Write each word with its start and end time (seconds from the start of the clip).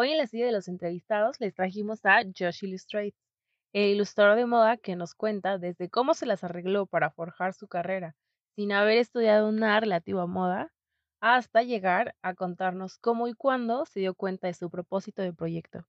Hoy 0.00 0.12
en 0.12 0.18
la 0.18 0.28
serie 0.28 0.46
de 0.46 0.52
los 0.52 0.68
entrevistados 0.68 1.40
les 1.40 1.56
trajimos 1.56 2.06
a 2.06 2.22
Josh 2.22 2.62
Illustrate, 2.62 3.16
el 3.72 3.96
ilustrador 3.96 4.36
de 4.36 4.46
moda 4.46 4.76
que 4.76 4.94
nos 4.94 5.12
cuenta 5.12 5.58
desde 5.58 5.90
cómo 5.90 6.14
se 6.14 6.24
las 6.24 6.44
arregló 6.44 6.86
para 6.86 7.10
forjar 7.10 7.52
su 7.52 7.66
carrera 7.66 8.14
sin 8.54 8.70
haber 8.70 8.98
estudiado 8.98 9.50
nada 9.50 9.80
relativo 9.80 10.20
a 10.20 10.28
moda, 10.28 10.72
hasta 11.20 11.64
llegar 11.64 12.14
a 12.22 12.34
contarnos 12.34 12.98
cómo 12.98 13.26
y 13.26 13.34
cuándo 13.34 13.86
se 13.86 13.98
dio 13.98 14.14
cuenta 14.14 14.46
de 14.46 14.54
su 14.54 14.70
propósito 14.70 15.22
de 15.22 15.32
proyecto. 15.32 15.84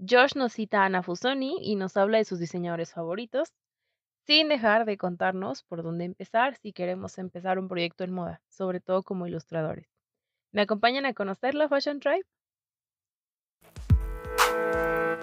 Josh 0.00 0.34
nos 0.34 0.54
cita 0.54 0.82
a 0.82 0.86
Ana 0.86 1.04
Fusoni 1.04 1.58
y 1.60 1.76
nos 1.76 1.96
habla 1.96 2.18
de 2.18 2.24
sus 2.24 2.40
diseñadores 2.40 2.92
favoritos, 2.92 3.54
sin 4.26 4.48
dejar 4.48 4.84
de 4.84 4.96
contarnos 4.96 5.62
por 5.62 5.84
dónde 5.84 6.06
empezar 6.06 6.56
si 6.56 6.72
queremos 6.72 7.18
empezar 7.18 7.60
un 7.60 7.68
proyecto 7.68 8.02
en 8.02 8.14
moda, 8.14 8.42
sobre 8.48 8.80
todo 8.80 9.04
como 9.04 9.28
ilustradores. 9.28 9.86
¿Me 10.50 10.62
acompañan 10.62 11.06
a 11.06 11.14
conocer 11.14 11.54
la 11.54 11.68
Fashion 11.68 12.00
Tribe? 12.00 12.26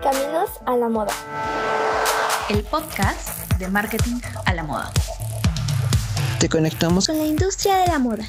Caminos 0.01 0.49
a 0.65 0.75
la 0.75 0.89
moda. 0.89 1.13
El 2.49 2.63
podcast 2.63 3.51
de 3.57 3.67
marketing 3.67 4.19
a 4.45 4.53
la 4.53 4.63
moda. 4.63 4.91
Te 6.39 6.49
conectamos 6.49 7.07
con 7.07 7.17
la 7.17 7.25
industria 7.25 7.77
de 7.77 7.87
la 7.87 7.99
moda. 7.99 8.25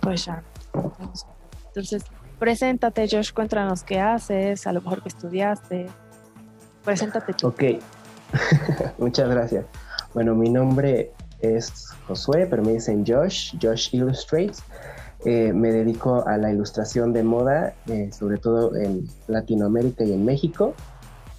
Pues 0.00 0.24
ya. 0.26 0.42
Entonces, 1.68 2.04
preséntate, 2.38 3.08
Josh, 3.10 3.32
cuéntanos 3.32 3.82
qué 3.82 4.00
haces, 4.00 4.66
a 4.66 4.72
lo 4.72 4.80
mejor 4.80 5.02
que 5.02 5.08
estudiaste. 5.08 5.86
Preséntate 6.84 7.32
tú. 7.32 7.48
Ok, 7.48 7.62
muchas 8.98 9.28
gracias. 9.28 9.66
Bueno, 10.14 10.34
mi 10.34 10.48
nombre 10.48 11.12
es 11.40 11.88
Josué, 12.06 12.46
pero 12.48 12.62
me 12.62 12.72
dicen 12.72 13.04
Josh, 13.06 13.54
Josh 13.60 13.94
Illustrates. 13.94 14.62
Eh, 15.24 15.52
me 15.52 15.72
dedico 15.72 16.26
a 16.26 16.36
la 16.36 16.52
ilustración 16.52 17.12
de 17.12 17.22
moda, 17.22 17.74
eh, 17.88 18.10
sobre 18.12 18.38
todo 18.38 18.76
en 18.76 19.08
Latinoamérica 19.26 20.04
y 20.04 20.12
en 20.12 20.24
México. 20.24 20.74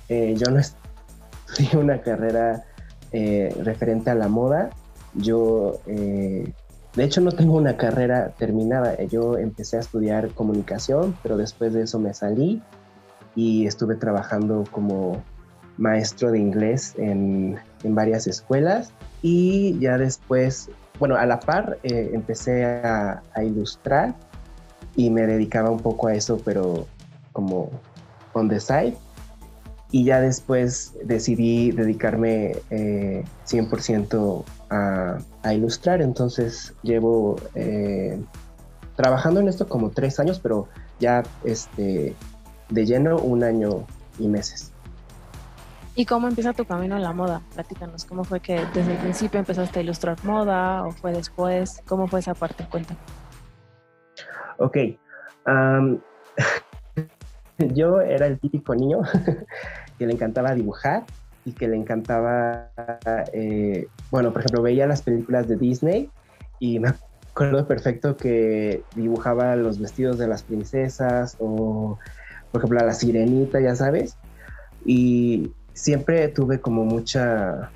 Eh, 0.10 0.36
yo 0.38 0.52
no 0.52 0.60
estudié 1.48 1.80
una 1.80 2.02
carrera 2.02 2.64
referente 3.12 4.10
a 4.10 4.16
la 4.16 4.28
moda. 4.28 4.70
Yo, 5.16 5.80
de 5.86 6.54
hecho, 6.98 7.22
no 7.22 7.32
tengo 7.32 7.56
una 7.56 7.78
carrera 7.78 8.34
terminada. 8.38 9.02
Yo 9.06 9.38
empecé 9.38 9.78
a 9.78 9.80
estudiar 9.80 10.30
comunicación, 10.32 11.18
pero 11.24 11.38
después 11.38 11.74
de 11.74 11.84
eso 11.84 12.00
me 12.00 12.14
salí 12.14 12.62
y 13.34 13.66
estuve 13.66 13.96
trabajando 13.96 14.66
como 14.72 15.24
maestro 15.78 16.32
de 16.32 16.40
inglés 16.40 16.94
en, 16.98 17.58
en 17.84 17.96
varias 17.96 18.28
escuelas 18.28 18.92
y 19.22 19.78
ya 19.80 19.98
después, 19.98 20.70
bueno, 21.00 21.16
a 21.16 21.26
la 21.26 21.40
par 21.40 21.80
eh, 21.84 22.12
empecé 22.14 22.66
a, 22.66 23.22
ilustrar 23.44 24.16
y 24.96 25.10
me 25.10 25.26
dedicaba 25.26 25.70
un 25.70 25.80
poco 25.80 26.08
a 26.08 26.14
eso, 26.14 26.40
pero 26.44 26.88
como 27.34 27.70
on 28.34 28.50
the 28.50 28.60
side. 28.60 28.96
Y 29.90 30.04
ya 30.04 30.20
después 30.20 30.94
decidí 31.06 31.72
dedicarme 31.72 32.58
100% 32.70 34.42
eh, 34.42 34.46
a, 34.70 35.18
a, 35.44 35.54
ilustrar, 35.54 36.02
entonces 36.02 36.74
llevo 36.84 37.38
eh, 37.56 38.22
trabajando 38.98 39.40
en 39.40 39.48
esto 39.48 39.70
como 39.70 39.92
tres 39.92 40.20
años, 40.20 40.40
pero 40.42 40.68
ya 41.00 41.24
este, 41.46 42.14
de 42.70 42.86
lleno 42.86 43.18
un 43.18 43.46
año 43.46 43.86
y 44.20 44.28
meses. 44.28 44.74
¿Y 45.98 46.06
cómo 46.06 46.28
empieza 46.28 46.54
tu 46.54 46.64
camino 46.64 46.96
en 46.96 47.02
la 47.02 47.12
moda? 47.12 47.42
Platícanos, 47.56 48.06
¿cómo 48.06 48.24
fue 48.24 48.40
que 48.40 48.64
desde 48.72 48.92
el 48.92 49.00
principio 49.00 49.40
empezaste 49.40 49.80
a 49.80 49.82
ilustrar 49.82 50.24
moda 50.24 50.84
o 50.84 50.92
fue 50.92 51.12
después? 51.12 51.82
¿Cómo 51.88 52.08
fue 52.08 52.20
esa 52.20 52.36
parte? 52.36 52.68
Cuéntame. 52.70 53.00
Ok. 54.60 54.78
yo 57.74 58.02
era 58.02 58.28
el 58.28 58.38
típico 58.38 58.76
niño 58.76 59.00
que 59.98 60.06
le 60.06 60.14
encantaba 60.14 60.54
dibujar 60.54 61.04
y 61.46 61.54
que 61.54 61.68
le 61.68 61.78
encantaba, 61.78 62.70
eh, 63.34 63.88
bueno, 64.12 64.32
por 64.32 64.42
ejemplo, 64.42 64.62
veía 64.62 64.86
las 64.86 65.02
películas 65.02 65.48
de 65.48 65.56
Disney 65.56 66.12
y 66.60 66.80
me 66.80 66.90
acuerdo 66.90 67.68
perfecto 67.68 68.18
que 68.18 68.84
dibujaba 68.96 69.56
los 69.56 69.80
vestidos 69.80 70.20
de 70.20 70.28
las 70.28 70.44
princesas 70.44 71.38
o, 71.40 71.98
por 72.52 72.62
ejemplo, 72.62 72.82
a 72.82 72.84
la 72.84 72.94
sirenita, 72.94 73.60
ya 73.60 73.76
sabes. 73.76 74.16
Y 74.86 75.52
siempre 75.78 76.28
tuve 76.30 76.60
como 76.60 76.84
mucha, 76.84 77.70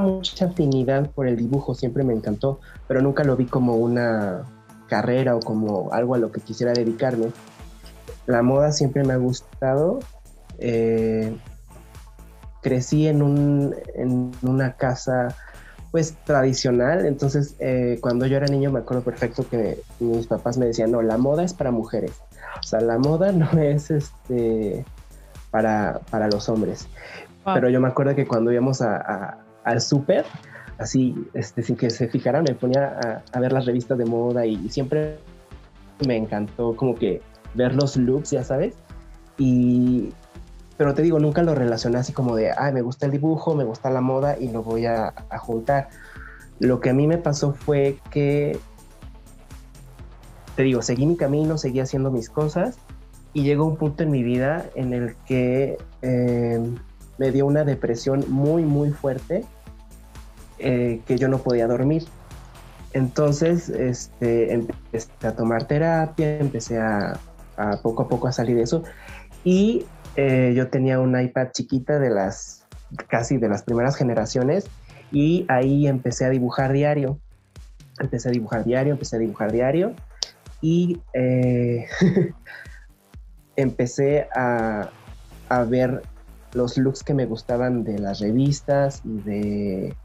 mucha 0.00 0.46
afinidad 0.46 1.10
por 1.10 1.26
el 1.26 1.36
dibujo, 1.36 1.74
siempre 1.74 2.04
me 2.04 2.14
encantó, 2.14 2.60
pero 2.88 3.02
nunca 3.02 3.24
lo 3.24 3.36
vi 3.36 3.46
como 3.46 3.76
una 3.76 4.44
carrera 4.88 5.36
o 5.36 5.40
como 5.40 5.92
algo 5.92 6.14
a 6.14 6.18
lo 6.18 6.32
que 6.32 6.40
quisiera 6.40 6.72
dedicarme. 6.72 7.26
La 8.26 8.42
moda 8.42 8.72
siempre 8.72 9.04
me 9.04 9.12
ha 9.12 9.16
gustado. 9.16 9.98
Eh, 10.58 11.36
crecí 12.62 13.06
en, 13.08 13.22
un, 13.22 13.74
en 13.94 14.32
una 14.42 14.76
casa 14.76 15.34
pues 15.90 16.14
tradicional, 16.24 17.04
entonces 17.06 17.56
eh, 17.58 17.98
cuando 18.00 18.26
yo 18.26 18.36
era 18.36 18.46
niño 18.46 18.70
me 18.70 18.78
acuerdo 18.78 19.02
perfecto 19.02 19.48
que 19.48 19.82
mis 19.98 20.26
papás 20.26 20.56
me 20.56 20.66
decían, 20.66 20.92
no, 20.92 21.02
la 21.02 21.16
moda 21.16 21.42
es 21.42 21.52
para 21.52 21.72
mujeres, 21.72 22.12
o 22.60 22.62
sea, 22.62 22.80
la 22.80 22.98
moda 22.98 23.32
no 23.32 23.50
es 23.58 23.90
este 23.90 24.84
para, 25.50 26.00
para 26.10 26.28
los 26.28 26.48
hombres. 26.48 26.86
Pero 27.54 27.70
yo 27.70 27.80
me 27.80 27.88
acuerdo 27.88 28.14
que 28.14 28.26
cuando 28.26 28.52
íbamos 28.52 28.82
a, 28.82 29.38
al 29.64 29.80
súper, 29.80 30.24
así, 30.78 31.14
este, 31.34 31.62
sin 31.62 31.76
que 31.76 31.90
se 31.90 32.08
fijaran, 32.08 32.44
me 32.44 32.54
ponía 32.54 33.22
a, 33.32 33.40
ver 33.40 33.52
las 33.52 33.66
revistas 33.66 33.98
de 33.98 34.04
moda 34.04 34.46
y, 34.46 34.68
siempre 34.68 35.18
me 36.06 36.16
encantó 36.16 36.74
como 36.76 36.94
que 36.94 37.20
ver 37.54 37.74
los 37.74 37.96
looks, 37.96 38.30
ya 38.30 38.44
sabes. 38.44 38.74
Y, 39.38 40.10
pero 40.76 40.94
te 40.94 41.02
digo, 41.02 41.18
nunca 41.18 41.42
lo 41.42 41.54
relacioné 41.54 41.98
así 41.98 42.12
como 42.12 42.36
de, 42.36 42.52
ay, 42.56 42.72
me 42.72 42.82
gusta 42.82 43.06
el 43.06 43.12
dibujo, 43.12 43.54
me 43.54 43.64
gusta 43.64 43.90
la 43.90 44.00
moda 44.00 44.38
y 44.38 44.50
lo 44.50 44.62
voy 44.62 44.86
a, 44.86 45.12
a 45.28 45.38
juntar. 45.38 45.88
Lo 46.58 46.80
que 46.80 46.90
a 46.90 46.94
mí 46.94 47.06
me 47.06 47.18
pasó 47.18 47.52
fue 47.52 47.98
que, 48.10 48.58
te 50.56 50.62
digo, 50.62 50.82
seguí 50.82 51.06
mi 51.06 51.16
camino, 51.16 51.58
seguí 51.58 51.80
haciendo 51.80 52.10
mis 52.10 52.28
cosas 52.28 52.78
y 53.32 53.42
llegó 53.42 53.66
un 53.66 53.76
punto 53.76 54.02
en 54.02 54.10
mi 54.10 54.22
vida 54.22 54.66
en 54.74 54.92
el 54.92 55.14
que 55.26 55.78
eh, 56.02 56.74
me 57.20 57.30
dio 57.30 57.44
una 57.44 57.64
depresión 57.64 58.24
muy, 58.28 58.64
muy 58.64 58.92
fuerte 58.92 59.44
eh, 60.58 61.02
que 61.06 61.18
yo 61.18 61.28
no 61.28 61.36
podía 61.36 61.66
dormir. 61.66 62.06
Entonces, 62.94 63.68
este, 63.68 64.54
empecé 64.54 65.10
a 65.26 65.36
tomar 65.36 65.64
terapia, 65.64 66.38
empecé 66.38 66.78
a, 66.78 67.20
poco 67.82 68.04
a 68.04 68.08
poco 68.08 68.26
a 68.26 68.32
salir 68.32 68.56
de 68.56 68.62
eso. 68.62 68.84
Y 69.44 69.84
eh, 70.16 70.54
yo 70.56 70.68
tenía 70.68 70.98
una 70.98 71.22
iPad 71.22 71.48
chiquita 71.52 71.98
de 71.98 72.08
las, 72.08 72.64
casi 73.08 73.36
de 73.36 73.50
las 73.50 73.64
primeras 73.64 73.96
generaciones, 73.96 74.64
y 75.12 75.44
ahí 75.48 75.88
empecé 75.88 76.24
a 76.24 76.30
dibujar 76.30 76.72
diario. 76.72 77.20
Empecé 77.98 78.30
a 78.30 78.32
dibujar 78.32 78.64
diario, 78.64 78.94
empecé 78.94 79.16
a 79.16 79.18
dibujar 79.18 79.52
diario. 79.52 79.92
Y 80.62 81.02
eh, 81.12 81.86
empecé 83.56 84.26
a, 84.34 84.88
a 85.50 85.64
ver 85.64 86.00
los 86.54 86.76
looks 86.78 87.02
que 87.02 87.14
me 87.14 87.26
gustaban 87.26 87.84
de 87.84 87.98
las 87.98 88.20
revistas 88.20 89.02
y 89.04 89.20
de... 89.20 89.96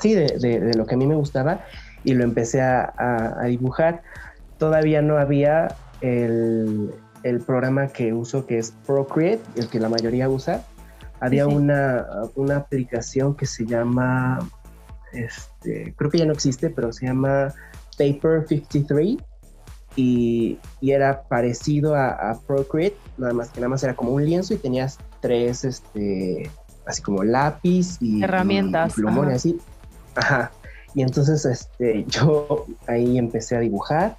Sí, 0.00 0.14
de, 0.14 0.72
lo 0.74 0.86
que 0.86 0.94
a 0.94 0.98
mí 0.98 1.06
me 1.06 1.14
gustaba 1.14 1.64
y 2.04 2.14
lo 2.14 2.24
empecé 2.24 2.60
a, 2.60 3.34
dibujar. 3.46 4.02
Todavía 4.58 5.02
no 5.02 5.18
había 5.18 5.68
el, 6.00 6.92
programa 7.46 7.88
que 7.88 8.12
uso 8.12 8.46
que 8.46 8.58
es 8.58 8.72
Procreate, 8.86 9.42
el 9.56 9.68
que 9.68 9.78
la 9.78 9.88
mayoría 9.88 10.28
usa. 10.28 10.64
Había 11.20 11.46
Una, 11.46 12.04
una 12.34 12.56
aplicación 12.56 13.36
que 13.36 13.46
se 13.46 13.64
llama, 13.64 14.40
este, 15.12 15.94
creo 15.96 16.10
que 16.10 16.18
ya 16.18 16.26
no 16.26 16.32
existe, 16.32 16.70
pero 16.70 16.92
se 16.92 17.06
llama 17.06 17.54
Paper 17.96 18.44
53 18.48 19.18
y, 19.96 20.58
era 20.80 21.22
parecido 21.22 21.94
a, 21.94 22.38
Procreate, 22.46 22.96
nada 23.18 23.32
más 23.32 23.50
que 23.50 23.60
nada 23.60 23.68
más 23.68 23.82
era 23.82 23.94
como 23.94 24.12
un 24.12 24.24
lienzo 24.24 24.54
y 24.54 24.56
tenías 24.56 24.98
tres, 25.20 25.64
este, 25.64 26.50
así 26.86 27.02
como 27.02 27.22
lápiz 27.22 27.96
y 28.00 28.22
herramientas, 28.22 28.94
plumón 28.94 29.30
y 29.30 29.34
así. 29.34 29.58
Ajá. 30.16 30.50
Y 30.94 31.02
entonces, 31.02 31.44
este, 31.44 32.04
yo 32.08 32.66
ahí 32.86 33.18
empecé 33.18 33.56
a 33.56 33.60
dibujar. 33.60 34.16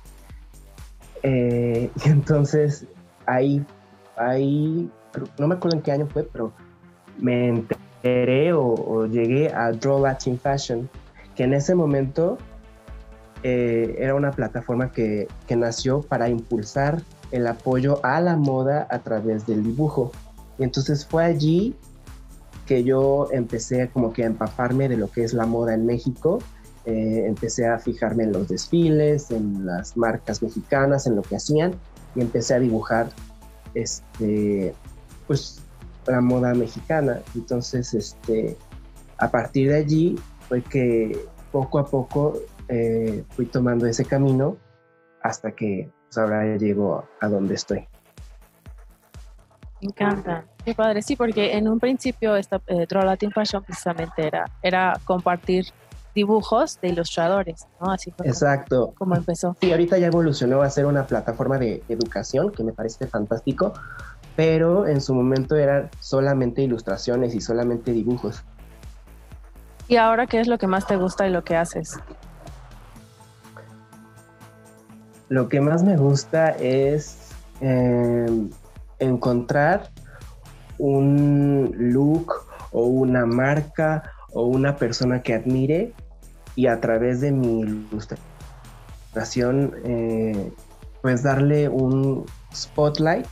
Eh, 1.22 1.90
y 2.06 2.10
entonces 2.10 2.86
ahí, 3.25 3.64
ahí, 4.18 4.90
no 5.38 5.48
me 5.48 5.56
acuerdo 5.56 5.78
en 5.78 5.84
qué 5.84 5.92
año 5.92 6.08
fue, 6.08 6.24
pero 6.24 6.52
me 7.20 7.50
enteré 7.50 8.54
o, 8.54 8.74
o 8.74 9.06
llegué 9.06 9.54
a 9.54 9.72
Draw 9.72 10.02
Latin 10.02 10.40
Fashion, 10.40 10.90
que 11.36 11.44
en 11.44 11.54
ese 11.54 11.75
momento 11.75 12.38
eh, 13.44 13.95
era 14.00 14.16
una 14.16 14.31
plataforma 14.31 14.92
que, 14.92 15.28
nació 15.50 16.01
para 16.01 16.30
impulsar 16.30 17.04
el 17.31 17.45
apoyo 17.45 18.04
a 18.04 18.19
la 18.22 18.38
moda 18.38 18.88
a 18.90 19.00
través 19.00 19.45
del 19.45 19.63
dibujo. 19.63 20.12
Y 20.57 20.63
entonces 20.63 21.06
fue 21.06 21.25
allí 21.25 21.75
que 22.66 22.84
yo 22.84 23.28
empecé 23.31 23.90
como 23.90 24.13
que 24.13 24.24
a 24.24 24.28
empaparme 24.28 24.90
de 24.90 24.98
lo 24.98 25.12
que 25.12 25.24
es 25.24 25.34
la 25.34 25.45
moda 25.45 25.74
en 25.74 25.86
México. 25.86 26.40
Eh, 26.86 27.25
empecé 27.28 27.68
a 27.68 27.78
fijarme 27.78 28.24
en 28.24 28.31
los 28.31 28.48
desfiles, 28.48 29.30
en 29.30 29.66
las 29.66 29.96
marcas 29.96 30.42
mexicanas, 30.42 31.06
en 31.06 31.16
lo 31.16 31.22
que 31.22 31.36
hacían 31.36 31.75
y 32.16 32.22
empecé 32.22 32.56
a 32.56 32.60
dibujar 32.60 33.10
este, 33.74 34.74
pues, 35.28 35.62
la 36.07 36.22
moda 36.22 36.54
mexicana. 36.54 37.22
Entonces, 37.36 37.94
este, 37.94 38.57
a 39.18 39.30
partir 39.30 39.69
de 39.69 39.78
allí 39.78 40.19
fue 40.48 40.62
que 40.62 41.18
poco 41.51 41.80
a 41.80 41.86
poco 41.86 42.39
eh, 42.68 43.24
fui 43.30 43.45
tomando 43.45 43.86
ese 43.86 44.06
camino 44.06 44.57
hasta 45.21 45.51
que 45.51 45.89
pues, 46.06 46.18
ahora 46.18 46.57
llego 46.57 47.07
a 47.21 47.27
donde 47.27 47.56
estoy. 47.56 47.88
Me 49.81 49.88
encanta. 49.89 50.45
Qué 50.63 50.74
padre, 50.74 51.01
sí, 51.01 51.15
porque 51.15 51.57
en 51.57 51.68
un 51.68 51.80
principio 51.80 52.36
esta 52.36 52.62
eh, 52.68 52.86
Draw 52.88 53.04
Latin 53.04 53.31
Fashion 53.31 53.63
precisamente 53.63 54.25
era, 54.25 54.45
era 54.62 54.98
compartir 55.04 55.65
dibujos 56.15 56.80
de 56.80 56.89
ilustradores, 56.89 57.68
¿no? 57.81 57.92
Así 57.92 58.12
fue 58.12 58.27
Exacto. 58.27 58.94
Como, 58.98 59.15
empezó. 59.15 59.57
Sí, 59.60 59.71
ahorita 59.71 59.98
ya 59.98 60.07
evolucionó 60.07 60.62
a 60.62 60.69
ser 60.69 60.86
una 60.86 61.06
plataforma 61.06 61.57
de 61.57 61.83
educación, 61.89 62.51
que 62.51 62.63
me 62.63 62.71
parece 62.71 63.07
fantástico, 63.07 63.74
pero 64.36 64.88
en 64.88 65.01
su 65.01 65.13
momento 65.13 65.56
eran 65.56 65.89
solamente 66.00 66.62
ilustraciones 66.62 67.36
y 67.36 67.42
solamente 67.42 67.92
dibujos. 67.92 68.44
¿Y 69.88 69.98
ahora 69.98 70.27
qué 70.27 70.39
es 70.39 70.48
lo 70.48 70.57
que 70.57 70.68
más 70.68 70.88
te 70.88 70.95
gusta 70.95 71.27
y 71.27 71.31
lo 71.31 71.44
que 71.44 71.57
haces? 71.57 72.00
Lo 75.30 75.50
que 75.50 75.62
más 75.62 75.84
me 75.84 75.98
gusta 75.98 76.50
es 76.50 77.30
em, 77.62 78.50
encontrar 79.00 79.90
un 80.78 81.74
look 81.78 82.31
o 82.72 82.86
una 82.86 83.25
marca 83.25 84.04
o 84.34 84.46
una 84.46 84.75
persona 84.75 85.22
que 85.22 85.34
admire 85.34 85.94
y 86.56 86.68
a 86.68 86.80
través 86.80 87.22
de 87.22 87.31
mi 87.31 87.62
ilustración 87.62 89.74
eh, 89.86 90.52
pues 91.02 91.24
darle 91.24 91.70
un 91.70 92.25
spotlight 92.54 93.28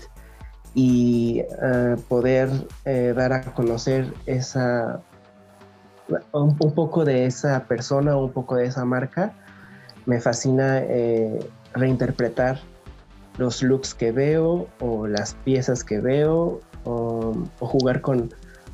y 0.74 1.44
eh, 1.62 1.98
poder 2.08 2.50
eh, 2.86 3.14
dar 3.16 3.34
a 3.34 3.42
conocer 3.42 4.12
esa 4.26 5.02
un, 6.34 6.56
poco 6.56 7.06
de 7.06 7.26
esa 7.26 7.66
persona 7.66 8.18
un 8.18 8.32
poco 8.32 8.56
de 8.56 8.66
esa 8.66 8.86
marca. 8.86 9.34
Me 10.06 10.20
fascina 10.20 10.82
reinterpretar 11.74 12.60
los 13.38 13.64
looks 13.64 13.94
que 13.94 14.12
veo 14.12 14.68
o 14.80 15.08
las 15.08 15.36
piezas 15.46 15.84
que 15.84 16.00
veo 16.00 16.62
o, 16.84 17.34
jugar 17.60 18.02
con, 18.02 18.34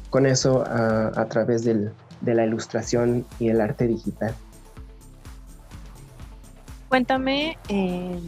con 0.10 0.26
eso 0.26 0.64
a, 0.66 1.26
través 1.26 1.64
del, 1.64 1.92
de 2.22 2.36
la 2.36 2.46
ilustración 2.46 3.26
y 3.40 3.50
el 3.50 3.62
arte 3.62 3.88
digital. 3.88 4.34
Cuéntame, 6.90 7.58
eh, 7.68 8.20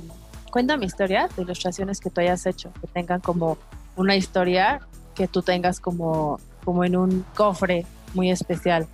cuéntame 0.51 0.85
historias 0.85 1.33
de 1.35 1.43
ilustraciones 1.43 1.99
que 1.99 2.09
tú 2.09 2.21
hayas 2.21 2.45
hecho, 2.45 2.71
que 2.81 2.87
tengan 2.87 3.21
como 3.21 3.57
una 3.95 4.15
historia 4.15 4.81
que 5.15 5.27
tú 5.27 5.41
tengas 5.41 5.79
como, 5.79 6.39
como 6.65 6.83
en 6.83 6.95
un 6.95 7.25
cofre 7.35 7.85
muy 8.13 8.31
especial. 8.31 8.87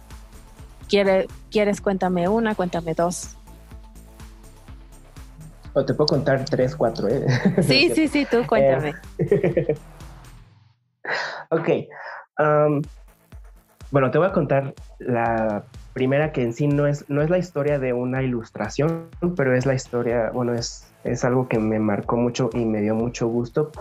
¿Quieres, 0.88 1.28
¿Quieres 1.50 1.82
cuéntame 1.82 2.28
una, 2.28 2.54
cuéntame 2.54 2.94
dos? 2.94 3.35
O 5.76 5.86
te 5.86 5.94
puedo 5.94 6.08
contar 6.08 6.46
tres, 6.46 6.74
cuatro, 6.74 7.10
¿eh? 7.10 7.26
Sí, 7.62 7.92
sí, 7.94 8.08
sí, 8.08 8.26
tú 8.32 8.48
cuéntame. 8.48 8.94
ok. 11.52 11.70
bueno, 13.92 14.10
te 14.10 14.18
voy 14.18 14.28
a 14.28 14.32
contar 14.32 14.74
la 15.00 15.66
primera 15.94 16.32
que 16.32 16.44
en 16.44 16.54
sí 16.54 16.68
no 16.68 16.88
es, 16.88 17.10
no 17.10 17.22
es 17.22 17.30
la 17.30 17.38
historia 17.38 17.78
de 17.78 17.92
una 17.92 18.24
ilustración, 18.24 19.10
pero 19.36 19.54
es 19.54 19.66
la 19.66 19.74
historia, 19.74 20.32
bueno, 20.34 20.54
es, 20.54 20.90
es 21.04 21.26
algo 21.26 21.50
que 21.50 21.60
me 21.60 21.78
marcó 21.80 22.16
mucho 22.16 22.50
y 22.54 22.64
me 22.64 22.80
dio 22.80 22.96
mucho 22.96 23.28
gusto. 23.28 23.74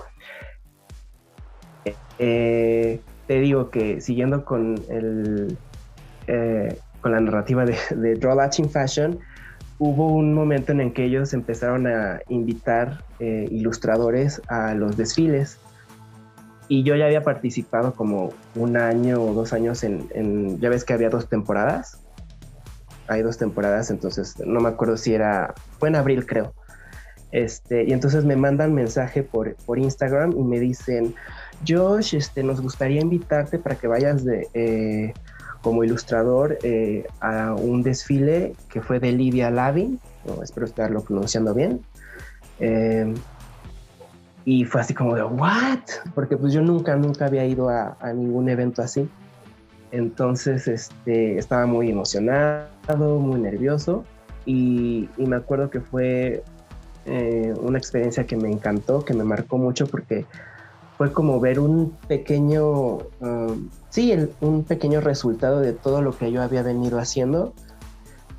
Eh, 2.18 3.00
te 3.28 3.40
digo 3.40 3.70
que 3.70 4.00
siguiendo 4.00 4.44
con 4.44 4.82
el 4.88 5.56
eh, 6.26 6.76
con 7.00 7.12
la 7.12 7.20
narrativa 7.20 7.64
de, 7.64 7.76
de 7.90 8.14
Draw 8.14 8.34
Latching 8.34 8.70
Fashion, 8.70 9.20
hubo 9.78 10.08
un 10.08 10.34
momento 10.34 10.72
en 10.72 10.80
el 10.80 10.92
que 10.92 11.04
ellos 11.04 11.32
empezaron 11.34 11.86
a 11.86 12.20
invitar 12.28 13.04
eh, 13.18 13.48
ilustradores 13.50 14.40
a 14.48 14.74
los 14.74 14.96
desfiles. 14.96 15.58
Y 16.68 16.82
yo 16.82 16.96
ya 16.96 17.06
había 17.06 17.22
participado 17.22 17.94
como 17.94 18.30
un 18.54 18.76
año 18.76 19.22
o 19.22 19.34
dos 19.34 19.52
años 19.52 19.84
en, 19.84 20.58
ya 20.60 20.70
ves 20.70 20.84
que 20.84 20.94
había 20.94 21.10
dos 21.10 21.28
temporadas, 21.28 22.00
hay 23.06 23.20
dos 23.20 23.36
temporadas, 23.36 23.90
entonces 23.90 24.34
no 24.46 24.60
me 24.60 24.70
acuerdo 24.70 24.96
si 24.96 25.12
era, 25.12 25.52
fue 25.78 25.90
en 25.90 25.96
abril 25.96 26.24
creo, 26.24 26.54
este, 27.32 27.84
y 27.84 27.92
entonces 27.92 28.24
me 28.24 28.36
mandan 28.36 28.72
mensaje 28.72 29.24
por, 29.24 29.56
por 29.66 29.78
Instagram 29.78 30.32
y 30.38 30.42
me 30.42 30.60
dicen, 30.60 31.14
Josh, 31.68 32.14
este, 32.14 32.44
nos 32.44 32.60
gustaría 32.62 33.00
invitarte 33.00 33.58
para 33.58 33.74
que 33.74 33.88
vayas 33.88 34.24
de... 34.24 34.48
Eh, 34.54 35.12
como 35.64 35.82
ilustrador 35.82 36.58
eh, 36.62 37.06
a 37.20 37.54
un 37.54 37.82
desfile 37.82 38.54
que 38.68 38.82
fue 38.82 39.00
de 39.00 39.12
Lidia 39.12 39.50
Lavin, 39.50 39.98
espero 40.42 40.66
estarlo 40.66 41.02
pronunciando 41.02 41.54
bien. 41.54 41.80
Eh, 42.60 43.12
y 44.44 44.64
fue 44.66 44.82
así 44.82 44.92
como 44.92 45.14
de, 45.14 45.22
¿what? 45.22 45.80
Porque 46.14 46.36
pues 46.36 46.52
yo 46.52 46.60
nunca, 46.60 46.94
nunca 46.96 47.24
había 47.24 47.46
ido 47.46 47.70
a, 47.70 47.96
ningún 48.14 48.50
evento 48.50 48.82
así. 48.82 49.08
Entonces 49.90 50.68
este, 50.68 51.38
estaba 51.38 51.64
muy 51.64 51.90
emocionado, 51.90 52.68
muy 53.18 53.40
nervioso 53.40 54.04
y, 54.44 55.08
me 55.16 55.36
acuerdo 55.36 55.70
que 55.70 55.80
fue 55.80 56.44
eh, 57.06 57.54
una 57.58 57.78
experiencia 57.78 58.24
que 58.24 58.36
me 58.36 58.50
encantó, 58.50 59.02
que 59.02 59.14
me 59.14 59.24
marcó 59.24 59.56
mucho 59.56 59.86
porque 59.86 60.26
fue 60.96 61.12
como 61.12 61.40
ver 61.40 61.58
un 61.58 61.96
pequeño, 62.06 62.98
um, 63.20 63.68
sí, 63.90 64.14
un 64.40 64.64
pequeño 64.64 65.00
resultado 65.00 65.60
de 65.60 65.72
todo 65.72 66.02
lo 66.02 66.16
que 66.16 66.30
yo 66.30 66.42
había 66.42 66.62
venido 66.62 66.98
haciendo 66.98 67.52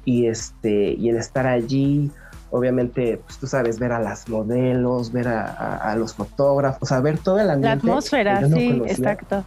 y 0.05 0.27
este 0.27 0.93
y 0.93 1.09
el 1.09 1.17
estar 1.17 1.47
allí, 1.47 2.11
obviamente, 2.51 3.19
pues 3.25 3.37
tú 3.39 3.47
sabes, 3.47 3.79
ver 3.79 3.91
a 3.91 3.99
las 3.99 4.29
modelos, 4.29 5.11
ver 5.11 5.27
a, 5.27 5.95
los 5.97 6.13
fotógrafos, 6.13 6.91
a 6.91 7.01
ver 7.01 7.17
todo 7.17 7.39
el 7.39 7.49
ambiente. 7.49 7.85
La 7.85 7.91
atmósfera, 7.91 8.47
sí, 8.47 8.81
exacto. 8.87 9.43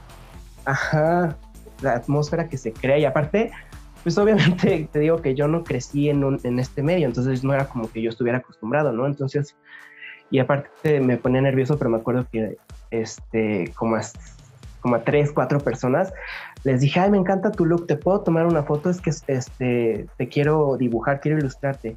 Ajá, 0.64 1.36
la 1.80 1.94
atmósfera 1.94 2.48
que 2.48 2.58
se 2.58 2.72
crea 2.72 2.98
y 2.98 3.06
aparte, 3.06 3.52
pues 4.02 4.18
obviamente 4.18 4.88
te 4.92 4.98
digo 4.98 5.22
que 5.22 5.34
yo 5.34 5.48
no 5.48 5.64
crecí 5.64 6.10
en, 6.10 6.22
en 6.42 6.58
este 6.58 6.82
medio, 6.82 7.06
entonces 7.06 7.42
no 7.42 7.54
era 7.54 7.68
como 7.68 7.90
que 7.90 8.02
yo 8.02 8.10
estuviera 8.10 8.38
acostumbrado, 8.38 8.92
¿no? 8.92 9.06
Entonces, 9.06 9.56
y 10.30 10.40
aparte 10.40 11.00
me 11.00 11.16
ponía 11.16 11.40
nervioso, 11.40 11.78
pero 11.78 11.88
me 11.88 11.96
acuerdo 11.96 12.26
que 12.30 12.58
este, 12.90 13.72
como 13.76 13.96
a, 13.96 14.02
como 14.80 14.96
a 14.96 15.04
tres, 15.04 15.32
cuatro 15.32 15.60
personas, 15.60 16.12
les 16.64 16.80
dije, 16.80 17.00
ay, 17.00 17.10
me 17.10 17.18
encanta 17.18 17.50
tu 17.50 17.64
look, 17.64 17.86
te 17.86 17.96
puedo 17.96 18.20
tomar 18.20 18.46
una 18.46 18.62
foto, 18.62 18.90
es 18.90 19.00
que 19.00 19.10
este, 19.26 20.06
te 20.16 20.28
quiero 20.28 20.76
dibujar, 20.76 21.20
quiero 21.20 21.38
ilustrarte. 21.38 21.96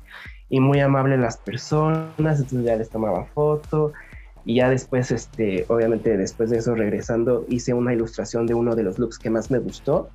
Y 0.50 0.60
muy 0.60 0.80
amable 0.80 1.18
las 1.18 1.38
personas, 1.38 2.12
entonces 2.18 2.64
ya 2.64 2.76
les 2.76 2.90
tomaba 2.90 3.26
foto. 3.26 3.94
Y 4.44 4.56
ya 4.56 4.70
después, 4.70 5.12
este, 5.12 5.66
obviamente 5.70 6.18
después 6.18 6.50
de 6.50 6.58
eso, 6.58 6.76
regresando, 6.76 7.46
hice 7.48 7.74
una 7.74 7.94
ilustración 7.94 8.48
de 8.48 8.54
uno 8.54 8.76
de 8.76 8.84
los 8.84 9.00
looks 9.00 9.18
que 9.18 9.30
más 9.30 9.50
me 9.50 9.60
gustó. 9.60 10.10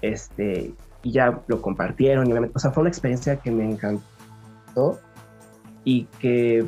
Este, 0.00 0.72
y 1.02 1.12
ya 1.12 1.40
lo 1.46 1.60
compartieron. 1.60 2.30
Y 2.30 2.32
o 2.32 2.58
sea, 2.58 2.70
fue 2.70 2.82
una 2.82 2.90
experiencia 2.90 3.36
que 3.36 3.50
me 3.50 3.64
encantó 3.64 5.00
y 5.84 6.04
que 6.20 6.64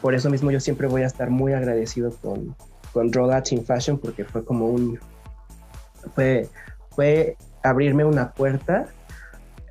por 0.00 0.14
eso 0.14 0.30
mismo 0.30 0.50
yo 0.50 0.60
siempre 0.60 0.88
voy 0.88 1.02
a 1.02 1.06
estar 1.06 1.30
muy 1.30 1.52
agradecido 1.52 2.10
con, 2.20 2.54
con 2.92 3.10
Draw 3.10 3.30
Fashion 3.66 3.98
porque 3.98 4.24
fue 4.24 4.44
como 4.44 4.66
un, 4.68 4.98
fue, 6.14 6.48
fue 6.90 7.36
abrirme 7.62 8.04
una 8.04 8.32
puerta 8.32 8.86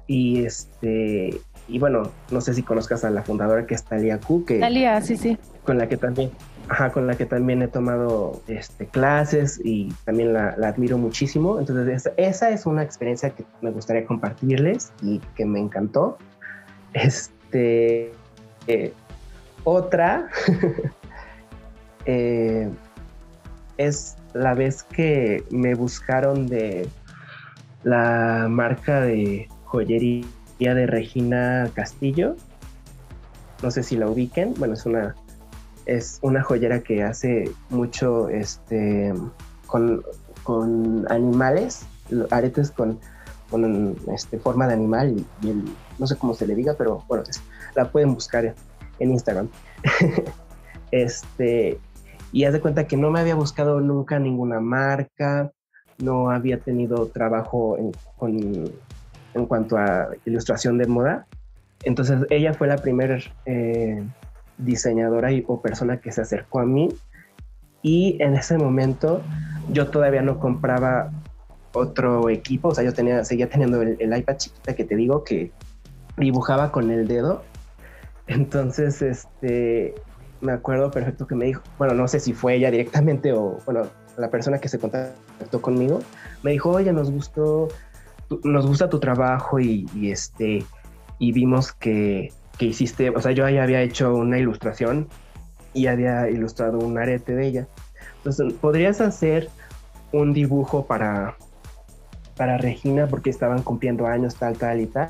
y 0.08 0.46
este, 0.46 1.40
y 1.68 1.80
bueno, 1.80 2.12
no 2.32 2.42
sé 2.42 2.54
si 2.54 2.64
conozcas 2.64 3.06
a 3.06 3.10
la 3.10 3.24
fundadora 3.24 3.66
que 3.66 3.76
es 3.76 3.84
Talia 3.84 4.20
Ku, 4.20 4.44
que... 4.46 4.60
Talia, 4.60 5.00
sí, 5.02 5.16
sí. 5.16 5.38
Con 5.64 5.78
la 5.78 5.88
que 5.88 5.96
también, 5.96 6.32
ajá, 6.68 6.92
con 6.92 7.08
la 7.08 7.16
que 7.16 7.26
también 7.26 7.62
he 7.62 7.68
tomado 7.68 8.42
este, 8.48 8.88
clases 8.88 9.62
y 9.64 9.94
también 10.04 10.34
la, 10.34 10.50
admiro 10.50 10.98
muchísimo. 10.98 11.60
Entonces, 11.60 12.12
esa, 12.18 12.50
es 12.50 12.66
una 12.66 12.84
experiencia 12.84 13.30
que 13.30 13.46
me 13.62 13.72
gustaría 13.72 14.06
compartirles 14.06 14.92
y 15.02 15.20
que 15.36 15.46
me 15.46 15.60
encantó. 15.60 16.18
Este, 16.94 18.12
eh, 18.68 18.94
otra, 19.64 20.28
eh, 22.06 22.70
es 23.88 24.18
la 24.34 24.54
vez 24.54 24.84
que 24.84 25.44
me 25.50 25.76
buscaron 25.76 26.48
de 26.48 26.88
la 27.84 28.48
marca 28.50 29.02
de 29.02 29.50
joyería 29.66 30.26
de 30.60 30.88
Regina 30.88 31.70
Castillo. 31.74 32.36
No 33.64 33.72
sé 33.72 33.84
si 33.84 33.98
la 33.98 34.08
ubiquen. 34.08 34.54
Bueno, 34.58 34.74
es 34.74 34.86
una 34.86 35.16
es 35.86 36.20
una 36.22 36.42
joyera 36.44 36.82
que 36.82 37.04
hace 37.04 37.52
mucho 37.70 38.30
este 38.30 39.14
con, 39.66 40.04
animales 41.10 41.86
aretes 42.30 42.72
con, 42.72 43.00
con 43.50 43.96
este, 44.14 44.38
forma 44.38 44.68
de 44.68 44.74
animal 44.74 45.26
y, 45.42 45.50
el, 45.50 45.64
no 45.98 46.08
sé 46.08 46.18
cómo 46.18 46.34
se 46.34 46.46
le 46.46 46.56
diga, 46.56 46.76
pero 46.78 47.04
bueno, 47.08 47.24
la 47.76 47.90
pueden 47.92 48.14
buscar 48.14 48.54
en 49.00 49.12
Instagram. 49.12 49.50
este, 50.92 51.80
y 52.32 52.46
haz 52.46 52.54
de 52.54 52.62
cuenta 52.62 52.88
que 52.88 52.98
no 52.98 53.12
me 53.12 53.20
había 53.20 53.36
buscado 53.36 53.82
nunca 53.82 54.20
ninguna 54.20 54.60
marca, 54.60 55.52
no 55.98 56.32
había 56.32 56.60
tenido 56.60 57.08
trabajo 57.08 57.78
en, 57.78 57.92
en 59.34 59.46
cuanto 59.46 59.78
a 59.78 60.10
ilustración 60.26 60.78
de 60.78 60.88
moda. 60.88 61.28
Entonces 61.84 62.20
ella 62.30 62.54
fue 62.54 62.68
la 62.68 62.78
primera 62.78 63.18
eh, 63.46 64.04
diseñadora 64.58 65.30
o 65.48 65.62
persona 65.62 66.00
que 66.00 66.12
se 66.12 66.22
acercó 66.22 66.60
a 66.60 66.66
mí 66.66 66.90
y 67.82 68.22
en 68.22 68.36
ese 68.36 68.58
momento 68.58 69.22
yo 69.72 69.88
todavía 69.90 70.22
no 70.22 70.40
compraba 70.40 71.12
otro 71.74 72.30
equipo, 72.30 72.70
o 72.70 72.76
sea, 72.76 72.84
yo 72.84 72.94
tenía, 72.94 73.24
seguía 73.24 73.50
teniendo 73.50 73.82
el 73.82 74.18
iPad 74.18 74.38
chiquita 74.38 74.76
que 74.76 74.84
te 74.84 74.96
digo 74.96 75.24
que 75.24 75.52
dibujaba 76.18 76.72
con 76.72 76.92
el 76.92 77.08
dedo. 77.08 77.44
Entonces, 78.28 79.02
este, 79.02 79.96
me 80.42 80.52
acuerdo 80.52 80.92
perfecto 80.92 81.28
que 81.28 81.36
me 81.36 81.46
dijo, 81.46 81.62
bueno, 81.78 81.94
no 81.94 82.08
sé 82.08 82.20
si 82.20 82.34
fue 82.34 82.56
ella 82.56 82.72
directamente 82.72 83.32
o, 83.32 83.60
bueno, 83.66 83.88
la 84.18 84.30
persona 84.30 84.60
que 84.60 84.70
se 84.70 84.80
contactó 84.80 85.62
conmigo, 85.62 86.00
me 86.44 86.52
dijo, 86.52 86.70
oye, 86.70 86.92
nos 86.92 87.12
gustó, 87.12 87.70
nos 88.44 88.68
gusta 88.68 88.90
tu 88.90 89.00
trabajo 89.00 89.60
y, 89.60 89.88
este, 90.12 90.66
y 91.20 91.32
vimos 91.32 91.72
que, 91.72 92.34
que, 92.58 92.66
hiciste, 92.66 93.10
o 93.12 93.22
sea, 93.22 93.32
yo 93.32 93.48
ya 93.50 93.64
había 93.64 93.82
hecho 93.82 94.14
una 94.16 94.38
ilustración 94.40 95.08
y 95.74 95.88
había 95.88 96.30
ilustrado 96.30 96.80
un 96.80 96.98
arete 96.98 97.36
de 97.36 97.48
ella. 97.48 97.68
Entonces, 98.18 98.54
¿podrías 98.54 99.00
hacer 99.02 99.50
un 100.12 100.34
dibujo 100.34 100.86
para, 100.86 101.36
para 102.36 102.58
Regina 102.58 103.08
porque 103.08 103.30
estaban 103.30 103.62
cumpliendo 103.62 104.08
años 104.08 104.36
tal, 104.36 104.58
tal 104.58 104.82
y 104.82 104.88
tal? 104.88 105.10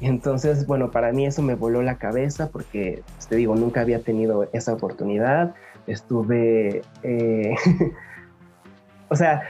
Entonces, 0.00 0.66
bueno, 0.66 0.90
para 0.90 1.12
mí 1.12 1.26
eso 1.26 1.42
me 1.42 1.54
voló 1.54 1.82
la 1.82 1.96
cabeza 1.96 2.48
porque, 2.50 3.02
pues, 3.14 3.26
te 3.28 3.36
digo, 3.36 3.54
nunca 3.54 3.82
había 3.82 4.00
tenido 4.00 4.48
esa 4.52 4.72
oportunidad. 4.72 5.54
Estuve, 5.86 6.82
eh, 7.02 7.54
o 9.08 9.16
sea, 9.16 9.42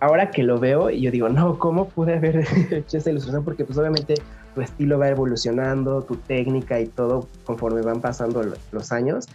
ahora 0.00 0.30
que 0.30 0.42
lo 0.42 0.58
veo, 0.58 0.90
yo 0.90 1.10
digo, 1.10 1.28
no, 1.28 1.58
¿cómo 1.58 1.88
pude 1.88 2.16
haber 2.16 2.44
hecho 2.70 2.98
esa 2.98 3.10
ilustración? 3.10 3.44
Porque 3.44 3.64
pues 3.64 3.78
obviamente 3.78 4.14
tu 4.54 4.60
estilo 4.60 4.98
va 4.98 5.08
evolucionando, 5.08 6.02
tu 6.02 6.16
técnica 6.16 6.80
y 6.80 6.86
todo 6.86 7.28
conforme 7.44 7.82
van 7.82 8.00
pasando 8.00 8.42
los 8.72 8.92
años. 8.92 9.26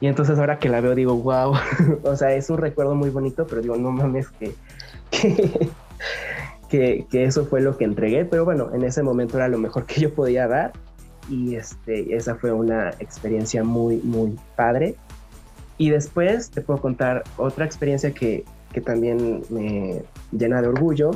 Y 0.00 0.06
entonces 0.06 0.38
ahora 0.38 0.58
que 0.58 0.68
la 0.68 0.80
veo 0.80 0.94
digo, 0.94 1.16
wow, 1.16 1.54
o 2.02 2.16
sea, 2.16 2.34
es 2.34 2.50
un 2.50 2.58
recuerdo 2.58 2.94
muy 2.94 3.10
bonito, 3.10 3.46
pero 3.46 3.62
digo, 3.62 3.76
no 3.76 3.90
mames 3.90 4.28
que, 4.30 4.54
que, 5.10 5.68
eso 6.70 7.46
fue 7.46 7.60
lo 7.60 7.76
que 7.76 7.84
entregué, 7.84 8.24
pero 8.24 8.44
bueno, 8.44 8.70
en 8.74 8.84
ese 8.84 9.02
momento 9.02 9.36
era 9.36 9.48
lo 9.48 9.58
mejor 9.58 9.86
que 9.86 10.00
yo 10.00 10.14
podía 10.14 10.46
dar 10.46 10.72
y 11.28 11.56
este, 11.56 12.14
esa 12.14 12.36
fue 12.36 12.52
una 12.52 12.90
experiencia 13.00 13.62
muy, 13.62 13.98
muy 13.98 14.38
padre. 14.56 14.96
Y 15.76 15.90
después 15.90 16.50
te 16.50 16.60
puedo 16.60 16.80
contar 16.80 17.22
otra 17.36 17.64
experiencia 17.64 18.12
que, 18.12 18.44
que 18.72 18.80
también 18.80 19.42
me 19.50 20.02
llena 20.32 20.60
de 20.60 20.68
orgullo, 20.68 21.12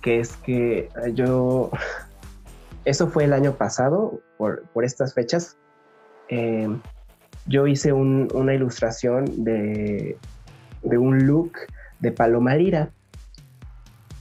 que 0.00 0.20
es 0.20 0.36
que 0.36 0.88
yo, 1.14 1.70
eso 2.84 3.08
fue 3.08 3.24
el 3.24 3.32
año 3.32 3.54
pasado, 3.54 4.20
por, 4.36 4.62
por 4.68 4.84
estas 4.84 5.14
fechas, 5.14 5.56
eh, 6.28 6.68
yo 7.46 7.66
hice 7.66 7.92
una 7.92 8.54
ilustración 8.54 9.42
de, 9.44 10.18
de 10.82 10.98
un 10.98 11.26
look 11.26 11.52
de 12.00 12.12
Paloma 12.12 12.54
Lira. 12.54 12.90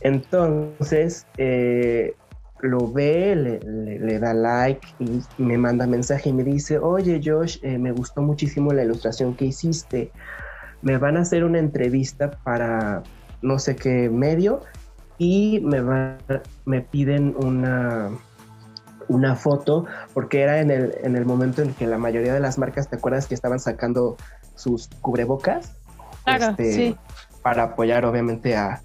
Entonces, 0.01 1.25
eh, 1.37 2.15
lo 2.61 2.91
ve, 2.91 3.35
le, 3.35 4.19
da 4.19 4.33
like 4.33 4.87
y 4.99 5.21
me 5.37 5.57
manda 5.57 5.85
mensaje 5.85 6.29
y 6.29 6.33
me 6.33 6.43
dice, 6.43 6.79
oye 6.79 7.21
Josh, 7.23 7.59
eh, 7.61 7.77
me 7.77 7.91
gustó 7.91 8.21
muchísimo 8.21 8.73
la 8.73 8.83
ilustración 8.83 9.35
que 9.35 9.45
hiciste. 9.45 10.11
Me 10.81 10.97
van 10.97 11.17
a 11.17 11.21
hacer 11.21 11.43
una 11.43 11.59
entrevista 11.59 12.31
para 12.43 13.03
no 13.41 13.59
sé 13.59 13.75
qué 13.75 14.09
medio 14.09 14.61
y 15.17 15.59
me, 15.61 15.81
me 16.65 16.81
piden 16.81 17.35
una, 17.37 18.09
una 19.07 19.35
foto 19.35 19.85
porque 20.13 20.41
era 20.41 20.59
en 20.59 20.71
el, 20.71 20.95
en 21.03 21.15
el 21.15 21.25
momento 21.25 21.61
en 21.61 21.73
que 21.73 21.87
la 21.87 21.97
mayoría 21.97 22.33
de 22.33 22.39
las 22.39 22.57
marcas, 22.57 22.89
¿te 22.89 22.95
acuerdas 22.95 23.27
que 23.27 23.35
estaban 23.35 23.59
sacando 23.59 24.17
sus 24.55 24.89
cubrebocas? 25.01 25.73
Claro, 26.23 26.49
este, 26.51 26.73
sí. 26.73 26.97
Para 27.41 27.63
apoyar 27.63 28.03
obviamente 28.05 28.55
a, 28.55 28.81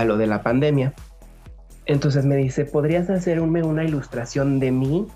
a 0.00 0.04
lo 0.06 0.16
de 0.16 0.26
la 0.26 0.42
pandemia. 0.42 0.94
Entonces 1.84 2.24
me 2.24 2.36
dice, 2.36 2.64
¿podrías 2.64 3.10
hacerme 3.10 3.62
una 3.62 3.84
ilustración 3.84 4.58
de 4.58 4.72
mí 4.72 5.06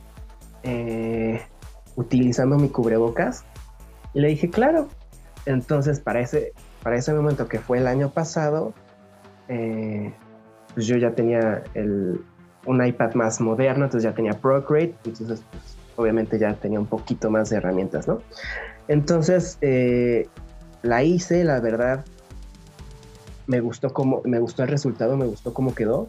eh, 0.62 1.40
utilizando 1.96 2.58
mi 2.58 2.68
cubrebocas? 2.68 3.44
Y 4.12 4.20
le 4.20 4.28
dije, 4.28 4.50
claro. 4.50 4.88
Entonces 5.46 6.00
para 6.00 6.20
ese, 6.20 6.52
para 6.82 6.96
ese 6.96 7.14
momento 7.14 7.48
que 7.48 7.58
fue 7.58 7.78
el 7.78 7.86
año 7.86 8.10
pasado, 8.10 8.74
eh, 9.48 10.12
pues 10.74 10.86
yo 10.86 10.96
ya 10.96 11.12
tenía 11.12 11.62
un 12.66 12.84
iPad 12.84 13.14
más 13.14 13.40
moderno, 13.40 13.84
entonces 13.84 14.10
ya 14.10 14.14
tenía 14.14 14.32
Procreate, 14.32 14.94
entonces 15.04 15.42
pues, 15.50 15.76
obviamente 15.96 16.38
ya 16.38 16.54
tenía 16.54 16.80
un 16.80 16.86
poquito 16.86 17.30
más 17.30 17.50
de 17.50 17.56
herramientas, 17.56 18.06
¿no? 18.08 18.20
Entonces 18.88 19.56
eh, 19.62 20.28
la 20.82 21.02
hice, 21.02 21.44
la 21.44 21.60
verdad, 21.60 22.04
me 23.46 23.60
gustó 23.60 23.92
cómo, 23.92 24.22
me 24.24 24.38
gustó 24.38 24.62
el 24.62 24.68
resultado, 24.68 25.16
me 25.16 25.26
gustó 25.26 25.52
cómo 25.52 25.74
quedó 25.74 26.08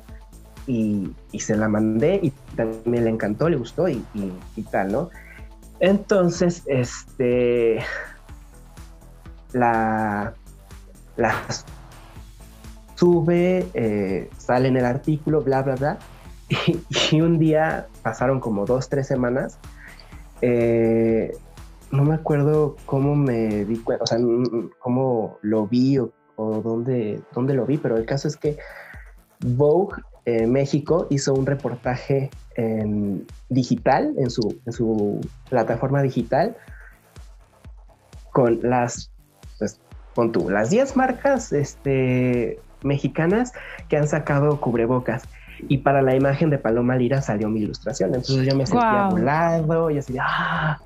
y, 0.68 1.14
se 1.38 1.56
la 1.56 1.68
mandé 1.68 2.20
y 2.22 2.32
también 2.56 3.04
le 3.04 3.10
encantó, 3.10 3.50
le 3.50 3.58
gustó 3.58 3.88
y, 3.88 4.04
tal, 4.72 4.92
¿no? 4.92 5.10
Entonces, 5.80 6.64
este, 6.66 7.80
la, 9.54 10.34
la 11.18 11.36
sube, 12.96 13.68
eh, 13.74 14.30
sale 14.38 14.70
en 14.70 14.78
el 14.78 14.86
artículo, 14.86 15.42
bla, 15.42 15.62
bla, 15.62 15.76
bla, 15.76 15.98
y, 17.12 17.22
un 17.22 17.38
día 17.38 17.88
pasaron 18.02 18.40
como 18.40 18.66
dos, 18.66 18.90
tres 18.90 19.08
semanas, 19.08 19.60
eh, 20.42 21.36
no 21.92 22.04
me 22.04 22.16
acuerdo 22.16 22.76
cómo 22.86 23.16
me 23.16 23.66
di 23.66 23.78
cuenta, 23.78 24.04
o 24.04 24.08
sea, 24.08 24.18
cómo 24.80 25.38
lo 25.42 25.68
vi 25.68 26.00
o 26.00 26.12
o 26.36 26.62
dónde, 26.62 27.22
dónde 27.34 27.54
lo 27.54 27.66
vi, 27.66 27.78
pero 27.78 27.98
el 27.98 28.06
caso 28.06 28.28
es 28.28 28.38
que 28.38 28.58
Vogue 29.40 30.02
eh, 30.26 30.48
México 30.48 31.08
hizo 31.10 31.34
un 31.34 31.46
reportaje 31.46 32.32
en 32.56 33.28
digital, 33.50 34.14
en 34.18 34.30
su, 34.30 34.60
en 34.66 34.74
su 34.74 35.22
plataforma 35.50 36.02
digital, 36.02 36.56
con 38.32 38.60
las, 38.64 39.12
pues, 39.60 39.80
con 40.16 40.32
tú, 40.32 40.50
las 40.50 40.72
10 40.72 40.96
marcas 40.96 41.54
este, 41.54 42.60
mexicanas 42.84 43.54
que 43.88 43.98
han 43.98 44.08
sacado 44.08 44.60
cubrebocas. 44.60 45.24
Y 45.70 45.80
para 45.80 46.02
la 46.02 46.16
imagen 46.16 46.50
de 46.50 46.58
Paloma 46.58 46.96
Lira 46.98 47.22
salió 47.22 47.48
mi 47.48 47.62
ilustración. 47.62 48.14
Entonces 48.14 48.48
yo 48.48 48.56
me 48.56 48.66
sentía 48.66 49.08
volado 49.10 49.90
y 49.90 50.00
así, 50.00 50.18
¡ah! 50.20 50.80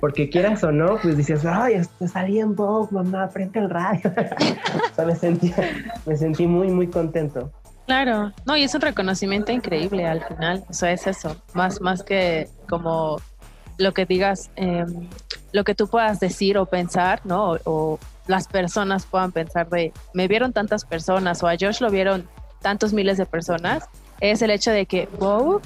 Porque 0.00 0.28
quieras 0.28 0.62
o 0.64 0.72
no, 0.72 0.98
pues 1.02 1.16
dices, 1.16 1.44
ay, 1.44 1.80
te 1.98 2.08
salí 2.08 2.40
en 2.40 2.54
Vogue, 2.54 2.88
mamá, 2.92 3.28
frente 3.28 3.58
al 3.58 3.70
radio. 3.70 4.12
o 4.92 4.94
sea, 4.94 5.04
me 5.04 5.16
sentí, 5.16 5.52
me 6.06 6.16
sentí 6.16 6.46
muy, 6.46 6.68
muy 6.68 6.88
contento. 6.88 7.50
Claro, 7.86 8.32
no, 8.46 8.56
y 8.56 8.62
es 8.62 8.74
un 8.74 8.80
reconocimiento 8.80 9.50
increíble 9.52 10.06
al 10.06 10.24
final, 10.24 10.64
o 10.68 10.72
sea, 10.72 10.92
es 10.92 11.06
eso, 11.06 11.36
más, 11.52 11.80
más 11.80 12.02
que 12.04 12.48
como 12.68 13.20
lo 13.76 13.92
que 13.92 14.06
digas, 14.06 14.50
em, 14.56 15.08
lo 15.52 15.64
que 15.64 15.74
tú 15.74 15.88
puedas 15.88 16.20
decir 16.20 16.58
o 16.58 16.66
pensar, 16.66 17.20
¿no? 17.24 17.58
O, 17.64 17.98
las 18.28 18.46
personas 18.46 19.04
puedan 19.04 19.32
pensar 19.32 19.68
de, 19.68 19.92
me 20.14 20.28
vieron 20.28 20.52
tantas 20.52 20.84
personas 20.84 21.42
o 21.42 21.48
a 21.48 21.56
Josh 21.60 21.80
lo 21.80 21.90
vieron 21.90 22.28
tantos 22.60 22.92
miles 22.92 23.18
de 23.18 23.26
personas, 23.26 23.88
es 24.20 24.42
el 24.42 24.52
hecho 24.52 24.70
de 24.70 24.86
que 24.86 25.08
Vogue 25.18 25.60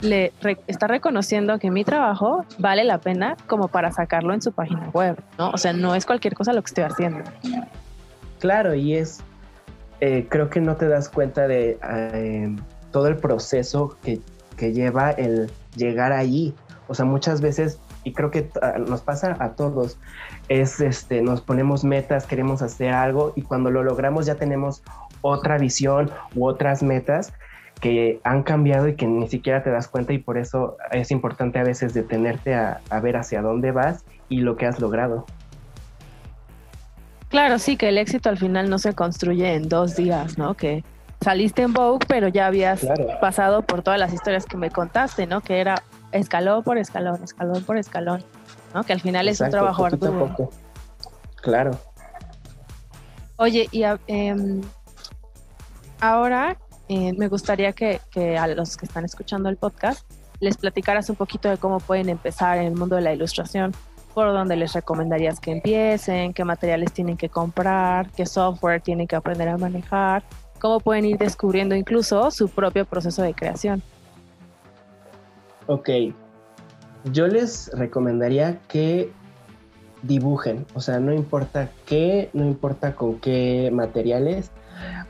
le 0.00 0.32
está 0.66 0.86
reconociendo 0.86 1.58
que 1.58 1.70
mi 1.70 1.84
trabajo 1.84 2.44
vale 2.58 2.84
la 2.84 2.98
pena 2.98 3.36
como 3.46 3.68
para 3.68 3.92
sacarlo 3.92 4.32
en 4.32 4.42
su 4.42 4.52
página 4.52 4.88
web, 4.90 5.22
¿no? 5.38 5.50
O 5.50 5.58
sea, 5.58 5.72
no 5.72 5.94
es 5.94 6.06
cualquier 6.06 6.34
cosa 6.34 6.52
lo 6.52 6.62
que 6.62 6.68
estoy 6.68 6.84
haciendo. 6.84 7.20
Claro, 8.38 8.74
y 8.74 8.94
es, 8.94 9.20
eh, 10.00 10.26
creo 10.28 10.48
que 10.48 10.60
no 10.60 10.76
te 10.76 10.88
das 10.88 11.08
cuenta 11.08 11.46
de 11.46 11.78
eh, 11.82 12.56
todo 12.90 13.08
el 13.08 13.16
proceso 13.16 13.96
que, 14.02 14.20
que, 14.56 14.72
lleva 14.72 15.10
el 15.10 15.50
llegar 15.76 16.12
allí. 16.12 16.54
O 16.88 16.94
sea, 16.94 17.04
muchas 17.04 17.40
veces, 17.40 17.78
y 18.02 18.12
creo 18.12 18.30
que 18.30 18.50
nos 18.86 19.02
pasa 19.02 19.36
a 19.38 19.50
todos, 19.50 19.98
es 20.48 20.80
este, 20.80 21.20
nos 21.20 21.42
ponemos 21.42 21.84
metas, 21.84 22.26
queremos 22.26 22.62
hacer 22.62 22.92
algo 22.92 23.32
y 23.36 23.42
cuando 23.42 23.70
lo 23.70 23.84
logramos 23.84 24.26
ya 24.26 24.34
tenemos 24.34 24.82
otra 25.20 25.58
visión 25.58 26.10
u 26.34 26.46
otras 26.46 26.82
metas 26.82 27.32
que 27.80 28.20
han 28.24 28.42
cambiado 28.42 28.88
y 28.88 28.94
que 28.94 29.06
ni 29.06 29.28
siquiera 29.28 29.62
te 29.62 29.70
das 29.70 29.88
cuenta 29.88 30.12
y 30.12 30.18
por 30.18 30.36
eso 30.38 30.76
es 30.92 31.10
importante 31.10 31.58
a 31.58 31.64
veces 31.64 31.94
detenerte 31.94 32.54
a, 32.54 32.80
ver 33.02 33.16
hacia 33.16 33.40
dónde 33.40 33.72
vas 33.72 34.04
y 34.28 34.40
lo 34.40 34.56
que 34.56 34.66
has 34.66 34.80
logrado. 34.80 35.24
Claro, 37.28 37.58
sí, 37.58 37.76
que 37.76 37.88
el 37.88 37.98
éxito 37.98 38.28
al 38.28 38.38
final 38.38 38.68
no 38.68 38.78
se 38.78 38.94
construye 38.94 39.54
en 39.54 39.68
dos 39.68 39.96
días, 39.96 40.36
¿no? 40.36 40.54
Que 40.54 40.84
saliste 41.20 41.62
en 41.62 41.72
Vogue, 41.72 42.04
pero 42.08 42.28
ya 42.28 42.46
habías 42.46 42.86
pasado 43.20 43.62
por 43.62 43.82
todas 43.82 43.98
las 43.98 44.12
historias 44.12 44.46
que 44.46 44.56
me 44.56 44.70
contaste, 44.70 45.26
¿no? 45.26 45.40
Que 45.40 45.60
era 45.60 45.82
escalón 46.12 46.62
por 46.64 46.76
escalón, 46.76 47.22
escalón 47.22 47.62
por 47.64 47.78
escalón, 47.78 48.24
¿no? 48.74 48.82
Que 48.82 48.92
al 48.92 49.00
final 49.00 49.28
es 49.28 49.40
un 49.40 49.50
trabajo 49.50 49.86
arduo. 49.86 50.50
Claro. 51.40 51.70
Oye, 53.36 53.68
y 53.70 53.84
em, 54.06 54.60
ahora 56.00 56.58
eh, 56.92 57.12
me 57.16 57.28
gustaría 57.28 57.72
que, 57.72 58.00
a 58.36 58.48
los 58.48 58.76
que 58.76 58.84
están 58.84 59.04
escuchando 59.04 59.48
el 59.48 59.56
podcast 59.56 60.10
les 60.40 60.56
platicaras 60.56 61.08
un 61.08 61.14
poquito 61.14 61.48
de 61.48 61.56
cómo 61.56 61.78
pueden 61.78 62.08
empezar 62.08 62.58
en 62.58 62.64
el 62.64 62.74
mundo 62.74 62.96
de 62.96 63.02
la 63.02 63.12
ilustración, 63.12 63.72
por 64.12 64.32
dónde 64.32 64.56
les 64.56 64.72
recomendarías 64.72 65.38
que 65.38 65.52
empiecen, 65.52 66.32
qué 66.32 66.44
materiales 66.44 66.90
tienen 66.90 67.16
que 67.16 67.28
comprar, 67.28 68.10
qué 68.10 68.26
software 68.26 68.80
tienen 68.80 69.06
que 69.06 69.14
aprender 69.14 69.48
a 69.48 69.56
manejar, 69.56 70.24
cómo 70.58 70.80
pueden 70.80 71.04
ir 71.04 71.16
descubriendo 71.16 71.76
incluso 71.76 72.28
su 72.32 72.48
propio 72.48 72.84
proceso 72.84 73.22
de 73.22 73.34
creación. 73.34 73.84
Ok, 75.68 75.90
yo 77.04 77.28
les 77.28 77.70
recomendaría 77.72 78.58
que 78.66 79.12
dibujen, 80.02 80.66
o 80.74 80.80
sea, 80.80 80.98
no 80.98 81.12
importa 81.12 81.70
qué, 81.86 82.30
no 82.32 82.44
importa 82.44 82.96
con 82.96 83.20
qué 83.20 83.70
materiales, 83.72 84.50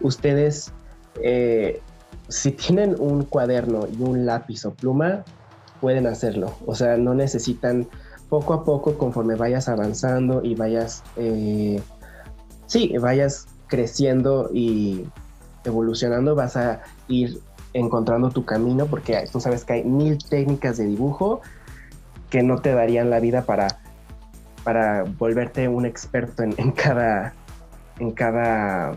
ustedes 0.03 0.75
eh, 1.17 1.81
si 2.29 2.53
tienen 2.53 2.97
un 2.99 3.25
cuaderno 3.25 3.87
y 3.87 4.03
un 4.03 4.27
lápiz 4.27 4.65
o 4.65 4.73
pluma, 4.73 5.25
pueden 5.81 6.07
hacerlo. 6.07 6.55
O 6.67 6.75
sea, 6.75 6.97
no 6.97 7.15
necesitan 7.15 7.89
poco 8.29 8.55
a 8.55 8.65
poco, 8.65 8.97
conforme 8.97 9.35
vayas 9.35 9.69
avanzando 9.69 10.43
y 10.45 10.55
vayas, 10.55 11.03
eh, 11.17 11.81
sí, 12.67 12.97
vayas 12.99 13.49
creciendo 13.67 14.51
y 14.53 15.07
evolucionando, 15.65 16.35
vas 16.35 16.57
a 16.57 16.81
ir 17.09 17.41
encontrando 17.73 18.31
tu 18.31 18.45
camino, 18.45 18.87
porque 18.87 19.25
tú 19.33 19.41
sabes 19.41 19.65
que 19.65 19.75
hay 19.75 19.85
mil 19.85 20.19
técnicas 20.19 20.79
de 20.79 20.85
dibujo 20.85 21.41
que 22.31 22.43
no 22.43 22.59
te 22.59 22.73
darían 22.73 23.11
la 23.11 23.21
vida 23.21 23.43
para, 23.43 23.81
para 24.65 25.05
volverte 25.05 25.69
un 25.69 25.85
experto 25.85 26.43
en, 26.45 26.73
cada, 26.73 27.35
en 27.99 28.13
cada 28.13 28.97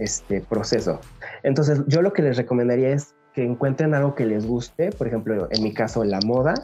este 0.00 0.40
proceso. 0.40 1.00
Entonces, 1.42 1.82
yo 1.86 2.02
lo 2.02 2.12
que 2.12 2.22
les 2.22 2.36
recomendaría 2.36 2.90
es 2.90 3.14
que 3.34 3.44
encuentren 3.44 3.94
algo 3.94 4.14
que 4.14 4.26
les 4.26 4.46
guste, 4.46 4.90
por 4.90 5.06
ejemplo, 5.06 5.48
en 5.50 5.62
mi 5.62 5.72
caso, 5.72 6.02
la 6.04 6.18
moda, 6.24 6.54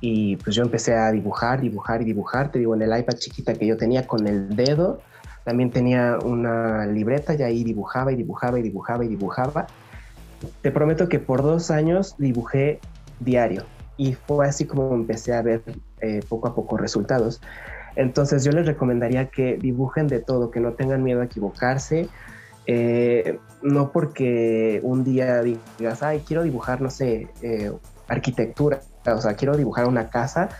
y 0.00 0.36
pues 0.36 0.54
yo 0.54 0.62
empecé 0.62 0.94
a 0.94 1.10
dibujar, 1.10 1.60
dibujar 1.60 2.02
y 2.02 2.04
dibujar, 2.04 2.50
te 2.52 2.58
digo, 2.58 2.74
en 2.74 2.82
el 2.82 2.96
iPad 2.96 3.14
chiquita 3.14 3.54
que 3.54 3.66
yo 3.66 3.76
tenía 3.76 4.06
con 4.06 4.26
el 4.26 4.54
dedo, 4.54 5.00
también 5.44 5.70
tenía 5.70 6.18
una 6.18 6.86
libreta 6.86 7.34
y 7.34 7.42
ahí 7.42 7.64
dibujaba 7.64 8.12
y 8.12 8.16
dibujaba 8.16 8.58
y 8.58 8.62
dibujaba 8.62 9.04
y 9.04 9.08
dibujaba. 9.08 9.66
Te 10.62 10.70
prometo 10.70 11.08
que 11.08 11.18
por 11.18 11.42
dos 11.42 11.70
años 11.70 12.14
dibujé 12.18 12.80
diario 13.20 13.64
y 13.96 14.12
fue 14.12 14.46
así 14.46 14.66
como 14.66 14.94
empecé 14.94 15.34
a 15.34 15.42
ver 15.42 15.62
eh, 16.00 16.20
poco 16.28 16.48
a 16.48 16.54
poco 16.54 16.76
resultados. 16.76 17.40
Entonces 17.96 18.44
yo 18.44 18.52
les 18.52 18.66
recomendaría 18.66 19.30
que 19.30 19.56
dibujen 19.56 20.06
de 20.06 20.20
todo, 20.20 20.50
que 20.50 20.60
no 20.60 20.74
tengan 20.74 21.02
miedo 21.02 21.20
a 21.20 21.24
equivocarse, 21.24 22.08
eh, 22.70 23.38
no 23.62 23.92
porque 23.92 24.78
un 24.82 25.02
día 25.02 25.40
digas, 25.40 26.02
ay, 26.02 26.22
quiero 26.26 26.42
dibujar, 26.42 26.82
no 26.82 26.90
sé, 26.90 27.28
eh, 27.40 27.72
arquitectura, 28.06 28.82
o 29.06 29.20
sea, 29.22 29.34
quiero 29.36 29.56
dibujar 29.56 29.88
una 29.88 30.10
casa 30.10 30.50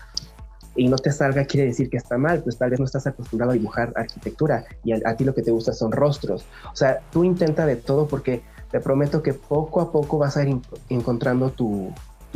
y 0.75 0.89
no 0.89 0.97
te 0.97 1.13
salga, 1.13 1.45
quiere 1.45 1.67
decir 1.67 1.91
que 1.91 1.99
está 1.99 2.17
mal, 2.17 2.43
pues 2.43 2.57
tal 2.57 2.71
vez 2.71 2.79
no 2.79 2.87
estás 2.87 3.07
acostumbrado 3.07 3.51
a 3.51 3.55
dibujar 3.55 3.93
arquitectura 3.95 4.65
y 4.85 4.93
a, 4.93 5.17
ti 5.17 5.25
lo 5.25 5.35
que 5.35 5.43
te 5.43 5.51
gusta 5.51 5.75
son 5.75 5.93
rostros. 5.93 6.47
O 6.73 6.77
sea, 6.77 7.01
tú 7.13 7.25
intenta 7.25 7.67
de 7.67 7.77
todo 7.77 8.09
porque 8.09 8.41
te 8.71 8.81
prometo 8.81 9.23
que 9.23 9.35
poco 9.35 9.83
a 9.83 9.93
poco 9.93 10.17
vas 10.17 10.39
a 10.39 10.45
ir 10.45 10.57
encontrando 10.89 11.51
tu, 11.51 11.93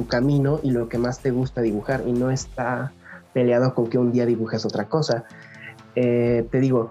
camino 0.09 0.59
y 0.64 0.73
lo 0.73 0.88
que 0.88 0.99
más 0.99 1.20
te 1.20 1.31
gusta 1.31 1.62
dibujar 1.62 2.03
y 2.07 2.12
no 2.12 2.33
está 2.33 2.92
peleado 3.33 3.73
con 3.73 3.88
que 3.88 3.99
un 3.99 4.11
día 4.11 4.27
dibujes 4.27 4.66
otra 4.66 4.88
cosa. 4.88 5.25
Eh, 5.94 6.46
te 6.51 6.59
digo, 6.59 6.90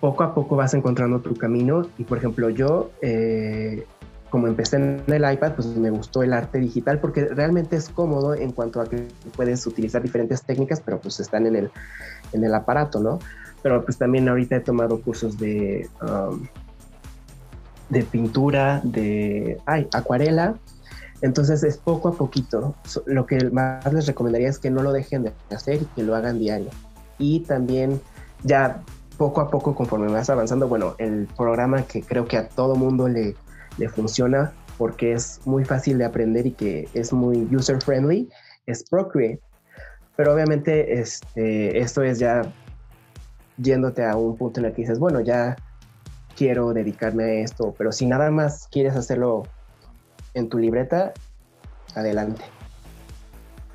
poco 0.00 0.22
a 0.24 0.34
poco 0.34 0.56
vas 0.56 0.74
encontrando 0.74 1.20
tu 1.20 1.34
camino 1.34 1.86
y 1.98 2.04
por 2.04 2.18
ejemplo 2.18 2.50
yo 2.50 2.90
eh, 3.02 3.86
como 4.30 4.48
empecé 4.48 4.76
en 4.76 5.02
el 5.06 5.32
iPad 5.32 5.52
pues 5.54 5.66
me 5.68 5.90
gustó 5.90 6.22
el 6.22 6.32
arte 6.32 6.58
digital 6.58 6.98
porque 7.00 7.26
realmente 7.26 7.76
es 7.76 7.88
cómodo 7.88 8.34
en 8.34 8.52
cuanto 8.52 8.80
a 8.80 8.86
que 8.86 9.08
puedes 9.36 9.66
utilizar 9.66 10.02
diferentes 10.02 10.42
técnicas 10.42 10.80
pero 10.80 11.00
pues 11.00 11.20
están 11.20 11.46
en 11.46 11.56
el, 11.56 11.70
en 12.32 12.44
el 12.44 12.54
aparato, 12.54 13.00
¿no? 13.00 13.18
Pero 13.62 13.84
pues 13.84 13.98
también 13.98 14.28
ahorita 14.28 14.56
he 14.56 14.60
tomado 14.60 15.00
cursos 15.00 15.38
de, 15.38 15.88
um, 16.02 16.46
de 17.88 18.02
pintura, 18.02 18.80
de 18.84 19.58
ay, 19.66 19.88
acuarela, 19.92 20.56
entonces 21.22 21.62
es 21.64 21.78
poco 21.78 22.08
a 22.08 22.12
poquito. 22.12 22.74
Lo 23.06 23.26
que 23.26 23.38
más 23.50 23.92
les 23.92 24.06
recomendaría 24.06 24.48
es 24.48 24.58
que 24.58 24.70
no 24.70 24.82
lo 24.82 24.92
dejen 24.92 25.22
de 25.24 25.32
hacer 25.54 25.82
y 25.82 25.84
que 25.86 26.02
lo 26.02 26.14
hagan 26.14 26.38
diario. 26.38 26.68
Y 27.18 27.40
también 27.40 28.00
ya 28.44 28.82
poco 29.16 29.40
a 29.40 29.50
poco, 29.50 29.74
conforme 29.74 30.12
vas 30.12 30.30
avanzando, 30.30 30.68
bueno, 30.68 30.94
el 30.98 31.28
programa 31.36 31.82
que 31.82 32.02
creo 32.02 32.26
que 32.26 32.36
a 32.36 32.48
todo 32.48 32.76
mundo 32.76 33.08
le, 33.08 33.34
le 33.78 33.88
funciona 33.88 34.52
porque 34.78 35.12
es 35.12 35.40
muy 35.44 35.64
fácil 35.64 35.98
de 35.98 36.04
aprender 36.04 36.46
y 36.46 36.52
que 36.52 36.88
es 36.94 37.12
muy 37.12 37.48
user 37.54 37.80
friendly, 37.80 38.28
es 38.66 38.84
Procreate. 38.88 39.40
Pero 40.16 40.34
obviamente 40.34 40.98
este, 40.98 41.78
esto 41.78 42.02
es 42.02 42.18
ya 42.18 42.42
yéndote 43.58 44.04
a 44.04 44.16
un 44.16 44.36
punto 44.36 44.60
en 44.60 44.66
el 44.66 44.72
que 44.72 44.82
dices, 44.82 44.98
bueno, 44.98 45.20
ya 45.20 45.56
quiero 46.36 46.72
dedicarme 46.72 47.24
a 47.24 47.32
esto, 47.40 47.74
pero 47.76 47.92
si 47.92 48.06
nada 48.06 48.30
más 48.30 48.68
quieres 48.70 48.96
hacerlo 48.96 49.44
en 50.34 50.48
tu 50.48 50.58
libreta, 50.58 51.12
adelante. 51.94 52.42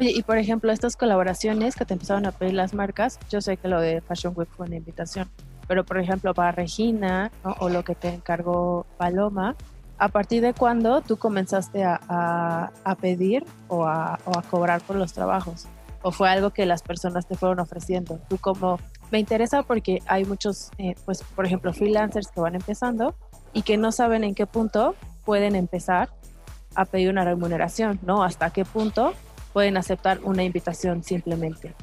Oye, 0.02 0.14
y 0.16 0.24
por 0.24 0.40
ejemplo, 0.40 0.72
estas 0.72 0.96
colaboraciones 0.96 1.76
que 1.76 1.86
te 1.86 1.94
empezaron 1.94 2.26
a 2.26 2.32
pedir 2.32 2.56
las 2.56 2.74
marcas, 2.74 3.20
yo 3.30 3.40
sé 3.40 3.58
que 3.58 3.68
lo 3.68 3.80
de 3.80 4.02
Fashion 4.02 4.34
Week 4.36 4.50
fue 4.50 4.66
una 4.66 4.78
invitación, 4.78 5.30
pero 5.68 5.86
por 5.86 6.00
ejemplo, 6.00 6.34
para 6.34 6.52
Regina 6.52 7.32
o 7.60 7.70
lo 7.70 7.84
que 7.84 7.94
te 7.94 8.10
encargó 8.10 8.88
Paloma, 8.98 9.56
¿a 10.00 10.08
partir 10.08 10.42
de 10.42 10.56
cuándo 10.56 11.02
tú 11.02 11.18
comenzaste 11.18 11.84
a, 11.84 12.72
pedir 13.00 13.46
o 13.68 13.86
a, 13.86 14.18
cobrar 14.50 14.82
por 14.82 14.96
los 14.96 15.14
trabajos? 15.14 15.68
¿O 16.02 16.12
fue 16.12 16.32
algo 16.32 16.50
que 16.50 16.66
las 16.66 16.82
personas 16.82 17.28
te 17.28 17.36
fueron 17.36 17.60
ofreciendo? 17.60 18.20
Tú 18.28 18.40
como, 18.40 18.80
me 19.12 19.20
interesa 19.20 19.62
porque 19.62 20.02
hay 20.08 20.26
muchos, 20.26 20.72
eh, 20.80 20.96
pues 21.06 21.22
por 21.22 21.46
ejemplo, 21.46 21.74
freelancers 21.74 22.30
que 22.30 22.42
van 22.42 22.56
empezando 22.56 23.14
y 23.54 23.62
que 23.62 23.78
no 23.78 23.92
saben 23.92 24.24
en 24.24 24.34
qué 24.34 24.48
punto 24.48 24.96
pueden 25.26 25.56
empezar 25.56 26.10
a 26.74 26.86
pedir 26.86 27.12
una 27.12 27.24
remuneración, 27.24 28.00
¿no? 28.02 28.24
Hasta 28.24 28.50
qué 28.50 28.66
punto 28.66 29.14
pueden 29.54 29.78
aceptar 29.78 30.20
una 30.24 30.44
invitación 30.44 31.04
simplemente. 31.04 31.74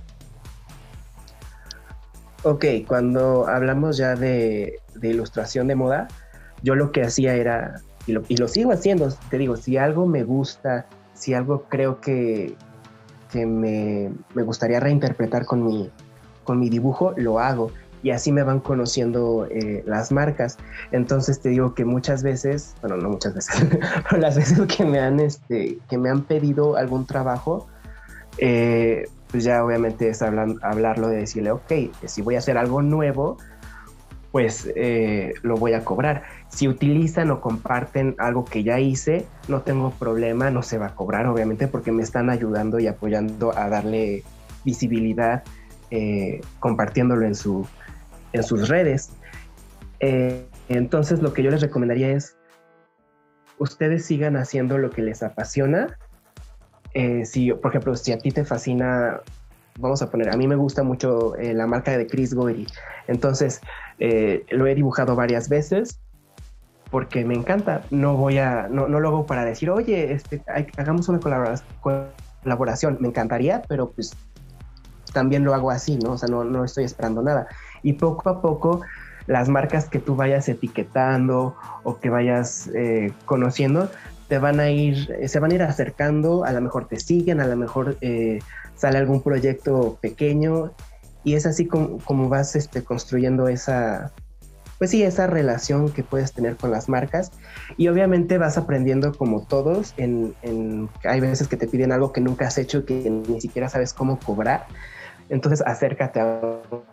Ok, 2.45 2.65
cuando 2.87 3.49
hablamos 3.49 3.97
ya 3.97 4.15
de, 4.15 4.81
ilustración 5.03 5.67
de 5.67 5.75
moda, 5.75 6.09
yo 6.63 6.75
lo 6.75 6.93
que 6.93 7.03
hacía 7.03 7.35
era, 7.35 7.81
y 8.07 8.37
lo, 8.37 8.49
sigo 8.49 8.73
haciendo, 8.73 9.09
te 9.29 9.39
digo, 9.39 9.57
si 9.57 9.77
algo 9.77 10.07
me 10.07 10.23
gusta, 10.23 10.87
si 11.15 11.35
algo 11.35 11.65
creo 11.69 12.01
que, 12.01 12.55
que 13.33 13.45
me, 13.45 14.13
gustaría 14.35 14.79
reinterpretar 14.79 15.47
con 15.47 15.65
mi, 15.65 15.91
con 16.45 16.61
mi 16.61 16.69
dibujo, 16.69 17.13
lo 17.17 17.41
hago. 17.41 17.73
Y 18.03 18.11
así 18.11 18.33
me 18.33 18.43
van 18.43 18.61
conociendo 18.61 19.47
eh, 19.51 19.83
las 19.87 20.13
marcas. 20.13 20.57
Entonces 20.93 21.41
te 21.41 21.49
digo 21.49 21.75
que 21.75 21.85
muchas 21.85 22.23
veces, 22.23 22.75
bueno, 22.81 22.97
no 22.97 23.11
muchas 23.11 23.35
veces, 23.35 23.67
pero 24.11 24.21
las 24.21 24.37
veces 24.37 24.61
que 24.67 24.85
me 24.85 25.01
han, 25.01 25.21
este, 25.21 25.79
que 25.89 25.99
me 25.99 26.11
han 26.11 26.23
pedido 26.23 26.77
algún 26.77 27.07
trabajo, 27.07 27.67
eh, 28.39 29.09
pues 29.31 29.45
ya 29.45 29.65
obviamente 29.65 30.09
es 30.09 30.23
hablarlo 30.23 31.09
de 31.09 31.19
decirle, 31.19 31.51
ok, 31.51 31.73
si 32.07 32.23
voy 32.23 32.37
a 32.37 32.39
hacer 32.39 32.57
algo 32.57 32.83
nuevo, 32.83 33.37
pues 34.31 34.71
eh, 34.77 35.35
lo 35.43 35.57
voy 35.57 35.73
a 35.73 35.85
cobrar. 35.85 36.23
Si 36.49 36.69
utilizan 36.69 37.31
o 37.31 37.41
comparten 37.41 38.15
algo 38.19 38.45
que 38.45 38.63
ya 38.63 38.79
hice, 38.79 39.27
no 39.49 39.63
tengo 39.63 39.91
problema, 39.91 40.51
no 40.51 40.63
se 40.63 40.79
va 40.79 40.87
a 40.87 40.95
cobrar, 40.95 41.27
obviamente, 41.27 41.67
porque 41.67 41.93
me 41.93 42.03
están 42.03 42.31
ayudando 42.31 42.79
y 42.79 42.87
apoyando 42.87 43.57
a 43.57 43.69
darle 43.69 44.23
visibilidad, 44.65 45.43
compartiéndolo 46.61 47.27
en, 47.27 47.35
su, 47.35 47.67
en 48.33 48.43
sus 48.43 48.69
redes. 48.69 49.11
entonces, 50.69 51.23
lo 51.23 51.33
que 51.33 51.43
yo 51.43 51.51
les 51.51 51.61
recomendaría 51.61 52.11
es, 52.11 52.37
ustedes 53.59 54.05
sigan 54.05 54.37
haciendo 54.37 54.79
lo 54.79 54.91
que 54.91 55.03
les 55.03 55.23
apasiona 55.23 55.97
eh, 56.95 57.25
si, 57.25 57.53
por 57.53 57.71
ejemplo, 57.71 57.95
si 57.97 58.13
a 58.13 58.19
ti 58.19 58.31
te 58.31 58.45
fascina, 58.45 59.21
vamos 59.79 60.03
a 60.03 60.11
poner, 60.11 60.31
a 60.31 60.37
mí 60.37 60.49
me 60.49 60.57
gusta 60.57 60.83
mucho 60.83 61.37
eh, 61.37 61.55
la 61.55 61.67
marca 61.67 61.97
de 61.97 62.07
Chris 62.07 62.35
Goyri, 62.35 62.67
entonces 63.07 63.61
eh, 63.99 64.45
lo 64.51 64.67
he 64.67 64.75
dibujado 64.75 65.15
varias 65.15 65.49
veces 65.49 66.01
porque 66.91 67.25
me 67.25 67.35
encanta, 67.35 67.83
no 67.91 68.17
voy 68.17 68.39
a, 68.39 68.67
no, 68.69 68.89
no 68.89 68.99
lo 69.01 69.09
hago 69.09 69.27
para 69.27 69.45
decir, 69.45 69.69
oye, 69.69 70.13
este, 70.13 70.43
hagamos 70.77 71.09
una 71.11 71.21
colaboración, 71.21 72.97
me 72.99 73.09
encantaría, 73.09 73.63
pero 73.69 73.91
pues 73.91 74.17
también 75.13 75.45
lo 75.45 75.55
hago 75.55 75.71
así, 75.71 75.99
¿no? 75.99 76.13
O 76.13 76.19
sea, 76.19 76.31
no, 76.31 76.45
no 76.45 76.65
estoy 76.65 76.85
esperando 76.85 77.23
nada. 77.23 77.47
Y 77.83 77.95
poco 77.95 78.29
a 78.31 78.41
poco 78.41 78.81
las 79.27 79.49
marcas 79.49 79.89
que 79.89 79.99
tú 79.99 80.17
vayas 80.17 80.49
etiquetando 80.49 81.55
o 81.83 81.99
que 81.99 82.11
vayas 82.11 82.69
eh, 82.75 83.13
conociendo 83.27 83.91
te 84.29 84.39
van 84.39 84.61
a 84.61 84.71
ir, 84.71 85.17
se 85.27 85.41
van 85.41 85.53
a 85.53 85.55
ir 85.55 85.63
acercando, 85.63 86.45
a 86.45 86.53
lo 86.53 86.61
mejor 86.61 86.87
te 86.87 87.01
siguen, 87.01 87.41
a 87.41 87.47
lo 87.47 87.57
mejor 87.57 87.97
eh, 88.03 88.41
sale 88.77 88.99
algún 88.99 89.23
proyecto 89.23 89.99
pequeño 90.01 90.73
y 91.25 91.35
es 91.35 91.47
así 91.47 91.67
como, 91.67 91.99
como 91.99 92.29
vas 92.29 92.55
este, 92.55 92.85
construyendo 92.85 93.49
esa, 93.49 94.13
pues 94.79 94.91
sí, 94.91 95.03
esa 95.03 95.27
relación 95.27 95.91
que 95.91 96.05
puedes 96.05 96.33
tener 96.33 96.57
con 96.57 96.71
las 96.71 96.89
marcas 96.89 97.33
y 97.77 97.89
obviamente 97.89 98.39
vas 98.39 98.57
aprendiendo 98.57 99.13
como 99.13 99.45
todos, 99.45 99.95
en, 99.97 100.35
hay 101.05 101.21
veces 101.21 101.49
que 101.49 101.57
te 101.57 101.67
piden 101.67 101.91
algo 101.93 102.13
que 102.13 102.21
nunca 102.21 102.47
has 102.47 102.59
hecho 102.59 102.85
que 102.85 103.11
ni 103.11 103.41
siquiera 103.41 103.69
sabes 103.69 103.93
cómo 103.93 104.19
cobrar, 104.19 104.67
entonces 105.31 105.63
acércate 105.67 106.21
a 106.21 106.41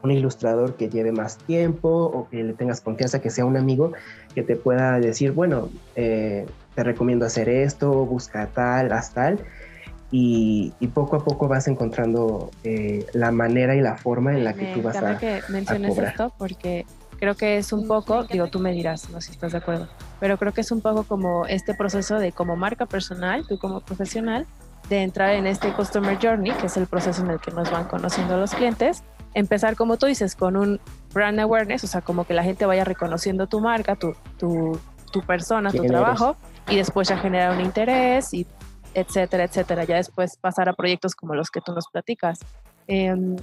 un 0.01 0.11
ilustrador 0.11 0.75
que 0.75 0.89
lleve 0.89 1.11
más 1.11 1.37
tiempo 1.37 1.89
o 1.89 2.27
que 2.29 2.43
le 2.43 2.53
tengas 2.53 2.81
confianza, 2.81 3.21
que 3.21 3.29
sea 3.29 3.45
un 3.45 3.57
amigo 3.57 3.93
que 4.33 4.43
te 4.43 4.55
pueda 4.55 4.99
decir, 4.99 5.31
bueno, 5.31 5.69
eh, 5.95 6.45
te 6.75 6.83
recomiendo 6.83 7.25
hacer 7.25 7.49
esto, 7.49 8.05
busca 8.05 8.47
tal, 8.47 8.91
haz 8.91 9.13
tal. 9.13 9.39
Y, 10.11 10.73
poco 10.93 11.17
a 11.17 11.25
poco 11.25 11.49
vas 11.49 11.67
encontrando 11.67 12.51
eh, 12.63 13.05
la 13.11 13.31
manera 13.31 13.75
y 13.75 13.81
la 13.81 13.97
forma 13.97 14.33
en 14.33 14.45
la 14.45 14.53
que 14.53 14.67
tú 14.67 14.81
vas 14.81 14.95
a, 14.95 15.17
que 15.17 15.41
menciones 15.49 15.97
esto 15.97 16.33
porque 16.37 16.85
creo 17.19 17.35
que 17.35 17.57
es 17.57 17.73
un 17.73 17.85
poco, 17.87 18.23
digo, 18.23 18.47
tú 18.47 18.59
me 18.59 18.71
dirás, 18.71 19.09
no 19.09 19.19
sé 19.19 19.27
si 19.27 19.31
estás 19.33 19.51
de 19.51 19.57
acuerdo, 19.57 19.89
pero 20.21 20.37
creo 20.37 20.53
que 20.53 20.61
es 20.61 20.71
un 20.71 20.79
poco 20.79 21.03
como 21.03 21.45
este 21.47 21.73
proceso 21.73 22.17
de 22.17 22.31
como 22.31 22.55
marca 22.55 22.85
personal, 22.85 23.45
tú 23.47 23.57
como 23.57 23.81
profesional, 23.81 24.45
de 24.89 25.01
entrar 25.01 25.31
en 25.31 25.47
este 25.47 25.73
Customer 25.73 26.17
Journey, 26.21 26.51
que 26.53 26.67
es 26.67 26.77
el 26.77 26.87
proceso 26.87 27.23
en 27.23 27.31
el 27.31 27.39
que 27.39 27.51
nos 27.51 27.71
van 27.71 27.85
conociendo 27.85 28.37
los 28.37 28.53
clientes, 28.53 29.03
empezar, 29.33 29.75
como 29.75 29.97
tú 29.97 30.05
dices, 30.05 30.35
con 30.35 30.55
un 30.55 30.79
brand 31.13 31.39
awareness, 31.39 31.83
o 31.83 31.87
sea, 31.87 32.01
como 32.01 32.25
que 32.25 32.33
la 32.33 32.43
gente 32.43 32.65
vaya 32.65 32.83
reconociendo 32.83 33.47
tu 33.47 33.59
marca, 33.59 33.95
tu, 33.95 34.13
tu, 34.37 34.79
tu 35.11 35.21
persona, 35.21 35.71
tu 35.71 35.83
trabajo, 35.83 36.37
y 36.69 36.77
después 36.77 37.07
ya 37.07 37.17
generar 37.17 37.55
un 37.55 37.61
interés, 37.61 38.33
y 38.33 38.47
etcétera, 38.93 39.43
etcétera. 39.43 39.83
Ya 39.83 39.97
después 39.97 40.37
pasar 40.37 40.69
a 40.69 40.73
proyectos 40.73 41.15
como 41.15 41.35
los 41.35 41.51
que 41.51 41.61
tú 41.61 41.73
nos 41.73 41.87
platicas. 41.89 42.39
Em, 42.87 43.35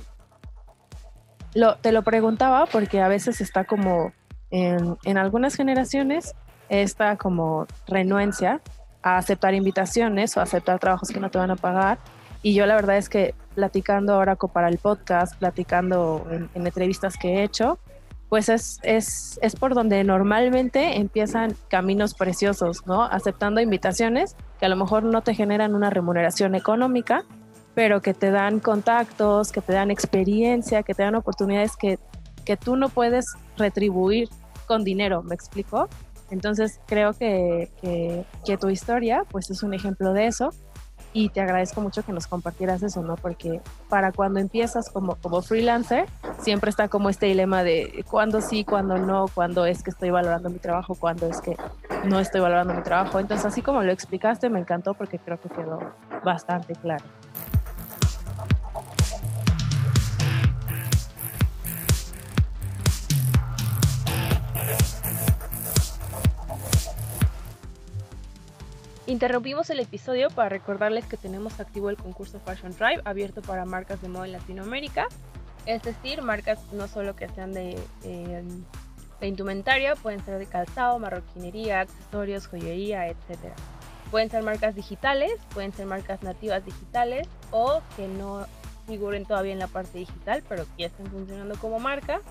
lo, 1.55 1.77
te 1.77 1.93
lo 1.93 2.03
preguntaba 2.03 2.67
porque 2.67 3.01
a 3.01 3.09
veces 3.09 3.41
está 3.41 3.65
como 3.65 4.13
en, 4.51 4.97
en 5.05 5.19
algunas 5.19 5.55
generaciones 5.55 6.35
esta 6.69 7.17
como 7.17 7.67
renuencia 7.87 8.63
a 9.03 9.17
aceptar 9.17 9.55
invitaciones 9.55 10.37
o 10.37 10.41
aceptar 10.41 10.79
trabajos 10.79 11.09
que 11.09 11.21
no 11.21 11.31
te 11.31 11.39
van 11.39 11.51
a 11.51 11.57
pagar. 11.57 11.99
Y 12.43 12.55
yo 12.55 12.67
la 12.67 12.75
verdad 12.75 12.97
es 12.97 13.09
que 13.09 13.35
platicando 13.55 14.15
ahora 14.15 14.37
para 14.37 14.69
el 14.69 14.79
podcast, 14.79 15.37
platicando 15.39 16.27
en, 16.31 16.49
entrevistas 16.55 17.17
que 17.17 17.35
he 17.35 17.45
hecho, 17.45 17.79
pues 18.29 18.49
es, 18.49 18.81
es, 18.83 19.39
es, 19.43 19.57
por 19.57 19.75
donde 19.75 20.03
normalmente 20.05 20.97
empiezan 20.97 21.55
caminos 21.69 22.15
preciosos, 22.15 22.87
¿no? 22.87 23.03
Aceptando 23.03 23.61
invitaciones 23.61 24.37
que 24.59 24.67
a 24.67 24.69
lo 24.71 24.77
mejor 24.77 25.03
no 25.03 25.21
te 25.21 25.35
generan 25.35 25.75
una 25.75 25.91
remuneración 25.91 26.55
económica, 26.55 27.25
pero 27.75 28.01
que 28.01 28.15
te 28.15 28.31
dan 28.31 28.59
contactos, 28.59 29.53
que 29.53 29.61
te 29.61 29.75
dan 29.75 29.91
experiencia, 29.91 30.83
que 30.83 30.95
te 30.95 31.03
dan 31.03 31.15
oportunidades 31.15 31.77
que, 31.77 31.99
que 32.45 32.57
tú 32.57 32.77
no 32.77 32.89
puedes 32.89 33.27
retribuir 33.59 34.31
con 34.67 34.83
dinero, 34.83 35.23
¿me 35.23 35.35
explico? 35.35 35.89
Entonces 36.33 36.81
creo 36.87 37.13
que, 37.13 37.71
que, 37.83 38.57
tu 38.57 38.71
historia 38.71 39.25
pues 39.31 39.51
es 39.51 39.63
un 39.63 39.75
ejemplo 39.75 40.15
de 40.15 40.27
eso 40.27 40.51
y 41.13 41.29
te 41.29 41.43
agradezco 41.43 41.83
mucho 41.83 42.03
que 42.03 42.13
nos 42.13 42.27
compartieras 42.27 42.83
eso, 42.83 43.03
¿no? 43.03 43.17
Porque 43.17 43.61
para 43.91 44.13
cuando 44.13 44.41
empiezas 44.41 44.89
como, 44.89 45.17
como 45.17 45.43
freelancer, 45.43 46.07
siempre 46.41 46.71
está 46.71 46.89
como 46.89 47.11
este 47.11 47.27
dilema 47.27 47.63
de 47.63 48.03
cuándo 48.11 48.41
sí, 48.41 48.65
cuándo 48.65 48.97
no, 48.97 49.27
cuándo 49.35 49.67
es 49.67 49.83
que 49.83 49.91
estoy 49.91 50.09
valorando 50.09 50.49
mi 50.49 50.59
trabajo, 50.59 50.95
cuándo 50.95 51.27
es 51.27 51.43
que 51.43 51.55
no 52.05 52.19
estoy 52.19 52.41
valorando 52.41 52.73
mi 52.73 52.83
trabajo. 52.83 53.21
Entonces, 53.21 53.45
así 53.45 53.61
como 53.61 53.83
lo 53.83 53.93
explicaste, 53.93 54.49
me 54.49 54.59
encantó 54.59 54.95
porque 54.95 55.19
creo 55.19 55.39
que 55.39 55.51
quedó 55.51 55.81
bastante 56.25 56.75
claro. 56.77 57.05
Interrumpimos 69.13 69.69
el 69.69 69.79
episodio 69.79 70.31
para 70.31 70.49
recordarles 70.49 71.05
que 71.05 71.19
tenemos 71.19 71.61
activo 71.61 71.91
el 71.91 71.99
concurso 71.99 72.41
Fashion 72.41 72.73
Drive 72.73 73.03
abierto 73.05 73.43
para 73.43 73.67
marcas 73.67 74.01
de 74.01 74.09
moda 74.09 74.25
en 74.25 74.33
Latinoamérica. 74.33 75.07
Es 75.67 75.83
decir, 75.83 76.23
marcas 76.23 76.59
no 76.73 76.89
solo 76.89 77.15
que 77.15 77.29
sean 77.29 77.53
de, 77.53 77.79
eh, 78.05 78.43
de 79.21 79.27
indumentaria, 79.27 79.97
pueden 79.97 80.25
ser 80.25 80.39
de 80.39 80.47
calzado, 80.47 80.99
marroquinería, 80.99 81.81
accesorios, 81.81 82.47
joyería, 82.47 83.07
etc. 83.07 83.53
Pueden 84.11 84.31
ser 84.31 84.45
marcas 84.45 84.75
digitales, 84.75 85.35
pueden 85.53 85.75
ser 85.75 85.85
marcas 85.85 86.23
nativas 86.23 86.65
digitales 86.65 87.29
o 87.51 87.83
que 87.97 88.09
no 88.09 88.47
figuren 88.87 89.27
todavía 89.27 89.53
en 89.53 89.59
la 89.59 89.69
parte 89.69 89.99
digital, 89.99 90.43
pero 90.49 90.65
que 90.65 90.85
ya 90.85 90.87
estén 90.87 91.09
funcionando 91.09 91.55
como 91.57 91.79
marca. 91.81 92.23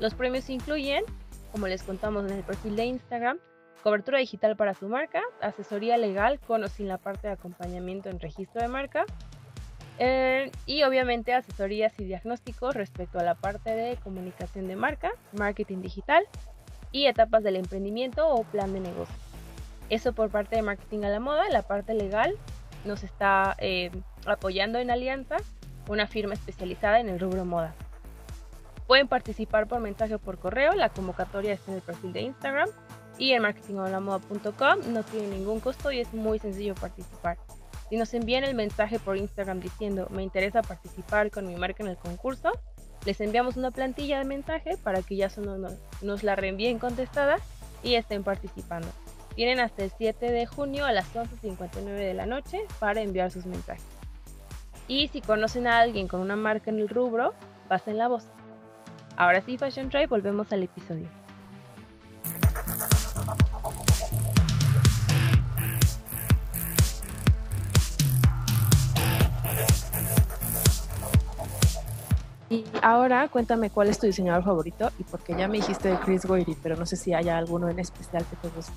Los 0.00 0.14
premios 0.14 0.48
incluyen, 0.48 1.04
como 1.52 1.68
les 1.68 1.82
contamos 1.82 2.24
en 2.24 2.38
el 2.38 2.44
perfil 2.44 2.76
de 2.76 2.86
Instagram, 2.86 3.38
cobertura 3.84 4.16
digital 4.16 4.56
para 4.56 4.72
su 4.72 4.88
marca, 4.88 5.20
asesoría 5.42 5.98
legal 5.98 6.40
con 6.40 6.64
o 6.64 6.68
sin 6.68 6.88
la 6.88 6.96
parte 6.96 7.26
de 7.26 7.34
acompañamiento 7.34 8.08
en 8.08 8.18
registro 8.18 8.62
de 8.62 8.68
marca 8.68 9.04
eh, 9.98 10.50
y 10.64 10.84
obviamente 10.84 11.34
asesorías 11.34 11.92
y 12.00 12.04
diagnósticos 12.04 12.74
respecto 12.74 13.18
a 13.18 13.22
la 13.22 13.34
parte 13.34 13.76
de 13.76 13.98
comunicación 13.98 14.68
de 14.68 14.76
marca, 14.76 15.10
marketing 15.32 15.82
digital 15.82 16.24
y 16.92 17.08
etapas 17.08 17.44
del 17.44 17.56
emprendimiento 17.56 18.26
o 18.26 18.42
plan 18.44 18.72
de 18.72 18.80
negocio. 18.80 19.14
Eso 19.90 20.14
por 20.14 20.30
parte 20.30 20.56
de 20.56 20.62
marketing 20.62 21.04
a 21.04 21.10
la 21.10 21.20
moda, 21.20 21.46
la 21.50 21.60
parte 21.60 21.92
legal 21.92 22.34
nos 22.86 23.02
está 23.02 23.54
eh, 23.58 23.90
apoyando 24.24 24.78
en 24.78 24.90
Alianza, 24.90 25.36
una 25.90 26.06
firma 26.06 26.32
especializada 26.32 27.00
en 27.00 27.10
el 27.10 27.20
rubro 27.20 27.44
moda. 27.44 27.74
Pueden 28.86 29.08
participar 29.08 29.66
por 29.66 29.80
mensaje 29.80 30.14
o 30.14 30.18
por 30.18 30.38
correo, 30.38 30.72
la 30.72 30.88
convocatoria 30.88 31.52
está 31.52 31.70
en 31.70 31.76
el 31.76 31.82
perfil 31.82 32.14
de 32.14 32.22
Instagram 32.22 32.70
y 33.18 33.32
en 33.32 33.42
marketinghablamoda.com 33.42 34.92
no 34.92 35.02
tiene 35.04 35.28
ningún 35.28 35.60
costo 35.60 35.92
y 35.92 36.00
es 36.00 36.12
muy 36.12 36.38
sencillo 36.38 36.74
participar. 36.74 37.38
Si 37.88 37.96
nos 37.96 38.12
envían 38.14 38.44
el 38.44 38.54
mensaje 38.54 38.98
por 38.98 39.16
Instagram 39.16 39.60
diciendo 39.60 40.08
me 40.10 40.22
interesa 40.22 40.62
participar 40.62 41.30
con 41.30 41.46
mi 41.46 41.56
marca 41.56 41.82
en 41.82 41.90
el 41.90 41.96
concurso, 41.96 42.50
les 43.04 43.20
enviamos 43.20 43.56
una 43.56 43.70
plantilla 43.70 44.18
de 44.18 44.24
mensaje 44.24 44.76
para 44.78 45.02
que 45.02 45.16
ya 45.16 45.28
nos, 45.36 45.74
nos 46.02 46.22
la 46.22 46.36
reenvíen 46.36 46.78
contestada 46.78 47.36
y 47.82 47.94
estén 47.94 48.24
participando. 48.24 48.88
Tienen 49.34 49.60
hasta 49.60 49.84
el 49.84 49.92
7 49.96 50.30
de 50.30 50.46
junio 50.46 50.86
a 50.86 50.92
las 50.92 51.12
11.59 51.14 51.84
de 51.84 52.14
la 52.14 52.24
noche 52.24 52.60
para 52.78 53.02
enviar 53.02 53.30
sus 53.30 53.46
mensajes. 53.46 53.84
Y 54.86 55.08
si 55.08 55.20
conocen 55.20 55.66
a 55.66 55.80
alguien 55.80 56.08
con 56.08 56.20
una 56.20 56.36
marca 56.36 56.70
en 56.70 56.78
el 56.78 56.88
rubro, 56.88 57.34
pasen 57.68 57.98
la 57.98 58.08
voz. 58.08 58.26
Ahora 59.16 59.40
sí, 59.40 59.58
Fashion 59.58 59.88
Try, 59.88 60.06
volvemos 60.06 60.52
al 60.52 60.62
episodio. 60.62 61.23
Y 72.54 72.64
ahora 72.82 73.28
cuéntame 73.28 73.70
cuál 73.70 73.88
es 73.88 73.98
tu 73.98 74.06
diseñador 74.06 74.44
favorito 74.44 74.90
y 75.00 75.02
porque 75.02 75.34
ya 75.36 75.48
me 75.48 75.56
dijiste 75.56 75.88
de 75.88 75.98
Chris 75.98 76.24
Goyri, 76.24 76.56
pero 76.62 76.76
no 76.76 76.86
sé 76.86 76.94
si 76.94 77.12
haya 77.12 77.36
alguno 77.36 77.68
en 77.68 77.80
especial 77.80 78.24
que 78.24 78.36
te 78.36 78.48
guste. 78.54 78.72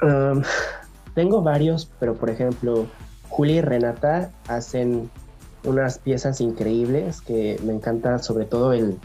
Tengo 1.14 1.42
varios, 1.42 1.90
pero 2.00 2.14
por 2.14 2.30
ejemplo, 2.30 2.86
Julia 3.28 3.56
y 3.56 3.60
Renata 3.60 4.30
hacen 4.48 5.10
unas 5.64 5.98
piezas 5.98 6.40
increíbles 6.40 7.20
que 7.20 7.60
me 7.64 7.74
encanta 7.74 8.18
sobre 8.18 8.46
todo 8.46 8.72
el, 8.72 8.98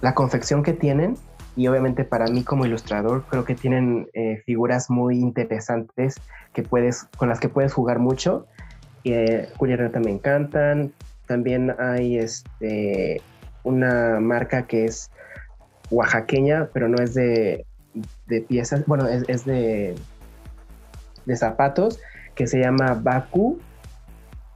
la 0.00 0.14
confección 0.14 0.64
que 0.64 0.72
tienen 0.72 1.16
y 1.60 1.68
obviamente 1.68 2.04
para 2.04 2.26
mí 2.26 2.42
como 2.42 2.64
ilustrador 2.64 3.24
creo 3.28 3.44
que 3.44 3.54
tienen 3.54 4.08
eh, 4.14 4.42
figuras 4.46 4.88
muy 4.88 5.18
interesantes 5.18 6.16
que 6.54 6.62
puedes, 6.62 7.04
con 7.18 7.28
las 7.28 7.38
que 7.38 7.50
puedes 7.50 7.74
jugar 7.74 7.98
mucho. 7.98 8.46
Eh, 9.04 9.46
me 10.02 10.10
encantan. 10.10 10.94
También 11.26 11.74
hay 11.78 12.16
este, 12.16 13.20
una 13.62 14.20
marca 14.20 14.62
que 14.62 14.86
es 14.86 15.10
oaxaqueña, 15.90 16.70
pero 16.72 16.88
no 16.88 16.96
es 17.02 17.12
de, 17.12 17.66
de 18.26 18.40
piezas, 18.40 18.86
bueno, 18.86 19.06
es, 19.06 19.24
es, 19.28 19.44
de, 19.44 19.96
de 21.26 21.36
zapatos, 21.36 22.00
que 22.36 22.46
se 22.46 22.58
llama 22.58 22.94
Baku 22.94 23.58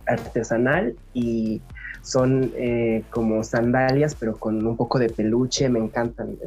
artesanal 0.06 0.96
y 1.12 1.60
son 2.00 2.50
eh, 2.56 3.04
como 3.10 3.44
sandalias, 3.44 4.14
pero 4.14 4.38
con 4.38 4.66
un 4.66 4.76
poco 4.78 4.98
de 4.98 5.10
peluche, 5.10 5.68
me 5.68 5.80
encantan. 5.80 6.38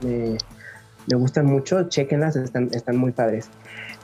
Me 0.00 1.16
gustan 1.16 1.46
mucho, 1.46 1.88
chequenlas, 1.88 2.36
están, 2.36 2.70
están 2.72 2.96
muy 2.96 3.12
padres. 3.12 3.48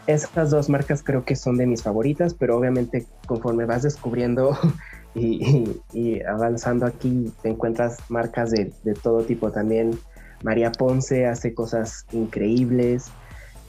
Estas 0.06 0.50
dos 0.50 0.68
marcas 0.68 1.02
creo 1.02 1.24
que 1.24 1.36
son 1.36 1.56
de 1.56 1.66
mis 1.66 1.82
favoritas, 1.82 2.34
pero 2.34 2.56
obviamente 2.56 3.06
conforme 3.26 3.66
vas 3.66 3.82
descubriendo 3.82 4.56
y, 5.14 6.22
avanzando 6.22 6.86
aquí 6.86 7.32
te 7.42 7.50
encuentras 7.50 7.98
marcas 8.08 8.50
de, 8.50 8.72
todo 9.02 9.22
tipo 9.22 9.50
también. 9.50 9.98
María 10.42 10.72
Ponce 10.72 11.26
hace 11.26 11.54
cosas 11.54 12.06
increíbles. 12.12 13.10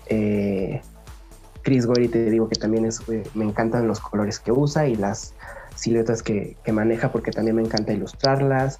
Eh, 0.07 0.81
Chris 1.61 1.85
Gory 1.85 2.07
te 2.07 2.29
digo 2.29 2.49
que 2.49 2.55
también 2.55 2.85
es, 2.85 2.99
eh, 3.09 3.23
me 3.35 3.45
encantan 3.45 3.87
los 3.87 3.99
colores 3.99 4.39
que 4.39 4.51
usa 4.51 4.87
y 4.87 4.95
las 4.95 5.33
siluetas 5.75 6.23
que, 6.23 6.57
maneja 6.71 7.11
porque 7.11 7.31
también 7.31 7.55
me 7.55 7.61
encanta 7.61 7.93
ilustrarlas. 7.93 8.79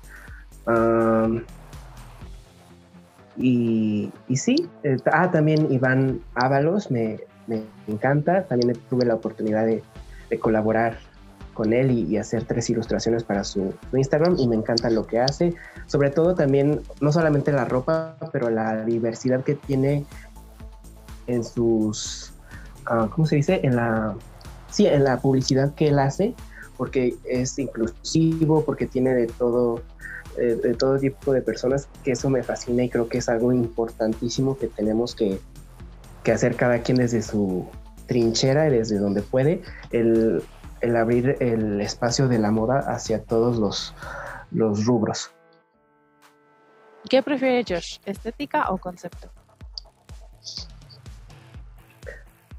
Y, 3.38 4.12
sí, 4.36 4.70
eh, 4.84 4.98
ah, 5.12 5.32
también 5.32 5.72
Iván 5.72 6.22
Ábalos 6.36 6.92
me, 6.92 7.20
me 7.48 7.64
encanta. 7.88 8.44
También 8.44 8.78
tuve 8.90 9.06
la 9.06 9.16
oportunidad 9.16 9.66
de, 9.66 9.84
colaborar 10.40 10.98
con 11.54 11.74
él 11.74 11.92
y, 11.92 12.18
hacer 12.18 12.46
tres 12.46 12.68
ilustraciones 12.72 13.24
para 13.24 13.44
su, 13.44 13.76
Instagram 13.94 14.36
y 14.40 14.48
me 14.48 14.56
encanta 14.56 14.90
lo 14.90 15.06
que 15.06 15.20
hace. 15.20 15.54
Sobre 15.86 16.10
todo 16.10 16.34
también, 16.34 16.82
no 17.02 17.12
solamente 17.12 17.52
la 17.52 17.66
ropa, 17.66 18.18
pero 18.32 18.50
la 18.50 18.84
diversidad 18.84 19.44
que 19.44 19.54
tiene 19.54 20.06
en 21.28 21.44
sus, 21.44 22.34
ah, 22.88 23.08
¿cómo 23.12 23.28
se 23.28 23.36
dice? 23.36 23.60
En 23.64 23.76
la, 23.76 24.16
sí, 24.72 24.88
en 24.88 25.04
la 25.04 25.18
publicidad 25.18 25.76
que 25.76 25.90
él 25.90 26.00
hace, 26.00 26.34
porque 26.78 27.16
es 27.26 27.60
inclusivo, 27.60 28.66
porque 28.66 28.88
tiene 28.88 29.14
de 29.14 29.28
todo, 29.28 29.84
eh, 30.38 30.56
de 30.56 30.74
todo 30.74 30.98
tipo 30.98 31.34
de 31.34 31.42
personas, 31.42 31.88
que 32.04 32.12
eso 32.12 32.30
me 32.30 32.44
fascina 32.44 32.84
y 32.84 32.90
creo 32.90 33.08
que 33.08 33.20
es 33.20 33.30
algo 33.30 33.52
importantísimo 33.52 34.58
que 34.58 34.68
tenemos 34.68 35.16
que, 35.16 35.40
que 36.24 36.32
hacer 36.32 36.56
cada 36.56 36.80
quien 36.80 36.98
desde 36.98 37.22
su 37.22 37.68
trinchera 38.08 38.68
y 38.68 38.72
desde 38.72 38.98
donde 38.98 39.22
puede, 39.22 39.62
el, 39.92 40.44
abrir 40.96 41.38
el 41.40 41.82
espacio 41.82 42.28
de 42.28 42.40
la 42.40 42.52
moda 42.52 42.80
hacia 42.80 43.24
todos 43.24 43.58
los, 43.58 43.94
los 44.52 44.86
rubros. 44.86 45.32
¿Qué 47.10 47.22
prefiere 47.22 47.64
Josh, 47.68 48.00
estética 48.06 48.70
o 48.70 48.78
concepto? 48.78 49.30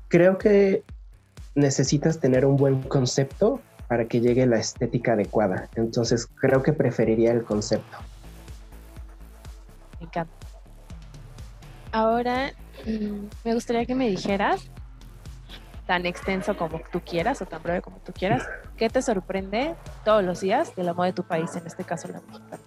Creo 0.08 0.38
que 0.38 0.84
necesitas 1.54 2.20
tener 2.20 2.44
un 2.44 2.56
buen 2.56 2.82
concepto 2.82 3.60
para 3.88 4.06
que 4.06 4.20
llegue 4.20 4.46
la 4.46 4.58
estética 4.58 5.12
adecuada. 5.12 5.68
Entonces 5.74 6.26
creo 6.26 6.62
que 6.62 6.72
preferiría 6.72 7.32
el 7.32 7.44
concepto. 7.44 7.98
Me 10.00 10.06
encanta. 10.06 10.32
Ahora 11.92 12.52
me 13.44 13.54
gustaría 13.54 13.86
que 13.86 13.94
me 13.94 14.08
dijeras, 14.08 14.68
tan 15.86 16.06
extenso 16.06 16.56
como 16.56 16.80
tú 16.90 17.00
quieras 17.00 17.40
o 17.42 17.46
tan 17.46 17.62
breve 17.62 17.82
como 17.82 17.98
tú 17.98 18.12
quieras, 18.12 18.48
¿qué 18.76 18.88
te 18.88 19.02
sorprende 19.02 19.74
todos 20.04 20.24
los 20.24 20.40
días 20.40 20.74
de 20.74 20.82
la 20.82 20.94
moda 20.94 21.06
de 21.06 21.12
tu 21.12 21.24
país, 21.24 21.54
en 21.56 21.66
este 21.66 21.84
caso 21.84 22.08
la 22.08 22.20
mexicana? 22.20 22.62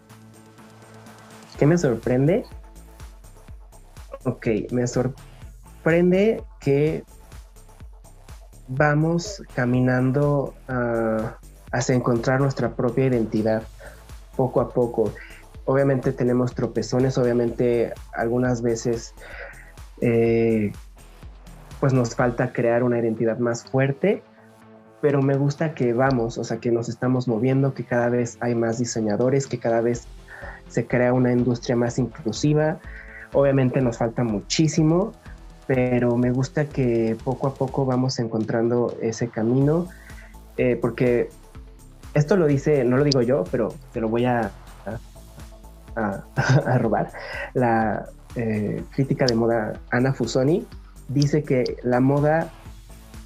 ¿Qué 1.58 1.66
me 1.66 1.78
sorprende? 1.78 2.46
Ok, 4.26 4.48
me 4.72 4.86
sorprende 4.88 6.44
que 6.60 7.04
vamos 8.68 9.42
caminando 9.54 10.54
hacia 11.72 11.96
encontrar 11.96 12.40
nuestra 12.42 12.76
propia 12.76 13.06
identidad 13.06 13.64
poco 14.36 14.62
a 14.62 14.70
poco. 14.70 15.14
Obviamente 15.66 16.14
tenemos 16.14 16.56
tropezones, 16.56 17.18
obviamente 17.18 17.94
algunas 18.14 18.62
veces 18.62 19.14
eh, 20.00 20.72
pues 21.80 21.94
nos 21.94 22.16
falta 22.16 22.54
crear 22.54 22.84
una 22.84 23.00
identidad 23.00 23.38
más 23.38 23.66
fuerte, 23.70 24.24
pero 25.02 25.22
me 25.22 25.36
gusta 25.36 25.74
que 25.74 25.94
vamos, 25.94 26.38
o 26.38 26.44
sea, 26.44 26.58
que 26.58 26.72
nos 26.72 26.90
estamos 26.90 27.28
moviendo, 27.28 27.74
que 27.74 27.86
cada 27.86 28.10
vez 28.10 28.38
hay 28.40 28.56
más 28.56 28.80
diseñadores, 28.80 29.48
que 29.48 29.60
cada 29.60 29.82
vez 29.82 30.08
se 30.70 30.88
crea 30.88 31.14
una 31.14 31.32
industria 31.32 31.76
más 31.76 32.00
inclusiva. 32.00 32.80
Obviamente 33.34 33.82
nos 33.82 33.98
falta 33.98 34.24
muchísimo, 34.24 35.12
pero 35.68 36.16
me 36.18 36.32
gusta 36.32 36.66
que 36.66 37.18
poco 37.24 37.48
a 37.48 37.54
poco 37.54 37.86
vamos 37.86 38.18
encontrando 38.20 38.98
ese 39.02 39.28
camino, 39.28 39.88
eh, 40.58 40.78
porque 40.80 41.30
esto 42.14 42.38
lo 42.38 42.48
dice, 42.48 42.84
no 42.84 42.98
lo 42.98 43.04
digo 43.04 43.22
yo, 43.22 43.44
pero 43.52 43.74
te 43.94 44.02
lo 44.02 44.10
voy 44.10 44.26
a, 44.26 44.52
robar. 46.80 47.12
La, 47.54 48.08
eh, 48.36 48.84
crítica 48.92 49.26
de 49.26 49.34
moda 49.34 49.80
Ana 49.90 50.14
Fusoni 50.14 50.68
dice 51.08 51.44
que 51.44 51.78
la 51.82 52.00
moda 52.00 52.52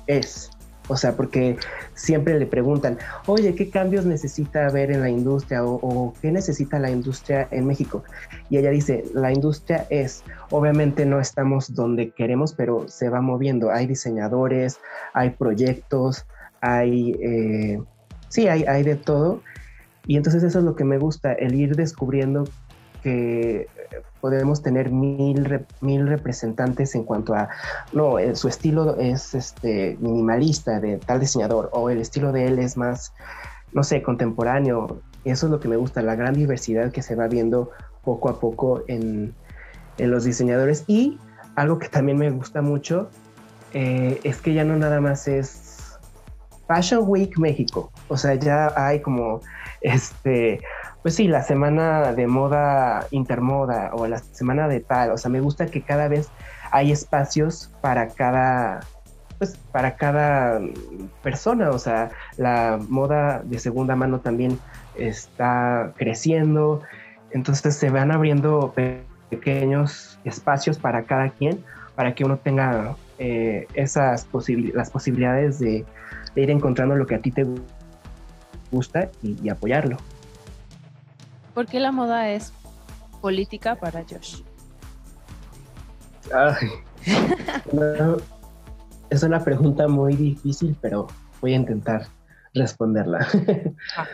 es, 0.07 0.50
o 0.91 0.97
sea, 0.97 1.15
porque 1.15 1.55
siempre 1.93 2.37
le 2.37 2.45
preguntan, 2.45 2.97
oye, 3.25 3.55
¿qué 3.55 3.69
cambios 3.69 4.05
necesita 4.05 4.67
haber 4.67 4.91
en 4.91 4.99
la 4.99 5.09
industria 5.09 5.63
o, 5.63 6.13
qué 6.21 6.33
necesita 6.33 6.79
la 6.79 6.91
industria 6.91 7.47
en 7.51 7.65
México? 7.65 8.03
Y 8.49 8.57
ella 8.57 8.71
dice, 8.71 9.05
la 9.13 9.31
industria 9.31 9.87
es, 9.89 10.25
obviamente 10.49 11.05
no 11.05 11.21
estamos 11.21 11.73
donde 11.73 12.09
queremos, 12.09 12.53
pero 12.53 12.89
se 12.89 13.07
va 13.07 13.21
moviendo, 13.21 13.71
hay 13.71 13.87
diseñadores, 13.87 14.79
hay 15.13 15.29
proyectos, 15.29 16.25
hay, 16.59 17.13
eh, 17.21 17.81
sí, 18.27 18.49
hay, 18.49 18.65
hay 18.65 18.83
de 18.83 18.97
todo. 18.97 19.41
Y 20.05 20.17
entonces 20.17 20.43
eso 20.43 20.59
es 20.59 20.65
lo 20.65 20.75
que 20.75 20.83
me 20.83 20.97
gusta, 20.97 21.31
el 21.31 21.55
ir 21.55 21.77
descubriendo 21.77 22.43
que 23.01 23.67
podemos 24.21 24.61
tener 24.61 24.91
mil, 24.91 25.65
mil 25.81 26.07
representantes 26.07 26.95
en 26.95 27.03
cuanto 27.03 27.33
a, 27.33 27.49
no, 27.91 28.19
eh, 28.19 28.35
su 28.35 28.47
estilo 28.47 28.95
es 28.97 29.33
este, 29.33 29.97
minimalista 29.99 30.79
de 30.79 30.97
tal 30.97 31.19
diseñador 31.19 31.69
o 31.73 31.89
el 31.89 31.99
estilo 31.99 32.31
de 32.31 32.47
él 32.47 32.59
es 32.59 32.77
más, 32.77 33.13
no 33.73 33.83
sé, 33.83 34.01
contemporáneo. 34.01 35.01
Eso 35.25 35.47
es 35.47 35.51
lo 35.51 35.59
que 35.59 35.67
me 35.67 35.75
gusta, 35.75 36.01
la 36.01 36.15
gran 36.15 36.33
diversidad 36.33 36.91
que 36.91 37.01
se 37.01 37.15
va 37.15 37.27
viendo 37.27 37.71
poco 38.03 38.29
a 38.29 38.39
poco 38.39 38.83
en, 38.87 39.33
en 39.97 40.11
los 40.11 40.23
diseñadores. 40.23 40.83
Y 40.87 41.19
algo 41.55 41.79
que 41.79 41.89
también 41.89 42.17
me 42.17 42.29
gusta 42.29 42.61
mucho 42.61 43.09
eh, 43.73 44.19
es 44.23 44.41
que 44.41 44.53
ya 44.53 44.63
no 44.63 44.75
nada 44.75 45.01
más 45.01 45.27
es 45.27 45.99
Fashion 46.67 47.03
Week 47.05 47.37
México. 47.37 47.91
O 48.07 48.17
sea, 48.17 48.35
ya 48.35 48.71
hay 48.75 49.01
como 49.01 49.41
este 49.81 50.61
pues 51.01 51.15
sí, 51.15 51.27
la 51.27 51.41
semana 51.41 52.13
de 52.13 52.27
moda 52.27 53.07
intermoda 53.11 53.89
o 53.93 54.07
la 54.07 54.19
semana 54.19 54.67
de 54.67 54.81
tal, 54.81 55.11
o 55.11 55.17
sea, 55.17 55.31
me 55.31 55.41
gusta 55.41 55.65
que 55.65 55.81
cada 55.81 56.07
vez 56.07 56.29
hay 56.71 56.91
espacios 56.91 57.71
para 57.81 58.07
cada, 58.07 58.81
pues 59.39 59.57
para 59.71 59.95
cada 59.95 60.61
persona, 61.23 61.71
o 61.71 61.79
sea, 61.79 62.11
la 62.37 62.79
moda 62.87 63.41
de 63.43 63.57
segunda 63.57 63.95
mano 63.95 64.19
también 64.19 64.59
está 64.95 65.91
creciendo, 65.97 66.81
entonces 67.31 67.75
se 67.75 67.89
van 67.89 68.11
abriendo 68.11 68.73
pequeños 69.29 70.19
espacios 70.23 70.77
para 70.77 71.03
cada 71.03 71.29
quien, 71.29 71.63
para 71.95 72.13
que 72.13 72.23
uno 72.23 72.37
tenga 72.37 72.95
eh, 73.17 73.67
esas 73.73 74.27
las 74.73 74.91
posibilidades 74.91 75.59
de, 75.59 75.85
ir 76.35 76.49
encontrando 76.49 76.95
lo 76.95 77.05
que 77.05 77.15
a 77.15 77.19
ti 77.19 77.31
te 77.31 77.45
gusta 78.71 79.09
y 79.21 79.49
apoyarlo. 79.49 79.97
¿Por 81.53 81.67
qué 81.67 81.79
la 81.79 81.91
moda 81.91 82.29
es 82.29 82.53
política 83.21 83.75
para 83.75 84.03
Josh? 84.03 84.41
es 89.09 89.23
una 89.23 89.43
pregunta 89.43 89.87
muy 89.87 90.15
difícil, 90.15 90.77
pero 90.81 91.07
voy 91.41 91.53
a 91.53 91.57
intentar 91.57 92.07
responderla. 92.53 93.27
Ah. 93.97 94.05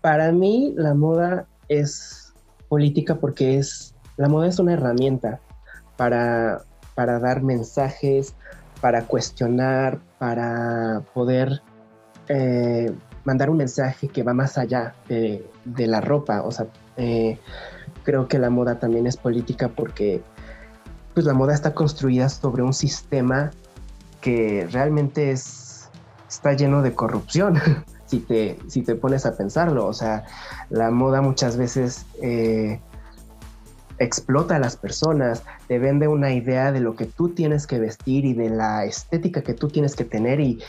Para 0.00 0.32
mí 0.32 0.74
la 0.76 0.94
moda 0.94 1.46
es 1.68 2.32
política 2.68 3.14
porque 3.16 3.58
es 3.58 3.94
la 4.16 4.28
moda 4.28 4.48
es 4.48 4.58
una 4.58 4.74
herramienta 4.74 5.40
para, 5.96 6.62
para 6.94 7.18
dar 7.18 7.42
mensajes, 7.42 8.34
para 8.80 9.04
cuestionar, 9.06 10.00
para 10.18 11.02
poder 11.14 11.62
eh, 12.28 12.92
mandar 13.24 13.50
un 13.50 13.56
mensaje 13.56 14.08
que 14.08 14.22
va 14.22 14.34
más 14.34 14.58
allá 14.58 14.94
de, 15.08 15.44
la 15.64 16.00
ropa. 16.00 16.42
O 16.42 16.50
sea, 16.50 16.66
eh, 16.96 17.38
creo 18.04 18.28
que 18.28 18.38
la 18.38 18.50
moda 18.50 18.78
también 18.78 19.06
es 19.06 19.16
política 19.16 19.68
porque 19.68 20.22
pues 21.14 21.26
la 21.26 21.34
moda 21.34 21.54
está 21.54 21.74
construida 21.74 22.28
sobre 22.28 22.62
un 22.62 22.72
sistema 22.72 23.50
que 24.20 24.66
realmente 24.70 25.30
es, 25.30 25.88
está 26.28 26.54
lleno 26.54 26.82
de 26.82 26.94
corrupción. 26.94 27.58
si, 28.06 28.20
te, 28.20 28.58
si 28.68 28.82
te 28.82 28.94
pones 28.94 29.26
a 29.26 29.36
pensarlo, 29.36 29.86
o 29.86 29.92
sea, 29.92 30.24
la 30.70 30.90
moda 30.90 31.22
muchas 31.22 31.56
veces 31.56 32.06
eh, 32.20 32.80
explota 34.02 34.56
a 34.56 34.58
las 34.58 34.76
personas, 34.76 35.42
te 35.68 35.78
vende 35.78 36.08
una 36.08 36.32
idea 36.32 36.72
de 36.72 36.80
lo 36.80 36.96
que 36.96 37.06
tú 37.06 37.30
tienes 37.30 37.66
que 37.66 37.78
vestir 37.78 38.24
y 38.24 38.34
de 38.34 38.50
la 38.50 38.84
estética 38.84 39.42
que 39.42 39.54
tú 39.54 39.68
tienes 39.68 39.96
que 39.96 40.04
tener 40.04 40.40
y, 40.40 40.60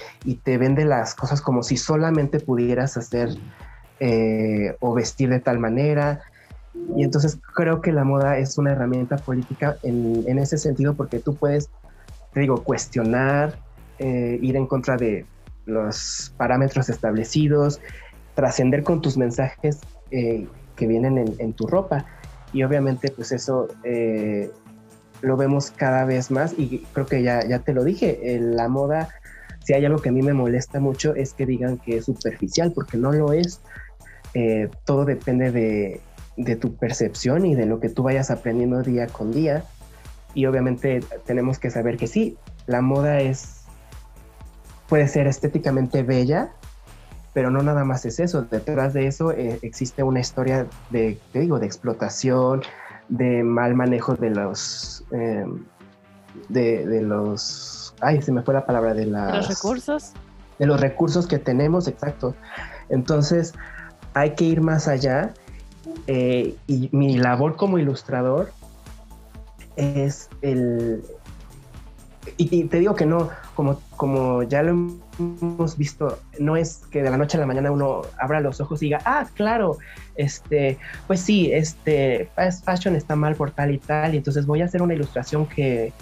te 0.44 0.58
vende 0.58 0.86
las 0.86 1.16
cosas 1.16 1.42
como 1.42 1.64
si 1.64 1.78
solamente 1.78 2.40
pudieras 2.40 2.98
hacer 2.98 3.30
eh, 4.00 4.76
o 4.80 4.94
vestir 4.94 5.30
de 5.30 5.40
tal 5.40 5.60
manera. 5.60 6.22
Y 6.96 7.04
entonces 7.04 7.40
creo 7.56 7.82
que 7.82 7.92
la 7.92 8.04
moda 8.04 8.38
es 8.38 8.58
una 8.58 8.72
herramienta 8.72 9.18
política 9.18 9.78
en, 9.84 10.24
en 10.28 10.40
ese 10.40 10.58
sentido 10.58 10.96
porque 10.96 11.20
tú 11.20 11.36
puedes, 11.36 11.70
te 12.34 12.40
digo, 12.40 12.64
cuestionar, 12.64 13.56
eh, 14.00 14.40
ir 14.42 14.56
en 14.56 14.66
contra 14.66 14.98
de 14.98 15.26
los 15.66 16.34
parámetros 16.38 16.90
establecidos, 16.90 17.80
trascender 18.36 18.84
con 18.84 19.02
tus 19.02 19.18
mensajes 19.18 19.80
eh, 20.12 20.48
que 20.76 20.88
vienen 20.88 21.18
en, 21.18 21.36
en, 21.38 21.54
tu 21.54 21.68
ropa. 21.68 22.06
Y 22.54 22.64
obviamente 22.64 23.12
pues 23.12 23.32
eso 23.32 23.68
eh, 23.84 24.52
lo 25.22 25.36
vemos 25.38 25.72
cada 25.72 26.06
vez 26.06 26.32
más 26.32 26.54
y 26.58 26.80
creo 26.94 27.06
que 27.06 27.24
ya, 27.24 27.46
ya 27.48 27.60
te 27.60 27.74
lo 27.74 27.84
dije, 27.84 28.40
la 28.40 28.70
moda, 28.70 29.10
si 29.64 29.74
hay 29.74 29.86
algo 29.86 30.00
que 30.00 30.10
a 30.10 30.12
mí 30.12 30.22
me 30.22 30.34
molesta 30.34 30.80
mucho 30.80 31.16
es 31.16 31.34
que 31.34 31.46
digan 31.46 31.78
que 31.78 31.98
es 31.98 32.06
superficial, 32.06 32.72
porque 32.74 32.98
no 32.98 33.12
lo 33.12 33.34
es. 33.34 33.62
todo 34.86 35.06
depende 35.06 35.52
de, 35.52 36.02
de 36.38 36.56
tu 36.56 36.76
percepción 36.76 37.46
y 37.46 37.56
de 37.56 37.66
lo 37.66 37.80
que 37.80 37.90
tú 37.90 38.04
vayas 38.04 38.32
aprendiendo 38.32 38.82
día 38.82 39.08
con 39.08 39.32
día. 39.32 39.64
Y 40.34 40.46
obviamente 40.46 41.02
tenemos 41.26 41.60
que 41.60 41.70
saber 41.70 41.98
que 41.98 42.08
sí, 42.08 42.38
la 42.66 42.82
moda 42.82 43.22
es 43.22 43.64
puede 44.88 45.08
ser 45.08 45.28
estéticamente 45.28 46.04
bella, 46.04 46.52
pero 47.34 47.50
no 47.50 47.62
nada 47.64 47.84
más 47.84 48.06
es 48.06 48.20
eso. 48.20 48.44
Detrás 48.44 48.94
de 48.94 49.08
eso 49.08 49.32
eh, 49.32 49.60
existe 49.62 50.04
una 50.04 50.20
historia 50.20 50.68
de, 50.92 51.20
te 51.32 51.40
digo, 51.40 51.60
de 51.60 51.66
explotación, 51.66 52.62
de 53.10 53.44
mal 53.44 53.76
manejo 53.76 54.16
de 54.16 54.30
los, 54.30 55.04
em, 55.12 55.64
de, 56.50 57.02
los, 57.02 57.96
ay, 58.02 58.22
se 58.22 58.32
me 58.32 58.42
fue 58.44 58.54
la 58.54 58.66
palabra 58.66 58.94
de 58.94 59.06
las, 59.06 59.36
los 59.36 59.48
recursos, 59.50 60.14
de 60.60 60.66
los 60.66 60.80
recursos 60.80 61.28
que 61.28 61.40
tenemos, 61.40 61.88
exacto. 61.88 62.36
Entonces 62.90 63.54
hay 64.14 64.36
que 64.36 64.46
ir 64.46 64.62
más 64.62 64.88
allá 64.88 65.34
eh, 66.08 66.56
y 66.68 66.90
mi 66.92 67.18
labor 67.18 67.56
como 67.56 67.78
ilustrador 67.78 68.52
es 69.76 70.30
el... 70.42 71.04
Y, 72.38 72.64
te 72.66 72.80
digo 72.80 72.96
que 72.96 73.06
no, 73.06 73.30
como, 73.54 73.82
como 73.98 74.44
ya 74.44 74.64
lo 74.64 75.03
hemos 75.20 75.78
visto, 75.78 76.20
no 76.40 76.56
es 76.56 76.84
que 76.92 77.04
de 77.04 77.10
la 77.10 77.18
noche 77.18 77.38
a 77.38 77.42
la 77.42 77.46
mañana 77.46 77.72
uno 77.72 78.02
abra 78.20 78.40
los 78.42 78.60
ojos 78.62 78.82
y 78.82 78.86
diga, 78.86 79.00
ah, 79.06 79.26
claro, 79.36 79.78
este, 80.16 80.78
pues 81.08 81.20
sí, 81.22 81.52
este, 81.52 82.30
fashion 82.66 82.96
está 82.96 83.16
mal 83.16 83.36
por 83.36 83.52
tal 83.52 83.72
y 83.72 83.78
tal, 83.78 84.14
y 84.14 84.18
entonces 84.18 84.46
voy 84.46 84.62
a 84.62 84.66
hacer 84.66 84.82
una 84.82 84.94
ilustración 84.94 85.46
que, 85.46 85.94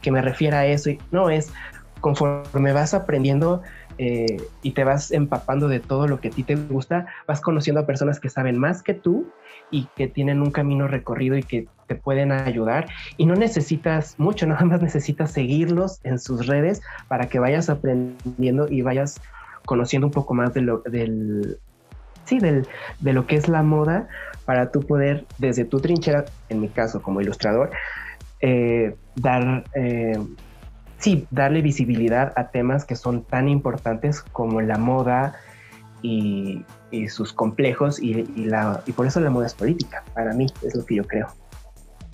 que 0.00 0.10
me 0.10 0.22
refiera 0.22 0.60
a 0.60 0.66
eso. 0.66 0.90
Y 0.90 1.00
no, 1.10 1.30
es 1.30 1.52
conforme 2.00 2.72
vas 2.72 2.94
aprendiendo 2.94 3.62
eh, 3.98 4.40
y 4.62 4.72
te 4.72 4.84
vas 4.84 5.10
empapando 5.10 5.68
de 5.68 5.80
todo 5.80 6.06
lo 6.06 6.20
que 6.20 6.28
a 6.28 6.30
ti 6.30 6.44
te 6.44 6.54
gusta, 6.54 7.06
vas 7.26 7.40
conociendo 7.40 7.80
a 7.80 7.86
personas 7.86 8.20
que 8.20 8.30
saben 8.30 8.58
más 8.58 8.82
que 8.82 8.94
tú 8.94 9.32
y 9.70 9.88
que 9.96 10.08
tienen 10.08 10.42
un 10.42 10.50
camino 10.50 10.88
recorrido 10.88 11.36
y 11.36 11.42
que 11.42 11.68
te 11.86 11.94
pueden 11.94 12.32
ayudar. 12.32 12.88
Y 13.16 13.26
no 13.26 13.34
necesitas 13.34 14.18
mucho, 14.18 14.46
nada 14.48 14.64
más 14.64 14.82
necesitas 14.82 15.32
seguirlos 15.32 16.00
en 16.04 16.18
sus 16.18 16.46
redes 16.46 16.82
para 17.08 17.28
que 17.28 17.38
vayas 17.38 17.68
aprendiendo 17.70 18.68
y 18.68 18.82
vayas 18.82 19.20
conociendo 19.64 20.06
un 20.06 20.12
poco 20.12 20.34
más 20.34 20.54
de 20.54 20.62
lo, 20.62 20.78
del, 20.78 21.58
sí, 22.24 22.38
del, 22.38 22.66
de 23.00 23.12
lo 23.12 23.26
que 23.26 23.36
es 23.36 23.48
la 23.48 23.62
moda 23.62 24.08
para 24.44 24.70
tú 24.70 24.80
poder, 24.80 25.26
desde 25.36 25.64
tu 25.64 25.78
trinchera, 25.80 26.24
en 26.48 26.60
mi 26.60 26.68
caso 26.68 27.02
como 27.02 27.20
ilustrador, 27.20 27.70
eh, 28.40 28.94
dar 29.16 29.64
eh, 29.74 30.16
sí, 30.98 31.26
darle 31.30 31.62
visibilidad 31.62 32.32
a 32.36 32.48
temas 32.48 32.84
que 32.84 32.96
son 32.96 33.24
tan 33.24 33.48
importantes 33.48 34.20
como 34.20 34.60
la 34.60 34.78
moda 34.78 35.34
y, 36.02 36.64
sus 37.08 37.32
complejos 37.32 38.00
y, 38.00 38.24
la, 38.46 38.82
y 38.86 38.92
por 38.92 39.06
eso 39.06 39.20
la 39.20 39.30
moda 39.30 39.46
es 39.46 39.54
política, 39.54 40.02
para 40.14 40.32
mí 40.32 40.46
es 40.62 40.74
lo 40.74 40.84
que 40.86 40.96
yo 40.96 41.04
creo. 41.04 41.28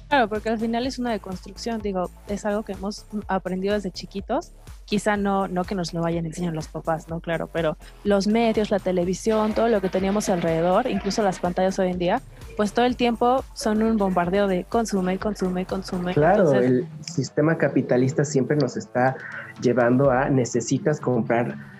Claro, 0.09 0.29
porque 0.29 0.49
al 0.49 0.59
final 0.59 0.87
es 0.87 0.99
una 0.99 1.13
deconstrucción, 1.13 1.81
digo, 1.81 2.11
es 2.29 2.45
algo 2.45 2.63
que 2.63 2.73
hemos 2.73 3.07
aprendido 3.27 3.75
desde 3.75 3.91
chiquitos, 3.91 4.53
quizá 4.85 5.17
no, 5.17 5.49
no 5.49 5.65
que 5.65 5.75
nos 5.75 5.95
lo 5.95 6.03
vayan 6.03 6.25
a 6.25 6.29
enseñar 6.29 6.53
los 6.53 6.69
papás, 6.69 7.09
¿no? 7.09 7.21
Claro, 7.21 7.49
pero 7.53 7.77
los 8.05 8.27
medios, 8.27 8.71
la 8.71 8.79
televisión, 8.79 9.55
todo 9.55 9.69
lo 9.69 9.81
que 9.81 9.89
teníamos 9.89 10.29
alrededor, 10.29 10.89
incluso 10.89 11.23
las 11.23 11.41
pantallas 11.41 11.79
hoy 11.79 11.91
en 11.91 11.99
día, 11.99 12.23
pues 12.57 12.73
todo 12.73 12.85
el 12.85 12.97
tiempo 12.97 13.45
son 13.55 13.83
un 13.83 13.97
bombardeo 13.97 14.47
de 14.47 14.65
consume, 14.65 15.19
consume, 15.19 15.67
consume. 15.67 16.15
Claro, 16.15 16.53
el 16.53 16.87
sistema 17.01 17.57
capitalista 17.57 18.25
siempre 18.25 18.57
nos 18.57 18.77
está 18.77 19.17
llevando 19.61 20.11
a 20.11 20.29
necesitas 20.29 21.01
comprar 21.01 21.74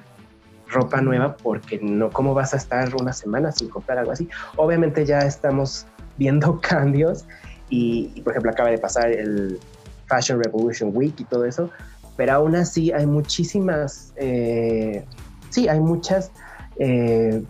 ropa 0.69 1.01
nueva 1.01 1.37
porque 1.37 1.79
no, 1.81 2.11
¿cómo 2.11 2.35
vas 2.35 2.55
a 2.55 2.57
estar 2.57 2.95
una 2.97 3.13
semana 3.13 3.53
sin 3.53 3.69
comprar 3.69 3.99
algo 3.99 4.13
así? 4.13 4.29
Obviamente 4.57 5.05
ya 5.05 5.21
estamos 5.21 5.87
viendo 6.17 6.61
cambios 6.63 7.27
y, 7.69 8.21
por 8.23 8.33
ejemplo 8.33 8.51
acaba 8.51 8.71
de 8.71 8.79
pasar 8.79 9.11
el 9.11 9.59
Fashion 10.07 10.43
Revolution 10.43 10.91
Week 10.95 11.15
y 11.19 11.25
todo 11.25 11.45
eso, 11.45 11.71
pero 12.17 12.35
aún 12.35 12.55
así 12.55 12.93
hay 12.93 13.07
muchísimas, 13.07 14.13
eh, 14.17 15.05
sí, 15.51 15.69
hay 15.69 15.81
muchas 15.81 16.31
eh, 16.79 17.43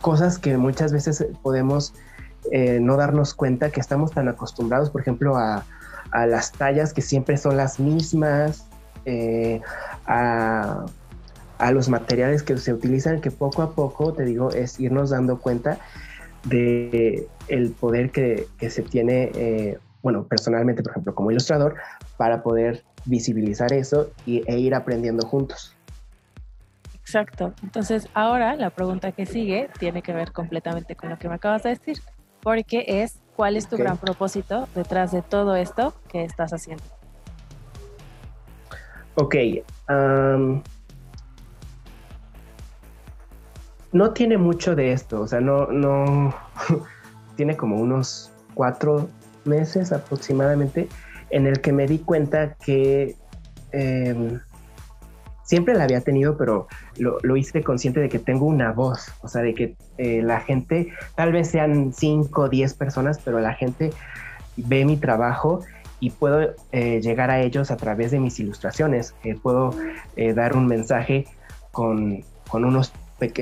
cosas 0.00 0.38
que 0.38 0.56
muchas 0.56 0.92
veces 0.92 1.24
podemos 1.42 1.94
eh, 2.50 2.78
no 2.80 2.96
darnos 2.96 3.34
cuenta 3.34 3.70
que 3.70 3.80
estamos 3.80 4.12
tan 4.12 4.28
acostumbrados, 4.28 4.90
por 4.90 5.00
ejemplo, 5.00 5.36
a, 5.36 5.64
las 6.12 6.52
tallas 6.52 6.94
que 6.94 7.02
siempre 7.02 7.36
son 7.36 7.58
las 7.58 7.78
mismas, 7.78 8.64
a, 10.06 10.86
los 11.72 11.88
materiales 11.88 12.42
que 12.42 12.56
se 12.58 12.72
utilizan, 12.72 13.20
que 13.20 13.30
poco 13.30 13.62
a 13.62 13.74
poco, 13.74 14.12
te 14.12 14.24
digo, 14.24 14.50
es 14.50 14.78
irnos 14.78 15.10
dando 15.10 15.38
cuenta 15.38 15.78
de 16.44 17.26
el 17.48 17.70
poder 17.72 18.10
que, 18.10 18.46
se 18.68 18.82
tiene, 18.82 19.78
bueno, 20.02 20.24
personalmente, 20.24 20.82
por 20.82 20.92
ejemplo, 20.92 21.14
como 21.14 21.30
ilustrador, 21.30 21.76
para 22.16 22.42
poder 22.42 22.84
visibilizar 23.04 23.72
eso 23.72 24.10
y, 24.26 24.42
e 24.46 24.58
ir 24.58 24.74
aprendiendo 24.74 25.26
juntos. 25.26 25.76
Exacto. 27.06 27.54
Entonces, 27.62 28.08
ahora 28.14 28.56
la 28.56 28.70
pregunta 28.70 29.12
que 29.12 29.26
sigue 29.26 29.70
tiene 29.78 30.02
que 30.02 30.12
ver 30.12 30.32
completamente 30.32 30.96
con 30.96 31.08
lo 31.08 31.18
que 31.18 31.28
me 31.28 31.36
acabas 31.36 31.62
de 31.62 31.70
decir, 31.70 31.98
porque 32.42 32.84
es, 32.86 33.20
¿cuál 33.36 33.56
es 33.56 33.68
tu 33.68 33.76
gran 33.76 33.96
propósito 33.96 34.68
detrás 34.74 35.12
de 35.12 35.22
todo 35.22 35.54
esto 35.54 35.94
que 36.08 36.24
estás 36.24 36.52
haciendo? 36.52 36.82
Ok. 39.14 39.36
No 43.96 44.12
tiene 44.12 44.36
mucho 44.36 44.76
de 44.76 44.92
esto, 44.92 45.22
o 45.22 45.26
sea, 45.26 45.40
no, 45.40 45.68
no, 45.68 46.34
tiene 47.36 47.56
como 47.56 47.76
unos 47.76 48.30
cuatro 48.54 49.08
meses 49.44 49.90
aproximadamente 49.90 50.88
en 51.30 51.46
el 51.46 51.60
que 51.60 51.72
me 51.72 51.86
di 51.86 51.98
cuenta 51.98 52.54
que 52.54 53.16
em, 53.72 54.38
siempre 55.44 55.74
la 55.74 55.84
había 55.84 56.02
tenido, 56.02 56.36
pero 56.36 56.66
lo, 56.98 57.36
hice 57.36 57.62
consciente 57.62 58.00
de 58.00 58.08
que 58.10 58.18
tengo 58.18 58.44
una 58.44 58.72
voz, 58.72 59.12
o 59.22 59.28
sea, 59.28 59.42
de 59.42 59.54
que 59.54 59.76
eh, 59.96 60.20
la 60.22 60.40
gente, 60.40 60.92
tal 61.14 61.32
vez 61.32 61.48
sean 61.48 61.92
5 61.94 62.42
o 62.42 62.48
10 62.50 62.74
personas, 62.74 63.18
pero 63.24 63.40
la 63.40 63.54
gente 63.54 63.92
ve 64.56 64.84
mi 64.84 64.98
trabajo 64.98 65.60
y 66.00 66.10
puedo 66.10 66.54
eh, 66.72 67.00
llegar 67.00 67.30
a 67.30 67.40
ellos 67.40 67.70
a 67.70 67.78
través 67.78 68.10
de 68.10 68.20
mis 68.20 68.38
ilustraciones. 68.40 69.14
Eh, 69.24 69.36
puedo 69.40 69.74
dar 70.34 70.54
un 70.54 70.66
mensaje 70.66 71.26
con, 71.72 72.24
con 72.48 72.64
unos 72.64 72.92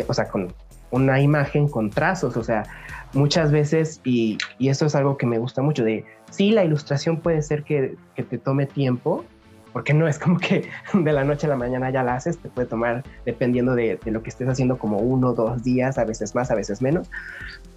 o 0.06 0.14
sea, 0.14 0.28
con 0.28 0.52
una 0.90 1.20
imagen 1.20 1.68
con 1.68 1.90
trazos, 1.90 2.36
o 2.36 2.44
sea, 2.44 2.64
muchas 3.12 3.50
veces, 3.50 4.00
y, 4.04 4.38
y, 4.58 4.68
eso 4.68 4.86
es 4.86 4.94
algo 4.94 5.16
que 5.16 5.26
me 5.26 5.38
gusta 5.38 5.60
mucho, 5.60 5.84
de 5.84 6.04
sí, 6.30 6.50
la 6.50 6.64
ilustración 6.64 7.20
puede 7.20 7.42
ser 7.42 7.64
que, 7.64 7.96
que, 8.14 8.22
te 8.22 8.38
tome 8.38 8.66
tiempo, 8.66 9.24
porque 9.72 9.92
no 9.92 10.06
es 10.06 10.20
como 10.20 10.38
que 10.38 10.68
de 10.94 11.12
la 11.12 11.24
noche 11.24 11.46
a 11.46 11.50
la 11.50 11.56
mañana 11.56 11.90
ya 11.90 12.04
la 12.04 12.14
haces, 12.14 12.38
te 12.38 12.48
puede 12.48 12.68
tomar, 12.68 13.02
dependiendo 13.26 13.74
de, 13.74 13.98
de 14.04 14.10
lo 14.12 14.22
que 14.22 14.30
estés 14.30 14.48
haciendo, 14.48 14.78
como 14.78 14.98
uno 14.98 15.32
dos 15.32 15.64
días, 15.64 15.98
a 15.98 16.04
veces 16.04 16.34
más, 16.34 16.52
a 16.52 16.54
veces 16.54 16.80
menos, 16.80 17.10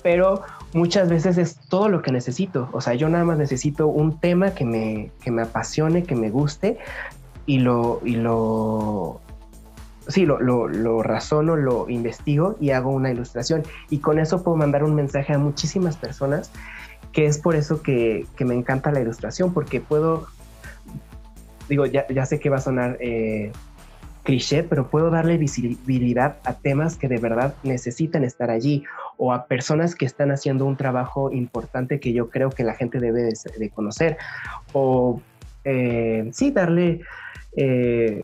pero 0.04 0.44
muchas 0.74 1.10
veces 1.10 1.40
es 1.40 1.58
todo 1.70 1.90
lo 1.90 2.04
que 2.04 2.12
necesito, 2.12 2.70
o 2.72 2.82
sea, 2.82 2.94
yo 2.94 3.10
nada 3.10 3.24
más 3.24 3.40
necesito 3.40 3.88
un 3.88 4.20
tema 4.20 4.52
que 4.52 4.66
me, 4.66 5.12
que 5.24 5.32
me 5.32 5.42
apasione, 5.42 6.04
que 6.04 6.16
me 6.16 6.30
guste, 6.30 6.78
y 7.48 7.60
lo, 7.60 8.02
y 8.04 8.16
lo, 8.16 9.22
sí, 10.08 10.26
lo, 10.26 10.40
lo, 10.40 10.68
lo, 10.68 11.04
razono, 11.04 11.56
lo 11.56 11.90
investigo 11.90 12.56
y 12.60 12.72
hago 12.72 12.92
una 12.92 13.12
ilustración. 13.12 13.64
Y 13.90 14.00
con 14.00 14.20
eso 14.20 14.44
puedo 14.44 14.58
mandar 14.58 14.84
un 14.84 14.96
mensaje 14.96 15.34
a 15.34 15.38
muchísimas 15.38 15.98
personas, 15.98 16.52
que 17.12 17.26
es 17.26 17.38
por 17.38 17.56
eso 17.56 17.82
que, 17.82 18.26
que 18.36 18.46
me 18.46 18.56
encanta 18.56 18.92
la 18.92 19.02
ilustración, 19.02 19.54
porque 19.54 19.82
puedo, 19.82 20.28
digo, 21.70 21.86
ya, 21.86 22.08
ya 22.08 22.26
sé 22.26 22.40
que 22.40 22.50
va 22.50 22.58
a 22.58 22.62
sonar 22.62 22.98
eh, 23.00 23.52
cliché, 24.24 24.64
pero 24.64 24.90
puedo 24.90 25.10
darle 25.10 25.38
visibilidad 25.38 26.38
a 26.44 26.54
temas 26.54 26.98
que 26.98 27.08
de 27.08 27.18
verdad 27.18 27.56
necesitan 27.64 28.24
estar 28.24 28.50
allí 28.50 28.84
o 29.18 29.34
a 29.34 29.46
personas 29.46 29.96
que 29.96 30.06
están 30.06 30.32
haciendo 30.32 30.66
un 30.66 30.76
trabajo 30.76 31.32
importante 31.32 32.00
que 32.00 32.14
yo 32.14 32.30
creo 32.30 32.50
que 32.50 32.64
la 32.64 32.74
gente 32.74 33.00
debe 33.00 33.24
de, 33.24 33.70
conocer. 33.70 34.18
O 34.74 35.22
eh, 35.64 36.30
sí, 36.34 36.52
darle... 36.52 37.02
Eh, 37.56 38.24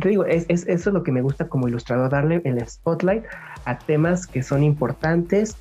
te 0.00 0.08
digo, 0.08 0.24
es, 0.24 0.46
eso 0.48 0.66
es 0.68 0.86
lo 0.86 1.02
que 1.02 1.12
me 1.12 1.22
gusta 1.22 1.48
como 1.48 1.68
ilustrador, 1.68 2.10
darle 2.10 2.40
el 2.44 2.66
spotlight 2.66 3.24
a 3.64 3.78
temas 3.78 4.26
que 4.26 4.42
son 4.42 4.62
importantes 4.62 5.56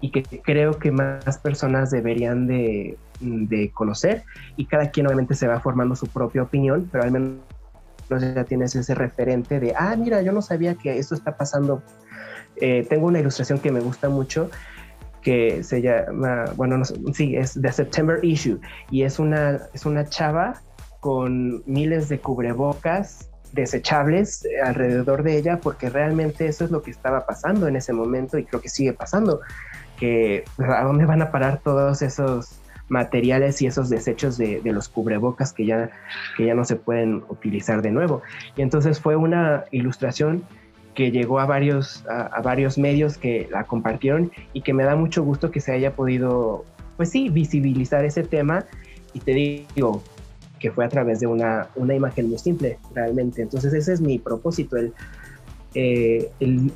y 0.00 0.10
que 0.10 0.22
creo 0.22 0.78
que 0.78 0.90
más 0.90 1.38
personas 1.38 1.90
deberían 1.90 2.46
de, 2.46 2.98
de 3.20 3.70
conocer 3.70 4.24
y 4.56 4.66
cada 4.66 4.90
quien 4.90 5.06
obviamente 5.06 5.34
se 5.34 5.46
va 5.46 5.60
formando 5.60 5.94
su 5.94 6.06
propia 6.06 6.42
opinión, 6.42 6.88
pero 6.90 7.04
al 7.04 7.12
menos 7.12 7.38
ya 8.10 8.44
tienes 8.44 8.74
ese 8.74 8.94
referente 8.94 9.60
de, 9.60 9.74
ah, 9.76 9.94
mira, 9.96 10.20
yo 10.22 10.32
no 10.32 10.42
sabía 10.42 10.74
que 10.74 10.98
esto 10.98 11.14
está 11.14 11.36
pasando. 11.36 11.82
Eh, 12.56 12.86
tengo 12.88 13.06
una 13.06 13.20
ilustración 13.20 13.58
que 13.58 13.72
me 13.72 13.80
gusta 13.80 14.08
mucho 14.08 14.50
que 15.22 15.62
se 15.62 15.80
llama, 15.80 16.46
bueno, 16.56 16.78
no, 16.78 16.84
sí, 16.84 17.36
es 17.36 17.58
The 17.60 17.72
September 17.72 18.18
Issue 18.24 18.60
y 18.90 19.04
es 19.04 19.18
una, 19.18 19.60
es 19.72 19.86
una 19.86 20.04
chava 20.04 20.60
con 21.02 21.64
miles 21.66 22.08
de 22.08 22.20
cubrebocas 22.20 23.28
desechables 23.50 24.46
alrededor 24.64 25.24
de 25.24 25.36
ella 25.36 25.58
porque 25.60 25.90
realmente 25.90 26.46
eso 26.46 26.64
es 26.64 26.70
lo 26.70 26.80
que 26.80 26.92
estaba 26.92 27.26
pasando 27.26 27.66
en 27.66 27.74
ese 27.74 27.92
momento 27.92 28.38
y 28.38 28.44
creo 28.44 28.60
que 28.60 28.68
sigue 28.68 28.92
pasando 28.92 29.40
que 29.98 30.44
pues, 30.54 30.70
a 30.70 30.84
dónde 30.84 31.04
van 31.04 31.20
a 31.20 31.32
parar 31.32 31.60
todos 31.64 32.02
esos 32.02 32.60
materiales 32.88 33.60
y 33.62 33.66
esos 33.66 33.90
desechos 33.90 34.38
de, 34.38 34.60
los 34.62 34.88
cubrebocas 34.88 35.52
que 35.52 35.66
ya, 35.66 35.90
que 36.36 36.46
ya 36.46 36.54
no 36.54 36.64
se 36.64 36.76
pueden 36.76 37.24
utilizar 37.28 37.82
de 37.82 37.90
nuevo. 37.90 38.22
Y 38.56 38.62
entonces 38.62 39.00
fue 39.00 39.16
una 39.16 39.64
ilustración 39.72 40.44
que 40.94 41.10
llegó 41.10 41.40
a 41.40 41.46
varios, 41.46 42.04
a, 42.08 42.40
varios 42.42 42.78
medios 42.78 43.18
que 43.18 43.48
la 43.50 43.64
compartieron 43.64 44.30
y 44.52 44.60
que 44.60 44.72
me 44.72 44.84
da 44.84 44.94
mucho 44.94 45.24
gusto 45.24 45.50
que 45.50 45.60
se 45.60 45.72
haya 45.72 45.96
podido, 45.96 46.64
pues 46.96 47.10
sí, 47.10 47.28
visibilizar 47.28 48.04
ese 48.04 48.22
tema. 48.22 48.66
Y 49.14 49.20
te 49.20 49.32
digo 49.32 50.02
que 50.62 50.70
fue 50.70 50.84
a 50.84 50.88
través 50.88 51.18
de 51.18 51.26
una, 51.26 51.66
una 51.74 51.92
imagen 51.92 52.30
muy 52.30 52.38
simple, 52.38 52.78
realmente. 52.94 53.42
Entonces 53.42 53.74
ese 53.74 53.94
es 53.94 54.00
mi 54.00 54.20
propósito, 54.20 54.76
el, 54.76 54.94
eh, 55.74 56.30
el 56.38 56.72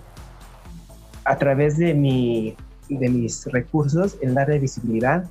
a 1.24 1.38
través 1.38 1.78
de, 1.78 1.94
mi, 1.94 2.56
de 2.88 3.08
mis 3.08 3.46
recursos, 3.46 4.18
el 4.20 4.34
darle 4.34 4.58
visibilidad 4.58 5.24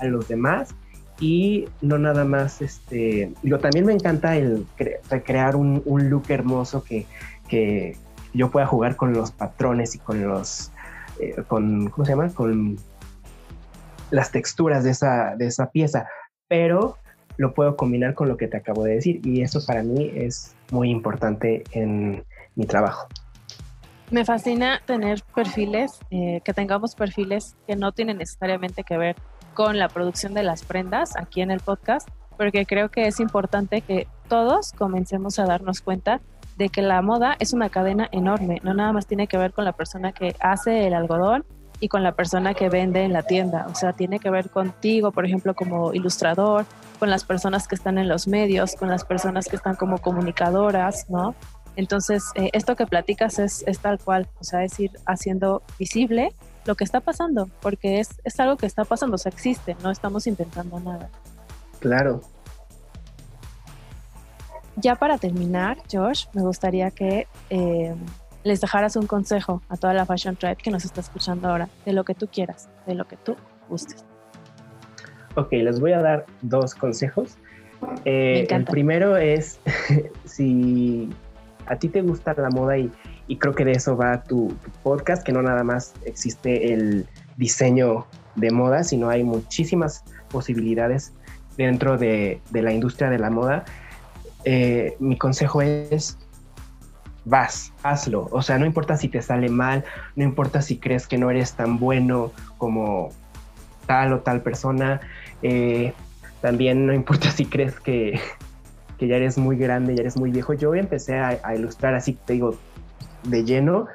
a 0.00 0.06
los 0.06 0.26
demás 0.26 0.74
y 1.20 1.68
no 1.82 1.98
nada 1.98 2.24
más, 2.24 2.60
este, 2.62 3.32
digo, 3.42 3.58
también 3.58 3.86
me 3.86 3.92
encanta 3.92 4.36
el 4.36 4.66
recrear 5.08 5.54
un, 5.54 5.80
un 5.84 6.10
look 6.10 6.24
hermoso 6.30 6.82
que, 6.82 7.06
que, 7.48 7.96
yo 8.32 8.50
pueda 8.50 8.66
jugar 8.66 8.94
con 8.94 9.12
los 9.12 9.32
patrones 9.32 9.94
y 9.96 9.98
con 9.98 10.26
los, 10.26 10.72
eh, 11.20 11.34
con, 11.48 11.90
¿cómo 11.90 12.04
se 12.04 12.12
llama? 12.12 12.32
Con 12.32 12.76
las 14.10 14.30
texturas 14.30 14.84
de 14.84 14.90
esa, 14.90 15.34
de 15.36 15.46
esa 15.46 15.70
pieza, 15.70 16.06
pero 16.48 16.96
lo 17.40 17.54
puedo 17.54 17.74
combinar 17.74 18.12
con 18.12 18.28
lo 18.28 18.36
que 18.36 18.48
te 18.48 18.58
acabo 18.58 18.84
de 18.84 18.96
decir 18.96 19.26
y 19.26 19.40
eso 19.40 19.64
para 19.66 19.82
mí 19.82 20.12
es 20.14 20.54
muy 20.70 20.90
importante 20.90 21.64
en 21.72 22.22
mi 22.54 22.66
trabajo. 22.66 23.08
Me 24.10 24.26
fascina 24.26 24.82
tener 24.84 25.22
perfiles, 25.34 26.00
eh, 26.10 26.42
que 26.44 26.52
tengamos 26.52 26.94
perfiles 26.94 27.56
que 27.66 27.76
no 27.76 27.92
tienen 27.92 28.18
necesariamente 28.18 28.84
que 28.84 28.98
ver 28.98 29.16
con 29.54 29.78
la 29.78 29.88
producción 29.88 30.34
de 30.34 30.42
las 30.42 30.64
prendas 30.64 31.16
aquí 31.16 31.40
en 31.40 31.50
el 31.50 31.60
podcast, 31.60 32.06
porque 32.36 32.66
creo 32.66 32.90
que 32.90 33.06
es 33.06 33.20
importante 33.20 33.80
que 33.80 34.06
todos 34.28 34.72
comencemos 34.72 35.38
a 35.38 35.46
darnos 35.46 35.80
cuenta 35.80 36.20
de 36.58 36.68
que 36.68 36.82
la 36.82 37.00
moda 37.00 37.36
es 37.38 37.54
una 37.54 37.70
cadena 37.70 38.06
enorme, 38.12 38.60
no 38.62 38.74
nada 38.74 38.92
más 38.92 39.06
tiene 39.06 39.28
que 39.28 39.38
ver 39.38 39.54
con 39.54 39.64
la 39.64 39.72
persona 39.72 40.12
que 40.12 40.36
hace 40.40 40.86
el 40.86 40.92
algodón 40.92 41.46
y 41.80 41.88
con 41.88 42.02
la 42.02 42.12
persona 42.12 42.54
que 42.54 42.68
vende 42.68 43.02
en 43.02 43.12
la 43.12 43.22
tienda, 43.22 43.66
o 43.70 43.74
sea, 43.74 43.94
tiene 43.94 44.20
que 44.20 44.30
ver 44.30 44.50
contigo, 44.50 45.10
por 45.12 45.24
ejemplo, 45.24 45.54
como 45.54 45.94
ilustrador, 45.94 46.66
con 46.98 47.10
las 47.10 47.24
personas 47.24 47.66
que 47.66 47.74
están 47.74 47.96
en 47.96 48.08
los 48.08 48.28
medios, 48.28 48.76
con 48.76 48.88
las 48.90 49.04
personas 49.04 49.48
que 49.48 49.56
están 49.56 49.74
como 49.76 49.98
comunicadoras, 49.98 51.08
¿no? 51.08 51.34
Entonces, 51.76 52.24
eh, 52.34 52.50
esto 52.52 52.76
que 52.76 52.86
platicas 52.86 53.38
es, 53.38 53.64
es 53.66 53.78
tal 53.78 53.98
cual, 53.98 54.28
o 54.38 54.44
sea, 54.44 54.62
es 54.64 54.78
ir 54.78 54.90
haciendo 55.06 55.62
visible 55.78 56.34
lo 56.66 56.74
que 56.74 56.84
está 56.84 57.00
pasando, 57.00 57.48
porque 57.62 58.00
es, 58.00 58.20
es 58.24 58.38
algo 58.38 58.56
que 58.56 58.66
está 58.66 58.84
pasando, 58.84 59.14
o 59.14 59.18
sea, 59.18 59.30
existe, 59.30 59.76
no 59.82 59.90
estamos 59.90 60.26
inventando 60.26 60.78
nada. 60.78 61.08
Claro. 61.78 62.20
Ya 64.76 64.94
para 64.94 65.18
terminar, 65.18 65.78
Josh, 65.90 66.26
me 66.34 66.42
gustaría 66.42 66.90
que 66.90 67.26
eh, 67.48 67.94
les 68.44 68.60
dejaras 68.60 68.96
un 68.96 69.06
consejo 69.06 69.62
a 69.68 69.76
toda 69.76 69.94
la 69.94 70.06
Fashion 70.06 70.36
Tribe 70.36 70.56
que 70.56 70.70
nos 70.70 70.84
está 70.84 71.00
escuchando 71.00 71.48
ahora, 71.48 71.68
de 71.84 71.92
lo 71.92 72.04
que 72.04 72.14
tú 72.14 72.28
quieras, 72.28 72.68
de 72.86 72.94
lo 72.94 73.06
que 73.06 73.16
tú 73.16 73.36
gustes. 73.68 74.04
Ok, 75.36 75.52
les 75.52 75.80
voy 75.80 75.92
a 75.92 76.00
dar 76.00 76.26
dos 76.42 76.74
consejos. 76.74 77.36
Eh, 78.04 78.46
el 78.50 78.64
primero 78.64 79.16
es, 79.16 79.60
si 80.24 81.08
a 81.66 81.76
ti 81.76 81.88
te 81.88 82.02
gusta 82.02 82.34
la 82.36 82.50
moda 82.50 82.76
y, 82.78 82.90
y 83.30 83.36
creo 83.36 83.54
que 83.54 83.64
de 83.64 83.72
eso 83.72 83.96
va 83.96 84.24
tu, 84.24 84.52
podcast, 84.82 85.22
que 85.22 85.30
no 85.30 85.40
nada 85.40 85.62
más 85.62 85.94
existe 86.04 86.72
el 86.72 87.06
diseño 87.36 88.06
de 88.34 88.50
moda, 88.50 88.82
sino 88.82 89.08
hay 89.08 89.22
muchísimas 89.22 90.02
posibilidades 90.30 91.12
dentro 91.56 91.96
de, 91.96 92.40
la 92.52 92.72
industria 92.72 93.08
de 93.08 93.20
la 93.20 93.30
moda. 93.30 93.64
Eh, 94.44 94.96
mi 94.98 95.16
consejo 95.16 95.62
es, 95.62 96.18
vas, 97.24 97.72
hazlo. 97.82 98.28
O 98.30 98.42
sea, 98.42 98.58
no 98.58 98.66
importa 98.66 98.96
si 98.96 99.08
te 99.08 99.22
sale 99.22 99.48
mal, 99.48 99.84
no 100.16 100.24
importa 100.24 100.62
si 100.62 100.78
crees 100.78 101.06
que 101.06 101.18
no 101.18 101.30
eres 101.30 101.54
tan 101.54 101.78
bueno 101.78 102.32
como 102.58 103.10
tal 103.86 104.12
o 104.12 104.20
tal 104.20 104.42
persona. 104.42 105.00
Eh, 105.42 105.92
también 106.40 106.86
no 106.86 106.92
importa 106.94 107.30
si 107.30 107.46
crees 107.46 107.78
que, 107.80 108.20
ya 108.98 109.16
eres 109.16 109.38
muy 109.38 109.56
grande, 109.56 109.94
ya 109.94 110.02
eres 110.02 110.16
muy 110.16 110.30
viejo. 110.30 110.54
Yo 110.54 110.74
empecé 110.74 111.18
a, 111.18 111.38
a 111.42 111.54
ilustrar 111.54 111.94
así, 111.94 112.12
te 112.12 112.34
digo, 112.34 112.56
de 113.24 113.44
lleno 113.44 113.86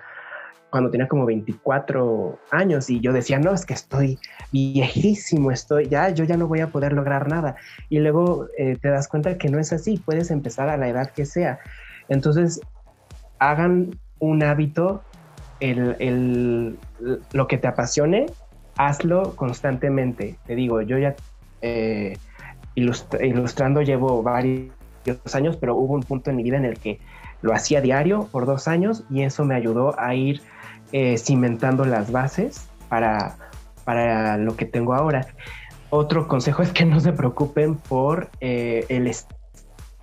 cuando 0.76 0.92
tenía 0.92 1.08
como 1.08 1.26
24 1.26 2.38
años 2.52 2.90
y 2.90 3.00
yo 3.00 3.14
decía, 3.14 3.40
no, 3.40 3.54
es 3.54 3.66
que 3.66 3.74
estoy 3.74 4.20
viejísimo, 4.52 5.50
estoy, 5.50 5.88
ya, 5.88 6.10
yo 6.10 6.26
ya 6.26 6.36
no 6.36 6.50
voy 6.50 6.60
a 6.60 6.68
poder 6.68 6.92
lograr 6.92 7.30
nada. 7.30 7.56
Y 7.88 8.00
luego 8.00 8.48
eh, 8.58 8.78
te 8.82 8.90
das 8.90 9.08
cuenta 9.08 9.38
que 9.38 9.48
no 9.48 9.58
es 9.58 9.72
así, 9.72 10.02
puedes 10.04 10.32
empezar 10.32 10.68
a 10.68 10.76
la 10.76 10.90
edad 10.90 11.12
que 11.12 11.26
sea. 11.26 11.60
Entonces, 12.10 12.60
hagan 13.40 14.00
un 14.20 14.44
hábito, 14.44 15.04
el, 15.60 16.78
lo 17.32 17.48
que 17.48 17.58
te 17.58 17.68
apasione, 17.68 18.28
hazlo 18.78 19.36
constantemente. 19.36 20.38
Te 20.46 20.56
digo, 20.56 20.82
yo 20.82 20.98
ya 20.98 21.16
eh, 21.62 22.18
ilustrando 22.76 23.82
llevo 23.82 24.22
varios 24.22 24.72
años, 25.34 25.58
pero 25.58 25.76
hubo 25.76 25.94
un 25.94 26.04
punto 26.04 26.30
en 26.30 26.38
mi 26.38 26.44
vida 26.44 26.58
en 26.58 26.66
el 26.66 26.78
que 26.78 27.00
lo 27.42 27.54
hacía 27.54 27.82
diario 27.82 28.28
por 28.32 28.46
dos 28.46 28.68
años 28.68 29.04
y 29.10 29.22
eso 29.22 29.46
me 29.46 29.56
ayudó 29.56 30.00
a 30.00 30.16
ir 30.16 30.42
eh, 30.92 31.18
cimentando 31.18 31.86
las 31.86 32.12
bases 32.12 32.68
para, 32.90 33.38
para 33.84 34.38
lo 34.38 34.56
que 34.56 34.66
tengo 34.66 34.94
ahora. 34.94 35.28
Otro 35.90 36.28
consejo 36.28 36.64
es 36.64 36.72
que 36.72 36.86
no 36.86 37.00
se 37.00 37.14
preocupen 37.14 37.76
por 37.76 38.30
eh, 38.42 38.86
el 38.90 39.08
estilo. 39.08 39.45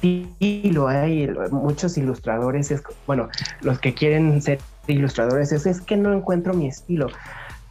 Hay 0.02 1.30
muchos 1.50 1.96
ilustradores, 1.96 2.70
es, 2.70 2.82
bueno, 3.06 3.28
los 3.60 3.78
que 3.78 3.94
quieren 3.94 4.42
ser 4.42 4.58
ilustradores, 4.88 5.52
es, 5.52 5.64
es 5.66 5.80
que 5.80 5.96
no 5.96 6.12
encuentro 6.12 6.54
mi 6.54 6.66
estilo 6.66 7.08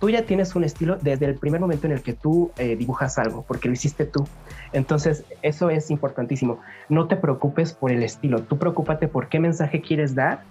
tú 0.01 0.09
ya 0.09 0.25
tienes 0.25 0.55
un 0.55 0.63
estilo 0.63 0.97
desde 0.99 1.27
el 1.27 1.35
primer 1.35 1.61
momento 1.61 1.85
en 1.85 1.93
el 1.93 2.01
que 2.01 2.13
tú 2.13 2.51
eh, 2.57 2.75
dibujas 2.75 3.19
algo, 3.19 3.45
porque 3.47 3.67
lo 3.67 3.75
hiciste 3.75 4.05
tú. 4.05 4.27
Entonces, 4.73 5.23
eso 5.43 5.69
es 5.69 5.91
importantísimo. 5.91 6.59
No 6.89 7.07
te 7.07 7.15
preocupes 7.15 7.71
por 7.71 7.91
el 7.91 8.01
estilo, 8.01 8.41
tú 8.41 8.57
preocúpate 8.57 9.07
por 9.07 9.29
qué 9.29 9.39
mensaje 9.39 9.79
quieres 9.79 10.15
dar 10.15 10.41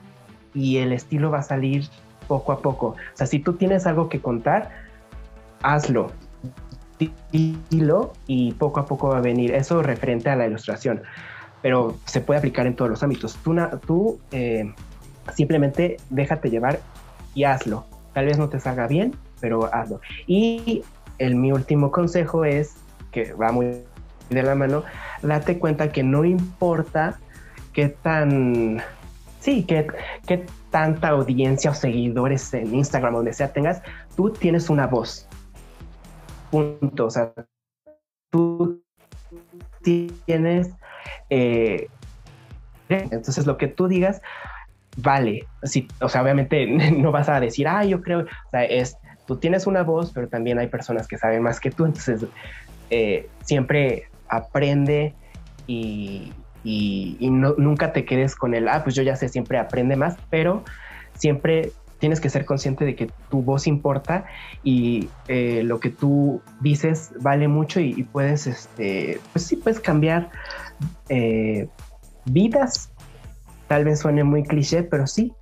y 0.55 0.77
el 0.79 0.93
estilo 0.93 1.33
va 1.33 1.41
a 1.41 1.43
salir 1.43 1.85
poco 2.29 2.53
a 2.53 2.63
poco. 2.63 2.87
O 2.87 2.97
sea, 3.15 3.27
si 3.27 3.41
tú 3.41 3.55
tienes 3.55 3.89
algo 3.89 4.09
que 4.09 4.21
contar, 4.21 4.71
hazlo. 5.63 6.13
Y 7.33 8.53
poco 8.53 8.79
a 8.79 8.87
poco 8.87 9.09
va 9.09 9.19
a 9.19 9.23
venir. 9.23 9.53
Eso 9.53 9.83
referente 9.83 10.31
a 10.31 10.37
la 10.37 10.47
ilustración, 10.47 11.03
pero 11.63 11.97
se 12.07 12.21
puede 12.21 12.39
aplicar 12.39 12.67
en 12.67 12.75
todos 12.75 12.91
los 12.91 13.03
ámbitos. 13.03 13.37
Tú, 13.43 13.57
tú 13.87 14.21
eh, 14.33 14.73
simplemente 15.35 15.99
déjate 16.11 16.51
llevar 16.51 16.81
y 17.35 17.45
hazlo. 17.45 17.85
Tal 18.13 18.27
vez 18.27 18.39
no 18.39 18.49
te 18.49 18.61
salga 18.61 18.87
bien, 18.87 19.15
pero 19.41 19.73
hazlo. 19.73 20.01
Y 20.27 20.83
el, 21.19 21.37
mi 21.37 21.53
último 21.53 21.91
consejo 21.91 22.45
es, 22.45 22.77
que 23.13 23.33
va 23.35 23.53
muy 23.53 23.83
de 24.31 24.43
la 24.43 24.55
mano, 24.55 24.85
date 25.23 25.59
cuenta 25.59 25.91
que 25.91 26.03
no 26.03 26.25
importa 26.25 27.19
qué 27.73 27.89
tan, 27.89 28.81
sí, 29.41 29.65
qué, 29.65 29.87
qué 30.27 30.47
tanta 30.71 31.09
audiencia 31.09 31.73
o 31.73 31.75
seguidores 31.75 32.55
en 32.55 32.75
Instagram 32.75 33.15
donde 33.15 33.33
sea 33.33 33.53
tengas, 33.53 33.83
tú 34.17 34.31
tienes 34.31 34.71
una 34.71 34.87
voz. 34.87 35.29
Punto. 36.51 37.07
O 37.07 37.11
sea, 37.11 37.33
tú 38.31 38.83
tienes... 39.83 40.71
Eh, 41.31 41.89
entonces 42.89 43.47
lo 43.47 43.57
que 43.57 43.69
tú 43.69 43.87
digas 43.87 44.21
vale. 44.97 45.47
Sí, 45.63 45.89
o 46.01 46.09
sea, 46.09 46.23
obviamente 46.23 46.67
no 46.97 47.13
vas 47.13 47.29
a 47.29 47.41
decir, 47.41 47.69
ah, 47.69 47.85
yo 47.85 48.03
creo, 48.03 48.21
o 48.21 48.51
sea, 48.51 48.65
es 48.65 48.97
tú 49.27 49.37
tienes 49.37 49.67
una 49.67 49.85
voz, 49.85 50.11
pero 50.13 50.29
también 50.29 50.59
hay 50.59 50.67
personas 50.67 51.07
que 51.07 51.17
saben 51.17 51.43
más 51.43 51.61
que 51.61 51.71
tú, 51.71 51.85
entonces 51.85 52.25
eh, 52.91 53.29
siempre 53.43 54.09
aprende 54.29 55.15
y, 55.69 56.33
nunca 56.65 57.93
te 57.93 58.05
quedes 58.05 58.35
con 58.35 58.55
el, 58.55 58.69
ah, 58.69 58.83
pues 58.83 58.97
yo 58.97 59.05
ya 59.05 59.15
sé, 59.15 59.29
siempre 59.29 59.59
aprende 59.59 59.95
más, 59.95 60.17
pero 60.31 60.65
siempre 61.15 61.71
tienes 62.01 62.21
que 62.21 62.31
ser 62.31 62.45
consciente 62.45 62.85
de 62.85 62.97
que 62.97 63.11
tu 63.29 63.43
voz 63.43 63.67
importa 63.67 64.25
y 64.65 65.09
eh, 65.29 65.63
lo 65.63 65.79
que 65.79 65.91
tú 65.91 66.43
dices 66.61 67.13
vale 67.21 67.47
mucho 67.47 67.79
y, 67.79 68.03
puedes, 68.03 68.47
este, 68.47 69.21
pues 69.33 69.47
sí, 69.47 69.57
puedes 69.57 69.79
cambiar 69.79 70.31
eh, 71.09 71.69
vidas. 72.25 72.91
Tal 73.69 73.85
vez 73.85 74.01
suene 74.01 74.25
muy 74.25 74.43
cliché, 74.43 74.83
pero 74.83 75.07
sí. 75.07 75.33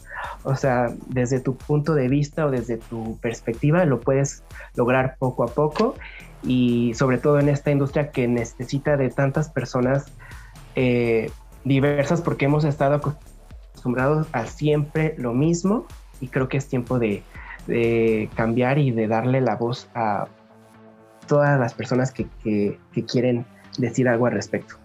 O 0.43 0.57
sea, 0.57 0.93
desde 1.07 1.41
tu 1.41 1.57
punto 1.57 1.95
de 1.95 2.09
vista 2.09 2.45
o 2.45 2.51
desde 2.51 2.77
tu 2.77 3.19
perspectiva 3.21 3.85
lo 3.85 4.01
puedes 4.01 4.43
lograr 4.75 5.17
poco 5.19 5.45
a 5.45 5.47
poco 5.47 5.95
y 6.43 6.93
sobre 6.95 7.19
todo 7.19 7.39
en 7.39 7.49
esta 7.49 7.71
industria 7.71 8.11
que 8.11 8.27
necesita 8.27 8.97
de 8.97 9.11
tantas 9.11 9.49
personas 9.49 10.07
eh, 10.75 11.31
diversas 11.65 12.21
porque 12.21 12.47
hemos 12.47 12.65
estado 12.65 12.97
acostumbrados 13.75 14.27
a 14.33 14.47
siempre 14.47 15.15
lo 15.19 15.33
mismo 15.33 15.87
y 16.21 16.29
creo 16.29 16.49
que 16.49 16.57
es 16.57 16.69
tiempo 16.69 16.99
de, 16.99 17.23
cambiar 18.35 18.79
y 18.79 18.91
de 18.91 19.07
darle 19.09 19.41
la 19.43 19.57
voz 19.57 19.89
a 19.95 20.27
todas 21.27 21.61
las 21.61 21.75
personas 21.75 22.13
que, 22.13 22.27
quieren 23.07 23.45
decir 23.77 24.09
algo 24.09 24.27
al 24.27 24.33
respecto. 24.33 24.77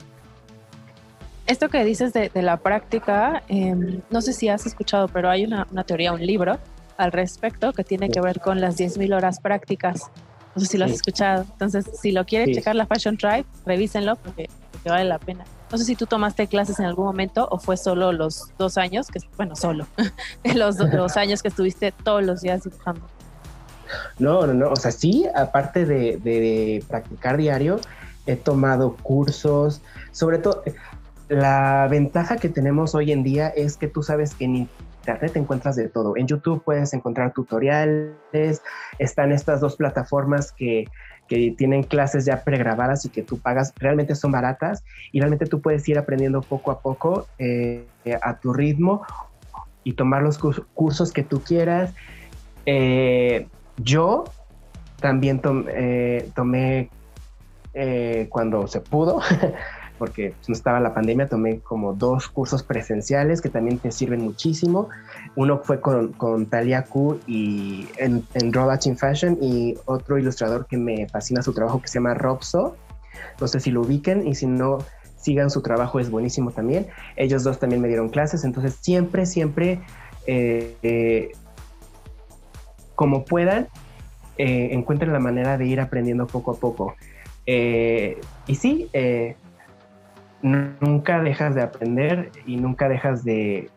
Esto 1.47 1.69
que 1.69 1.83
dices 1.83 2.13
de, 2.13 2.29
la 2.35 2.57
práctica, 2.57 3.43
em, 3.47 4.01
no 4.09 4.21
sé 4.21 4.33
si 4.33 4.49
has 4.49 4.65
escuchado, 4.65 5.07
pero 5.07 5.29
hay 5.29 5.45
una, 5.45 5.65
teoría, 5.85 6.13
un 6.13 6.25
libro 6.25 6.59
al 6.97 7.11
respecto 7.11 7.73
que 7.73 7.83
tiene 7.83 8.09
que 8.09 8.21
ver 8.21 8.39
con 8.39 8.61
las 8.61 8.77
10.000 8.77 9.15
horas 9.15 9.39
prácticas. 9.39 10.11
No 10.55 10.61
sé 10.61 10.67
si 10.67 10.77
lo 10.77 10.85
has 10.85 10.91
escuchado. 10.91 11.45
Entonces, 11.51 11.89
si 11.99 12.11
lo 12.11 12.25
quieren 12.25 12.53
checar 12.53 12.75
la 12.75 12.85
Fashion 12.85 13.17
Tribe, 13.17 13.45
revísenlo 13.65 14.15
porque 14.17 14.49
vale 14.85 15.05
la 15.05 15.19
pena. 15.19 15.43
No 15.71 15.77
sé 15.77 15.85
si 15.85 15.95
tú 15.95 16.05
tomaste 16.05 16.47
clases 16.47 16.79
en 16.79 16.85
algún 16.85 17.05
momento 17.05 17.47
o 17.49 17.57
fue 17.57 17.77
solo 17.77 18.11
los 18.11 18.51
dos 18.57 18.77
años, 18.77 19.07
que 19.07 19.19
bueno, 19.37 19.55
solo, 19.55 19.87
los, 20.43 20.77
los 20.77 21.17
años 21.17 21.41
que 21.41 21.47
estuviste 21.47 21.91
todos 21.91 22.23
los 22.23 22.41
días 22.41 22.63
dibujando. 22.63 23.01
No, 24.19 24.45
no, 24.47 24.53
no, 24.53 24.69
o 24.69 24.75
sea, 24.75 24.91
sí, 24.91 25.25
aparte 25.35 25.85
de, 25.85 26.83
practicar 26.87 27.37
diario, 27.37 27.79
he 28.25 28.35
tomado 28.35 28.95
cursos, 28.97 29.81
sobre 30.11 30.37
todo, 30.37 30.63
la 31.29 31.87
ventaja 31.89 32.37
que 32.37 32.49
tenemos 32.49 32.95
hoy 32.95 33.11
en 33.11 33.23
día 33.23 33.49
es 33.49 33.77
que 33.77 33.87
tú 33.87 34.03
sabes 34.03 34.35
que 34.35 34.45
en 34.45 34.69
internet 35.03 35.35
encuentras 35.35 35.75
de 35.75 35.89
todo. 35.89 36.15
En 36.15 36.27
YouTube 36.27 36.63
puedes 36.63 36.93
encontrar 36.93 37.33
tutoriales, 37.33 38.61
están 38.97 39.31
estas 39.31 39.59
dos 39.59 39.75
plataformas 39.75 40.51
que 40.51 40.85
que 41.27 41.53
tienen 41.57 41.83
clases 41.83 42.25
ya 42.25 42.43
pregrabadas 42.43 43.05
y 43.05 43.09
que 43.09 43.23
tú 43.23 43.39
pagas, 43.39 43.73
realmente 43.77 44.15
son 44.15 44.31
baratas 44.31 44.83
y 45.11 45.19
realmente 45.19 45.45
tú 45.45 45.61
puedes 45.61 45.87
ir 45.87 45.97
aprendiendo 45.97 46.41
poco 46.41 46.71
a 46.71 46.79
poco 46.81 47.27
eh, 47.39 47.85
a 48.21 48.37
tu 48.39 48.53
ritmo 48.53 49.05
y 49.83 49.93
tomar 49.93 50.21
los 50.21 50.37
cursos 50.37 51.11
que 51.11 51.23
tú 51.23 51.41
quieras. 51.41 51.93
Eh, 52.65 53.47
yo 53.77 54.25
también 54.99 55.41
eh, 55.69 56.29
tomé 56.35 56.89
cuando 58.29 58.67
se 58.67 58.81
pudo 58.81 59.19
porque 60.03 60.33
no 60.49 60.53
estaba 60.53 60.81
la 60.81 60.93
pandemia, 60.93 61.29
tomé 61.29 61.61
como 61.61 61.93
dos 61.93 62.27
cursos 62.27 62.61
presenciales 62.61 63.39
que 63.39 63.47
también 63.47 63.79
te 63.79 63.89
sirven 63.89 64.21
muchísimo. 64.21 64.89
Uno 65.37 65.61
fue 65.63 65.79
con, 65.79 66.11
con 66.11 66.47
Talia 66.47 66.83
Ku 66.83 67.21
y 67.25 67.87
en, 67.95 68.25
en 68.33 68.97
Fashion 68.97 69.37
y 69.39 69.77
otro 69.85 70.17
ilustrador 70.17 70.67
que 70.67 70.75
me 70.75 71.07
fascina 71.07 71.41
su 71.41 71.53
trabajo 71.53 71.81
que 71.81 71.87
se 71.87 71.99
llama 71.99 72.15
Robso. 72.15 72.75
No 73.39 73.47
sé 73.47 73.61
si 73.61 73.71
lo 73.71 73.79
ubiquen 73.79 74.27
y 74.27 74.35
si 74.35 74.45
no, 74.45 74.79
sigan 75.15 75.49
su 75.49 75.61
trabajo, 75.61 76.01
es 76.01 76.11
buenísimo 76.11 76.51
también. 76.51 76.87
Ellos 77.15 77.45
dos 77.45 77.57
también 77.57 77.81
me 77.81 77.87
dieron 77.87 78.09
clases, 78.09 78.43
entonces 78.43 78.77
siempre, 78.81 79.25
siempre, 79.25 79.79
eh, 80.27 80.75
eh, 80.83 81.31
como 82.93 83.23
puedan, 83.23 83.69
eh, 84.37 84.71
encuentren 84.73 85.13
la 85.13 85.19
manera 85.19 85.57
de 85.57 85.65
ir 85.65 85.79
aprendiendo 85.79 86.27
poco 86.27 86.51
a 86.51 86.55
poco. 86.55 86.93
y 87.45 88.55
sí, 88.55 88.89
nunca 90.43 91.21
dejas 91.21 91.55
de 91.55 91.61
aprender 91.61 92.31
y 92.45 92.57
nunca 92.57 92.89
dejas 92.89 93.23
de, 93.23 93.69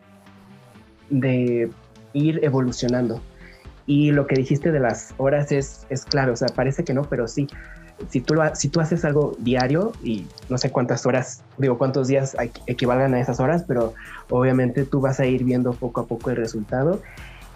de 1.09 1.71
ir 2.13 2.41
evolucionando. 2.43 3.23
Y 3.87 4.11
lo 4.11 4.27
que 4.27 4.35
dijiste 4.35 4.73
de 4.73 4.81
las 4.81 5.15
horas 5.17 5.53
es, 5.53 5.87
es 5.91 6.05
claro, 6.05 6.33
o 6.33 6.37
sea, 6.37 6.49
parece 6.49 6.85
que 6.85 6.93
no, 6.93 7.05
pero 7.05 7.29
sí. 7.29 7.47
Si 8.09 8.21
tú, 8.21 8.35
si 8.55 8.69
tú 8.69 8.81
haces 8.81 9.07
algo 9.07 9.37
diario 9.39 9.93
y 10.03 10.27
no 10.51 10.59
sé 10.59 10.71
cuántas 10.71 11.07
horas, 11.07 11.43
digo 11.57 11.79
cuántos 11.79 12.09
días 12.09 12.37
equivalgan 12.67 13.15
a 13.15 13.21
esas 13.21 13.41
horas, 13.41 13.65
pero 13.67 13.95
obviamente 14.29 14.85
tú 14.85 15.01
vas 15.01 15.19
a 15.19 15.25
ir 15.25 15.45
viendo 15.45 15.73
poco 15.73 16.03
a 16.03 16.07
poco 16.07 16.29
el 16.31 16.37
resultado 16.37 17.01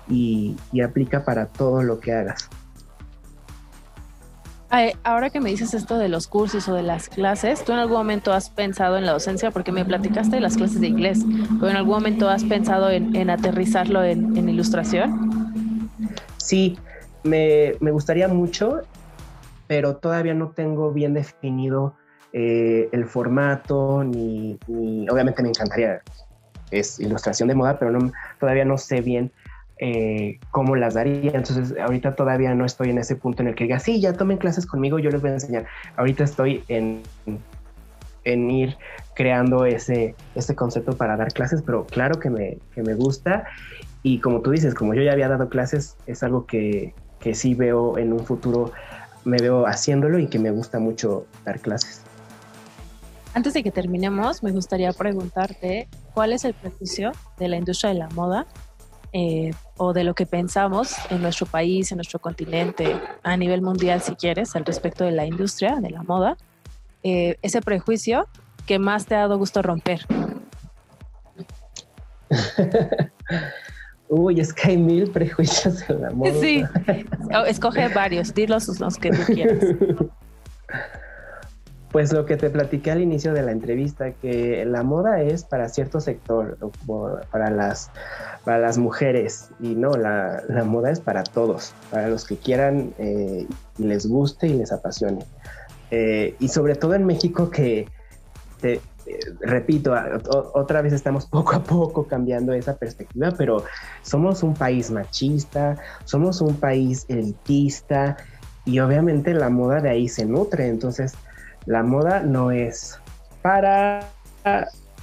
y, 0.08 0.56
y 0.72 0.80
aplica 0.80 1.24
para 1.24 1.46
todo 1.46 1.82
lo 1.82 2.00
que 2.00 2.12
hagas 2.12 2.48
ahora 5.02 5.30
que 5.30 5.40
me 5.40 5.50
dices 5.50 5.74
esto 5.74 5.98
de 5.98 6.08
los 6.08 6.28
cursos 6.28 6.68
o 6.68 6.74
de 6.74 6.82
las 6.82 7.08
clases, 7.08 7.64
¿tú 7.64 7.72
en 7.72 7.78
algún 7.78 7.98
momento 7.98 8.32
has 8.32 8.50
pensado 8.50 8.96
en 8.96 9.04
la 9.04 9.12
docencia? 9.12 9.50
Porque 9.50 9.72
me 9.72 9.84
platicaste 9.84 10.36
de 10.36 10.40
las 10.40 10.56
clases 10.56 10.80
de 10.80 10.86
inglés, 10.86 11.24
pero 11.58 11.70
en 11.70 11.76
algún 11.76 11.94
momento 11.94 12.28
has 12.28 12.44
pensado 12.44 12.90
en, 12.90 13.30
aterrizarlo 13.30 14.04
en, 14.04 14.48
ilustración? 14.48 15.90
Sí, 16.36 16.78
me, 17.24 17.72
gustaría 17.80 18.28
mucho, 18.28 18.82
pero 19.66 19.96
todavía 19.96 20.34
no 20.34 20.50
tengo 20.50 20.92
bien 20.92 21.14
definido 21.14 21.94
eh, 22.32 22.88
el 22.92 23.06
formato, 23.06 24.04
ni, 24.04 24.56
obviamente 25.10 25.42
me 25.42 25.48
encantaría, 25.48 26.00
es 26.70 27.00
ilustración 27.00 27.48
de 27.48 27.56
moda, 27.56 27.76
pero 27.76 27.90
no, 27.90 28.12
todavía 28.38 28.64
no 28.64 28.78
sé 28.78 29.00
bien 29.00 29.32
eh, 29.82 30.38
cómo 30.50 30.76
las 30.76 30.94
daría. 30.94 31.32
Entonces, 31.32 31.74
ahorita 31.80 32.14
todavía 32.14 32.54
no 32.54 32.66
estoy 32.66 32.90
en 32.90 32.98
ese 32.98 33.16
punto 33.16 33.42
en 33.42 33.48
el 33.48 33.54
que 33.54 33.64
diga, 33.64 33.80
sí, 33.80 33.98
ya 34.00 34.12
tomen 34.12 34.36
clases 34.36 34.66
conmigo, 34.66 34.98
yo 34.98 35.10
les 35.10 35.22
voy 35.22 35.30
a 35.30 35.34
enseñar. 35.34 35.64
Ahorita 35.96 36.22
estoy 36.22 36.62
en, 36.68 37.00
en 38.24 38.50
ir 38.50 38.76
creando 39.14 39.64
ese, 39.64 40.14
ese 40.34 40.54
concepto 40.54 40.92
para 40.92 41.16
dar 41.16 41.32
clases, 41.32 41.62
pero 41.62 41.86
claro 41.86 42.20
que 42.20 42.28
me, 42.28 42.58
que 42.74 42.82
me 42.82 42.94
gusta. 42.94 43.44
Y 44.02 44.20
como 44.20 44.42
tú 44.42 44.50
dices, 44.50 44.74
como 44.74 44.92
yo 44.94 45.02
ya 45.02 45.12
había 45.12 45.28
dado 45.28 45.48
clases, 45.48 45.96
es 46.06 46.22
algo 46.22 46.44
que, 46.44 46.94
que 47.18 47.34
sí 47.34 47.54
veo 47.54 47.96
en 47.96 48.12
un 48.12 48.20
futuro, 48.20 48.72
me 49.24 49.38
veo 49.38 49.66
haciéndolo 49.66 50.18
y 50.18 50.26
que 50.26 50.38
me 50.38 50.50
gusta 50.50 50.78
mucho 50.78 51.26
dar 51.46 51.58
clases. 51.58 52.02
Antes 53.32 53.54
de 53.54 53.62
que 53.62 53.70
terminemos, 53.70 54.42
me 54.42 54.50
gustaría 54.50 54.92
preguntarte 54.92 55.88
cuál 56.12 56.34
es 56.34 56.44
el 56.44 56.52
prejuicio 56.52 57.12
de 57.38 57.48
la 57.48 57.56
industria 57.56 57.92
de 57.92 57.98
la 57.98 58.08
moda 58.10 58.46
eh, 59.12 59.50
o 59.76 59.92
de 59.92 60.04
lo 60.04 60.14
que 60.14 60.26
pensamos 60.26 60.94
en 61.11 61.22
nuestro 61.22 61.46
país, 61.46 61.90
en 61.90 61.96
nuestro 61.96 62.18
continente, 62.18 62.96
a 63.22 63.36
nivel 63.36 63.62
mundial, 63.62 64.00
si 64.00 64.14
quieres, 64.14 64.54
al 64.54 64.64
respecto 64.64 65.04
de 65.04 65.11
la 65.12 65.26
industria, 65.26 65.76
de 65.76 65.90
la 65.90 66.02
moda, 66.02 66.36
eh, 67.02 67.36
ese 67.42 67.61
prejuicio 67.61 68.28
que 68.66 68.78
más 68.78 69.06
te 69.06 69.14
ha 69.14 69.20
dado 69.20 69.38
gusto 69.38 69.62
romper. 69.62 70.06
Uy, 74.08 74.40
es 74.40 74.52
que 74.52 74.70
hay 74.70 74.76
mil 74.76 75.11
prejuicios 75.11 75.88
en 75.88 76.02
la 76.02 76.11
moda. 76.11 76.32
Sí, 76.40 76.64
escoge 77.46 77.88
varios, 77.88 78.34
dilos 78.34 78.80
los 78.80 78.96
que 78.96 79.11
tú 79.11 79.22
quieras. 79.26 79.64
Pues 81.93 82.12
lo 82.12 82.24
que 82.24 82.36
te 82.36 82.51
platiqué 82.51 82.93
al 82.93 83.01
inicio 83.01 83.32
de 83.32 83.43
la 83.43 83.51
entrevista, 83.51 84.12
que 84.12 84.64
la 84.64 84.84
moda 84.84 85.22
es 85.22 85.45
para 85.45 85.68
cierto 85.68 86.01
sector, 86.01 86.57
para 87.32 87.51
las, 87.51 87.91
para 88.45 88.59
las 88.59 88.78
mujeres, 88.78 89.51
y 89.59 89.74
no, 89.74 89.91
la, 89.93 90.45
moda 90.64 90.93
es 90.93 91.01
para 91.01 91.24
todos, 91.24 91.74
para 91.91 92.09
los 92.09 92.24
que 92.24 92.36
quieran 92.36 92.95
eh, 92.99 93.47
y 93.78 93.82
les 93.82 94.07
guste 94.07 94.47
y 94.47 94.55
les 94.55 94.70
apasione. 94.70 95.24
Eh, 95.91 96.36
y 96.38 96.49
sobre 96.49 96.76
todo 96.76 96.95
en 96.95 97.05
México 97.05 97.51
que, 97.51 97.88
te, 98.61 98.80
repito, 99.41 99.95
otra 100.55 100.82
vez 100.82 100.93
estamos 100.93 101.26
poco 101.30 101.55
a 101.55 101.62
poco 101.62 102.07
cambiando 102.07 102.53
esa 102.53 102.76
perspectiva, 102.76 103.32
pero 103.36 103.64
somos 104.03 104.43
un 104.43 104.55
país 104.55 104.91
machista, 104.91 105.76
somos 106.05 106.41
un 106.41 106.55
país 106.57 107.05
elitista 107.09 108.16
y 108.64 108.78
obviamente 108.80 109.34
la 109.34 109.49
moda 109.49 109.80
de 109.80 109.91
ahí 109.91 110.09
se 110.09 110.26
nutre, 110.26 110.68
entonces 110.68 111.14
la 111.66 111.82
moda 111.82 112.20
no 112.20 112.50
es 112.50 112.98
para, 113.42 114.00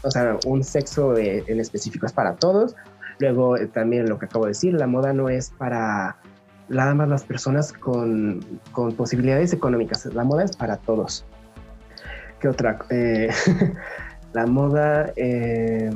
o 0.03 0.12
sea, 0.12 0.38
un 0.45 0.64
sexo 0.64 1.18
en 1.18 1.60
específico, 1.60 2.05
es 2.05 2.14
para 2.14 2.36
todos. 2.36 2.76
Luego 3.20 3.58
eh, 3.58 3.68
también 3.68 4.08
lo 4.08 4.20
que 4.20 4.26
acabo 4.26 4.45
de 4.45 4.51
decir, 4.51 4.74
la 4.74 4.88
moda 4.88 5.14
no 5.14 5.30
es 5.30 5.49
para 5.51 6.18
nada 6.70 6.93
más 6.93 7.10
las 7.10 7.24
personas 7.24 7.74
con, 7.74 8.60
posibilidades 8.95 9.53
económicas, 9.53 10.05
la 10.05 10.24
moda 10.24 10.43
es 10.43 10.55
para 10.55 10.78
todos. 10.78 11.26
¿Qué 12.39 12.47
otra? 12.47 12.80
Eh, 12.89 13.30
la 14.34 14.45
moda... 14.45 15.12
Eh, 15.16 15.89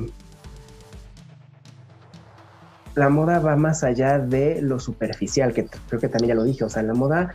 la 2.95 3.07
moda 3.07 3.39
va 3.39 3.55
más 3.55 3.85
allá 3.85 4.19
de 4.19 4.61
lo 4.61 4.77
superficial, 4.79 5.53
que 5.53 5.65
creo 5.87 6.01
que 6.01 6.09
también 6.09 6.29
ya 6.29 6.35
lo 6.35 6.43
dije, 6.43 6.65
o 6.65 6.69
sea, 6.69 6.83
la 6.83 6.93
moda 6.93 7.33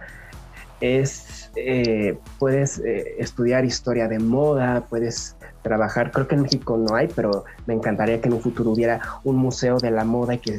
es, 0.80 1.45
eh, 1.56 2.18
puedes 2.38 2.78
eh, 2.80 3.14
estudiar 3.18 3.64
historia 3.64 4.08
de 4.08 4.18
moda, 4.18 4.84
puedes 4.88 5.36
trabajar, 5.62 6.12
creo 6.12 6.28
que 6.28 6.34
en 6.34 6.42
México 6.42 6.76
no 6.76 6.94
hay, 6.94 7.08
pero 7.08 7.44
me 7.66 7.74
encantaría 7.74 8.20
que 8.20 8.28
en 8.28 8.34
un 8.34 8.40
futuro 8.40 8.72
hubiera 8.72 9.00
un 9.24 9.36
museo 9.36 9.78
de 9.78 9.90
la 9.90 10.04
moda 10.04 10.36
que 10.36 10.58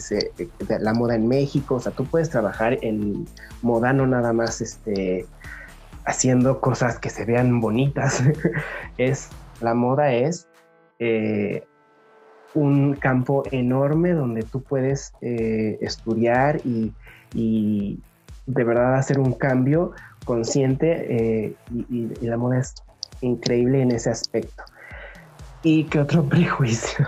la 0.80 0.94
moda 0.94 1.16
en 1.16 1.28
México, 1.28 1.76
o 1.76 1.80
sea, 1.80 1.92
tú 1.92 2.06
puedes 2.06 2.30
trabajar 2.30 2.80
en 2.82 3.28
moda, 3.62 3.94
no 3.94 4.08
nada 4.08 4.34
más 4.34 4.60
este, 4.60 5.28
haciendo 6.06 6.60
cosas 6.60 6.98
que 7.00 7.10
se 7.10 7.26
vean 7.26 7.62
bonitas, 7.62 8.24
es, 8.98 9.30
la 9.62 9.76
moda 9.76 10.12
es 10.12 10.48
eh, 11.00 11.64
un 12.56 12.96
campo 12.96 13.44
enorme 13.52 14.14
donde 14.14 14.42
tú 14.42 14.64
puedes 14.64 15.14
estudiar 15.22 16.60
y 16.66 18.02
de 18.48 18.64
verdad 18.64 18.96
hacer 18.96 19.20
un 19.20 19.34
cambio 19.34 19.92
consciente 20.28 21.46
eh, 21.46 21.56
y, 21.90 22.26
la 22.26 22.38
moda 22.38 22.60
es 22.60 22.76
increíble 23.22 23.82
en 23.82 23.90
ese 23.92 24.12
aspecto. 24.12 24.64
¿Y 25.64 25.86
qué 25.86 26.00
otro 26.00 26.24
prejuicio? 26.30 27.08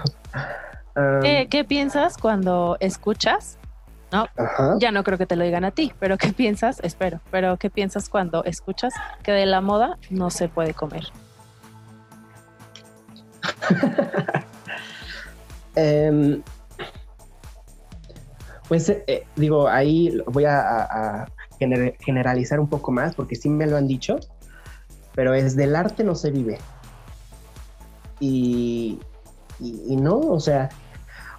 ¿Qué, 1.21 1.65
piensas 1.67 2.17
cuando 2.17 2.77
escuchas? 2.79 3.57
No, 4.11 4.25
ya 4.79 4.91
no 4.91 5.03
creo 5.03 5.19
que 5.19 5.27
te 5.27 5.35
lo 5.35 5.43
digan 5.43 5.63
a 5.63 5.71
ti, 5.71 5.93
pero 5.99 6.17
¿qué 6.17 6.33
piensas? 6.33 6.79
Espero, 6.81 7.21
pero 7.29 7.57
¿qué 7.57 7.69
piensas 7.69 8.09
cuando 8.09 8.43
escuchas 8.43 8.91
que 9.21 9.31
de 9.31 9.45
la 9.45 9.61
moda 9.61 9.99
no 10.09 10.31
se 10.31 10.47
puede 10.47 10.73
comer? 10.73 11.03
Em, 15.75 16.41
pues 18.67 18.89
eh, 18.89 19.03
eh, 19.07 19.23
digo, 19.35 19.67
ahí 19.67 20.19
voy 20.25 20.43
a, 20.45 21.27
generalizar 21.99 22.59
un 22.59 22.67
poco 22.67 22.91
más 22.91 23.15
porque 23.15 23.35
sí 23.35 23.49
me 23.49 23.67
lo 23.67 23.77
han 23.77 23.87
dicho, 23.87 24.19
pero 25.15 25.33
es 25.33 25.55
del 25.55 25.75
arte 25.75 26.03
no 26.03 26.15
se 26.15 26.31
vive. 26.31 26.57
Y, 28.19 28.99
y, 29.59 29.95
no, 29.95 30.17
o 30.17 30.39
sea, 30.39 30.69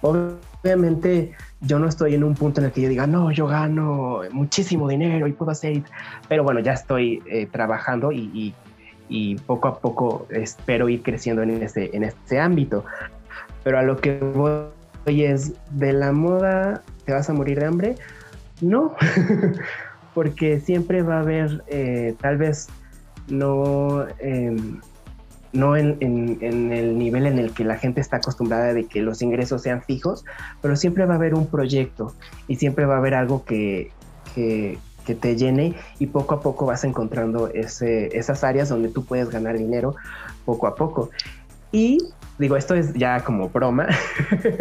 obviamente 0.01 1.33
yo 1.61 1.77
no 1.79 1.87
estoy 1.87 2.15
en 2.15 2.23
un 2.23 2.33
punto 2.33 2.59
en 2.59 2.67
el 2.67 2.71
que 2.71 2.81
yo 2.81 2.89
diga, 2.89 3.05
no, 3.05 3.31
yo 3.31 3.47
gano 3.47 4.21
muchísimo 4.31 4.87
dinero 4.87 5.27
y 5.27 5.33
puedo 5.33 5.51
hacer, 5.51 5.83
pero 6.27 6.43
bueno, 6.43 6.59
ya 6.59 6.73
estoy 6.73 7.21
eh, 7.27 7.47
trabajando 7.51 8.11
y, 8.11 8.53
y, 9.09 9.35
poco 9.45 9.67
a 9.67 9.79
poco 9.79 10.25
espero 10.29 10.87
ir 10.87 11.03
creciendo 11.03 11.43
en 11.43 11.61
ese, 11.61 11.89
en 11.93 12.03
este 12.03 12.39
ámbito. 12.39 12.85
Pero 13.63 13.77
a 13.77 13.83
lo 13.83 13.97
que 13.97 14.17
voy 14.19 15.23
es 15.23 15.53
de 15.71 15.91
la 15.93 16.13
moda 16.13 16.81
¿te 17.05 17.13
vas 17.13 17.29
a 17.29 17.33
morir 17.33 17.59
de 17.59 17.65
hambre? 17.65 17.95
No, 18.61 18.95
porque 20.13 20.59
siempre 20.59 21.01
va 21.01 21.17
a 21.17 21.19
haber, 21.21 21.63
eh, 21.67 22.15
tal 22.19 22.37
vez 22.37 22.67
no, 23.27 24.05
em, 24.19 24.79
no 25.53 25.75
en, 25.75 25.97
el 26.41 26.97
nivel 26.97 27.25
en 27.25 27.39
el 27.39 27.53
que 27.53 27.63
la 27.63 27.77
gente 27.77 28.01
está 28.01 28.17
acostumbrada 28.17 28.73
de 28.73 28.85
que 28.85 29.01
los 29.01 29.21
ingresos 29.21 29.61
sean 29.61 29.81
fijos, 29.83 30.25
pero 30.61 30.75
siempre 30.75 31.05
va 31.05 31.13
a 31.13 31.17
haber 31.17 31.33
un 31.33 31.47
proyecto 31.47 32.13
y 32.47 32.55
siempre 32.55 32.85
va 32.85 32.95
a 32.95 32.97
haber 32.97 33.13
algo 33.13 33.43
que, 33.45 33.91
que, 34.35 34.77
te 35.19 35.35
llene 35.35 35.75
y 35.99 36.07
poco 36.07 36.35
a 36.35 36.39
poco 36.39 36.65
vas 36.65 36.85
encontrando 36.85 37.49
ese, 37.49 38.17
esas 38.17 38.45
áreas 38.45 38.69
donde 38.69 38.87
tú 38.87 39.03
puedes 39.03 39.29
ganar 39.29 39.57
dinero 39.57 39.93
poco 40.45 40.67
a 40.67 40.75
poco. 40.75 41.09
Y 41.73 41.97
digo, 42.39 42.55
esto 42.55 42.75
es 42.75 42.93
ya 42.93 43.21
como 43.21 43.49
broma, 43.49 43.87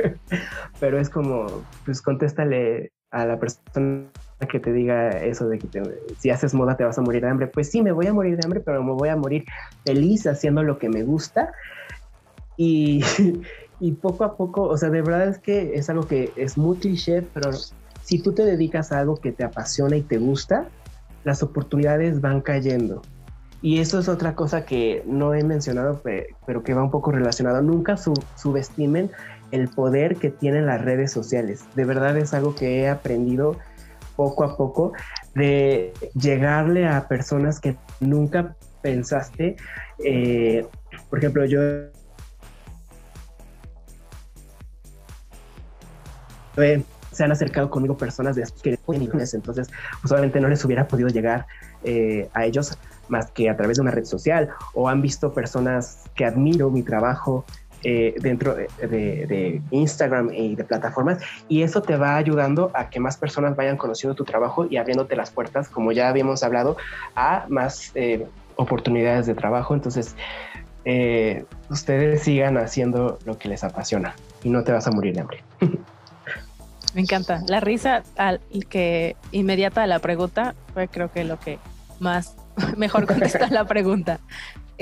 pero 0.80 0.98
es 0.98 1.08
como, 1.08 1.46
pues 1.84 2.02
contéstale 2.02 2.90
a 3.12 3.26
la 3.26 3.38
persona 3.38 4.08
que 4.46 4.60
te 4.60 4.72
diga 4.72 5.10
eso 5.10 5.48
de 5.48 5.58
que 5.58 5.68
si 6.18 6.30
haces 6.30 6.54
moda 6.54 6.76
te 6.76 6.84
vas 6.84 6.98
a 6.98 7.02
morir 7.02 7.22
de 7.22 7.28
hambre. 7.28 7.46
Pues 7.46 7.70
sí, 7.70 7.82
me 7.82 7.92
voy 7.92 8.06
a 8.06 8.12
morir 8.12 8.36
de 8.36 8.44
hambre, 8.44 8.60
pero 8.60 8.82
me 8.82 8.92
voy 8.92 9.08
a 9.08 9.16
morir 9.16 9.44
feliz 9.84 10.26
haciendo 10.26 10.62
lo 10.62 10.78
que 10.78 10.88
me 10.88 11.02
gusta. 11.02 11.52
Y, 12.56 13.02
y 13.80 13.92
poco 13.92 14.24
a 14.24 14.36
poco, 14.36 14.62
o 14.64 14.76
sea, 14.76 14.90
de 14.90 15.02
verdad 15.02 15.28
es 15.28 15.38
que 15.38 15.74
es 15.74 15.90
algo 15.90 16.06
que 16.06 16.32
es 16.36 16.58
muy 16.58 16.76
cliché, 16.78 17.22
pero 17.34 17.50
si 18.02 18.18
tú 18.20 18.32
te 18.32 18.44
dedicas 18.44 18.92
a 18.92 19.00
algo 19.00 19.16
que 19.16 19.32
te 19.32 19.44
apasiona 19.44 19.96
y 19.96 20.02
te 20.02 20.18
gusta, 20.18 20.66
las 21.24 21.42
oportunidades 21.42 22.20
van 22.20 22.40
cayendo. 22.40 23.02
Y 23.62 23.80
eso 23.80 23.98
es 23.98 24.08
otra 24.08 24.34
cosa 24.34 24.64
que 24.64 25.02
no 25.06 25.34
he 25.34 25.44
mencionado, 25.44 26.00
pero 26.46 26.62
que 26.62 26.72
va 26.72 26.82
un 26.82 26.90
poco 26.90 27.12
relacionado. 27.12 27.60
Nunca 27.60 27.96
subestimen 27.98 29.10
el 29.50 29.68
poder 29.68 30.16
que 30.16 30.30
tienen 30.30 30.66
las 30.66 30.82
redes 30.82 31.12
sociales. 31.12 31.64
De 31.74 31.84
verdad 31.84 32.16
es 32.16 32.32
algo 32.32 32.54
que 32.54 32.80
he 32.80 32.88
aprendido 32.88 33.56
poco 34.20 34.44
a 34.44 34.54
poco 34.54 34.92
de 35.34 35.94
llegarle 36.14 36.86
a 36.86 37.08
personas 37.08 37.58
que 37.58 37.74
nunca 38.00 38.54
pensaste. 38.82 39.56
Eh, 40.04 40.66
por 41.08 41.18
ejemplo, 41.18 41.46
yo 41.46 41.60
se 47.12 47.24
han 47.24 47.32
acercado 47.32 47.70
conmigo 47.70 47.96
personas 47.96 48.36
de 48.36 48.44
que 48.62 48.78
entonces 49.32 49.70
pues 50.02 50.12
obviamente 50.12 50.38
no 50.38 50.48
les 50.48 50.62
hubiera 50.66 50.86
podido 50.86 51.08
llegar 51.08 51.46
eh, 51.82 52.28
a 52.34 52.44
ellos 52.44 52.76
más 53.08 53.30
que 53.30 53.48
a 53.48 53.56
través 53.56 53.78
de 53.78 53.82
una 53.82 53.90
red 53.90 54.04
social 54.04 54.50
o 54.74 54.90
han 54.90 55.00
visto 55.00 55.32
personas 55.32 56.04
que 56.14 56.26
admiro 56.26 56.68
mi 56.68 56.82
trabajo 56.82 57.46
eh, 57.82 58.14
dentro 58.20 58.54
de, 58.54 59.62
Instagram 59.70 60.30
y 60.32 60.54
de 60.54 60.64
plataformas 60.64 61.18
y 61.48 61.62
eso 61.62 61.80
te 61.82 61.96
va 61.96 62.16
ayudando 62.16 62.70
a 62.74 62.90
que 62.90 63.00
más 63.00 63.16
personas 63.16 63.56
vayan 63.56 63.76
conociendo 63.76 64.14
tu 64.14 64.24
trabajo 64.24 64.66
y 64.68 64.76
abriéndote 64.76 65.16
las 65.16 65.30
puertas, 65.30 65.68
como 65.68 65.92
ya 65.92 66.08
habíamos 66.08 66.42
hablado, 66.42 66.76
a 67.14 67.46
más 67.48 67.92
eh, 67.94 68.26
oportunidades 68.56 69.26
de 69.26 69.34
trabajo. 69.34 69.74
Entonces, 69.74 70.14
eh, 70.84 71.44
ustedes 71.68 72.22
sigan 72.22 72.56
haciendo 72.56 73.18
lo 73.24 73.38
que 73.38 73.48
les 73.48 73.64
apasiona 73.64 74.14
y 74.42 74.50
no 74.50 74.64
te 74.64 74.72
vas 74.72 74.86
a 74.86 74.90
morir 74.90 75.14
de 75.14 75.20
hambre. 75.20 75.42
Me 76.94 77.02
encanta. 77.02 77.42
La 77.46 77.60
risa 77.60 78.02
al 78.16 78.40
que 78.68 79.16
inmediata 79.30 79.82
a 79.82 79.86
la 79.86 80.00
pregunta 80.00 80.54
fue 80.74 80.88
creo 80.88 81.10
que 81.12 81.24
lo 81.24 81.38
que 81.38 81.58
más 82.00 82.36
mejor 82.76 83.06
contestar 83.06 83.52
la 83.52 83.64
pregunta. 83.64 84.20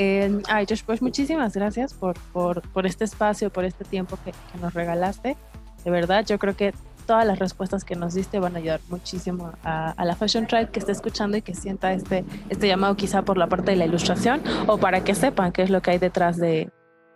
Eh, 0.01 0.42
ay, 0.49 0.64
Josh, 0.68 0.84
pues 0.86 1.03
muchísimas 1.03 1.55
gracias 1.55 1.92
por, 1.92 2.16
por, 2.32 2.62
por 2.70 2.86
este 2.86 3.03
espacio, 3.03 3.51
por 3.51 3.64
este 3.64 3.84
tiempo 3.84 4.16
que, 4.24 4.30
que, 4.30 4.59
nos 4.62 4.72
regalaste. 4.72 5.36
De 5.84 5.90
verdad, 5.90 6.24
yo 6.24 6.38
creo 6.38 6.55
que 6.55 6.72
todas 7.05 7.26
las 7.26 7.40
respuestas 7.40 7.82
que 7.82 7.96
nos 7.96 8.14
diste 8.14 8.38
van 8.38 8.55
a 8.55 8.61
ayudar 8.61 8.80
muchísimo 8.90 9.51
a, 9.64 9.90
a, 9.90 10.05
la 10.05 10.14
Fashion 10.14 10.46
Tribe 10.46 10.68
que 10.70 10.78
esté 10.78 10.92
escuchando 10.92 11.36
y 11.36 11.42
que 11.42 11.53
sienta 11.53 11.92
este, 11.92 12.24
este 12.49 12.68
llamado 12.68 12.94
quizá 12.94 13.22
por 13.22 13.36
la 13.38 13.49
parte 13.49 13.72
de 13.72 13.76
la 13.76 13.86
ilustración 13.86 14.40
o 14.68 14.78
para 14.78 15.03
que 15.03 15.16
sepan 15.16 15.51
qué 15.51 15.62
es 15.62 15.70
lo 15.70 15.82
que 15.82 15.90
hay 15.90 15.99
detrás 15.99 16.36
de, 16.36 16.70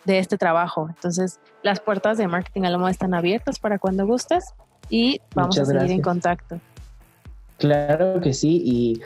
de 0.05 0.19
este 0.19 0.37
trabajo. 0.37 0.89
Entonces, 0.89 1.39
las 1.63 1.79
puertas 1.79 2.19
de 2.19 2.27
marketing 2.27 2.63
a 2.63 2.71
la 2.71 2.79
moda 2.79 2.91
están 2.91 3.15
abiertas 3.15 3.61
para 3.61 3.79
cuando 3.79 4.07
gustes 4.07 4.45
y 4.89 5.21
vamos 5.37 5.57
a 5.57 5.65
seguir 5.65 5.93
en 5.93 6.03
contacto. 6.03 6.59
Claro 7.59 8.21
que 8.21 8.33
sí, 8.33 8.61
y 8.65 9.03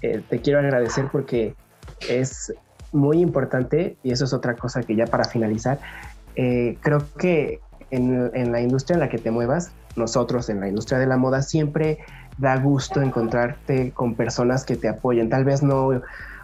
eh, 0.00 0.22
te 0.26 0.40
quiero 0.40 0.60
agradecer 0.60 1.08
porque 1.12 1.54
es 2.08 2.54
muy 2.94 3.20
importante 3.20 3.96
y 4.02 4.12
eso 4.12 4.24
es 4.24 4.32
otra 4.32 4.56
cosa 4.56 4.82
que 4.82 4.96
ya 4.96 5.06
para 5.06 5.24
finalizar, 5.24 5.78
eh, 6.36 6.78
creo 6.80 7.02
que 7.18 7.60
en, 7.90 8.30
en, 8.34 8.52
la 8.52 8.60
industria 8.60 8.94
en 8.94 9.00
la 9.00 9.08
que 9.08 9.18
te 9.18 9.30
muevas, 9.30 9.72
nosotros 9.96 10.48
en 10.48 10.60
la 10.60 10.68
industria 10.68 10.98
de 10.98 11.06
la 11.06 11.16
moda 11.16 11.42
siempre 11.42 11.98
da 12.38 12.56
gusto 12.56 13.00
encontrarte 13.02 13.92
con 13.92 14.14
personas 14.14 14.64
que 14.64 14.76
te 14.76 14.88
apoyen. 14.88 15.28
Tal 15.28 15.44
vez 15.44 15.62
no, 15.62 15.90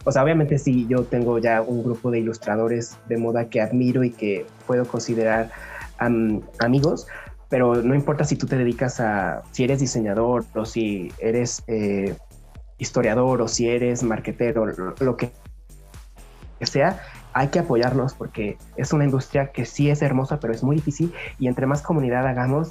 o 0.04 0.12
sea, 0.12 0.22
obviamente 0.22 0.58
sí, 0.58 0.86
yo 0.88 1.04
tengo 1.04 1.38
ya 1.38 1.62
un 1.62 1.82
grupo 1.82 2.10
de 2.10 2.20
ilustradores 2.20 2.96
de 3.08 3.16
moda 3.16 3.46
que 3.46 3.60
admiro 3.60 4.04
y 4.04 4.10
que 4.10 4.46
puedo 4.66 4.84
considerar 4.84 5.50
amigos, 5.98 7.06
pero 7.50 7.82
no 7.82 7.94
importa 7.94 8.24
si 8.24 8.36
tú 8.36 8.46
te 8.46 8.56
dedicas 8.56 9.00
a, 9.00 9.42
si 9.50 9.64
eres 9.64 9.80
diseñador 9.80 10.44
o 10.54 10.64
si 10.64 11.12
eres 11.18 11.62
eh, 11.66 12.14
historiador 12.78 13.42
o 13.42 13.48
si 13.48 13.68
eres 13.68 14.02
marquetero, 14.02 14.66
lo 14.66 15.16
que 15.16 15.30
sea, 16.66 17.00
hay 17.32 17.48
que 17.48 17.58
apoyarnos 17.58 18.14
porque 18.14 18.58
es 18.76 18.92
una 18.92 19.04
industria 19.04 19.52
que 19.52 19.64
sí 19.64 19.90
es 19.90 20.02
hermosa, 20.02 20.40
pero 20.40 20.52
es 20.52 20.62
muy 20.62 20.76
difícil 20.76 21.12
y 21.38 21.48
entre 21.48 21.66
más 21.66 21.82
comunidad 21.82 22.26
hagamos 22.26 22.70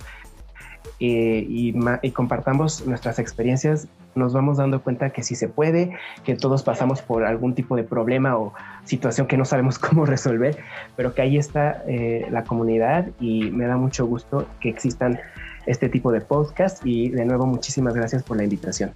eh, 0.99 1.45
y, 1.47 2.11
compartamos 2.11 2.85
nuestras 2.85 3.19
experiencias, 3.19 3.87
nos 4.15 4.33
vamos 4.33 4.57
dando 4.57 4.81
cuenta 4.81 5.11
que 5.11 5.23
sí 5.23 5.35
se 5.35 5.47
puede, 5.47 5.97
que 6.25 6.35
todos 6.35 6.63
pasamos 6.63 7.01
por 7.01 7.23
algún 7.25 7.55
tipo 7.55 7.77
de 7.77 7.83
problema 7.83 8.37
o 8.37 8.53
situación 8.83 9.27
que 9.27 9.37
no 9.37 9.45
sabemos 9.45 9.79
cómo 9.79 10.05
resolver, 10.05 10.57
pero 10.97 11.13
que 11.13 11.21
ahí 11.21 11.37
está 11.37 11.83
eh, 11.87 12.27
la 12.31 12.43
comunidad 12.43 13.07
y 13.19 13.49
me 13.51 13.65
da 13.65 13.77
mucho 13.77 14.05
gusto 14.05 14.45
que 14.59 14.69
existan 14.69 15.19
este 15.65 15.87
tipo 15.87 16.11
de 16.11 16.21
podcast 16.21 16.85
y 16.85 17.09
de 17.09 17.25
nuevo 17.25 17.45
muchísimas 17.45 17.93
gracias 17.93 18.23
por 18.23 18.37
la 18.37 18.43
invitación. 18.43 18.93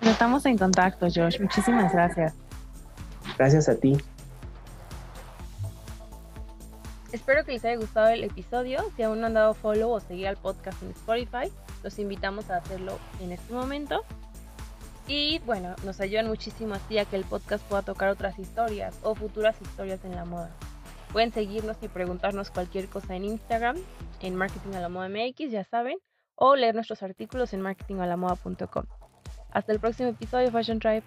Estamos 0.00 0.46
en 0.46 0.56
contacto, 0.56 1.06
Josh. 1.14 1.40
Muchísimas 1.40 1.92
gracias. 1.92 2.34
Gracias 3.40 3.70
a 3.70 3.74
ti. 3.76 3.96
Espero 7.10 7.42
que 7.42 7.52
les 7.52 7.64
haya 7.64 7.76
gustado 7.76 8.08
el 8.08 8.22
episodio. 8.22 8.80
Si 8.96 9.02
aún 9.02 9.22
no 9.22 9.28
han 9.28 9.32
dado 9.32 9.54
follow 9.54 9.92
o 9.92 9.98
seguir 9.98 10.28
al 10.28 10.36
podcast 10.36 10.82
en 10.82 10.90
Spotify, 10.90 11.50
los 11.82 11.98
invitamos 11.98 12.50
a 12.50 12.58
hacerlo 12.58 12.98
en 13.18 13.32
este 13.32 13.54
momento. 13.54 14.04
Y 15.08 15.38
bueno, 15.46 15.74
nos 15.86 16.02
ayudan 16.02 16.28
muchísimo 16.28 16.74
así 16.74 16.98
a 16.98 17.06
que 17.06 17.16
el 17.16 17.24
podcast 17.24 17.64
pueda 17.64 17.80
tocar 17.80 18.10
otras 18.10 18.38
historias 18.38 18.98
o 19.02 19.14
futuras 19.14 19.56
historias 19.62 20.04
en 20.04 20.16
la 20.16 20.26
moda. 20.26 20.50
Pueden 21.10 21.32
seguirnos 21.32 21.78
y 21.80 21.88
preguntarnos 21.88 22.50
cualquier 22.50 22.88
cosa 22.88 23.16
en 23.16 23.24
Instagram, 23.24 23.78
en 24.20 24.34
Marketing 24.36 24.72
la 24.72 24.90
Moda 24.90 25.08
MX, 25.08 25.50
ya 25.50 25.64
saben, 25.64 25.96
o 26.34 26.56
leer 26.56 26.74
nuestros 26.74 27.02
artículos 27.02 27.54
en 27.54 27.62
marketingalamoda.com. 27.62 28.84
Hasta 29.50 29.72
el 29.72 29.80
próximo 29.80 30.10
episodio 30.10 30.50
Fashion 30.50 30.78
Tribe. 30.78 31.04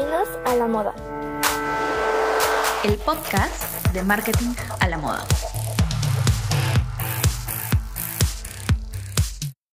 A 0.00 0.54
la 0.54 0.68
moda. 0.68 0.94
El 2.84 2.94
podcast 2.98 3.88
de 3.92 4.04
marketing 4.04 4.54
a 4.78 4.86
la 4.86 4.96
moda. 4.96 5.26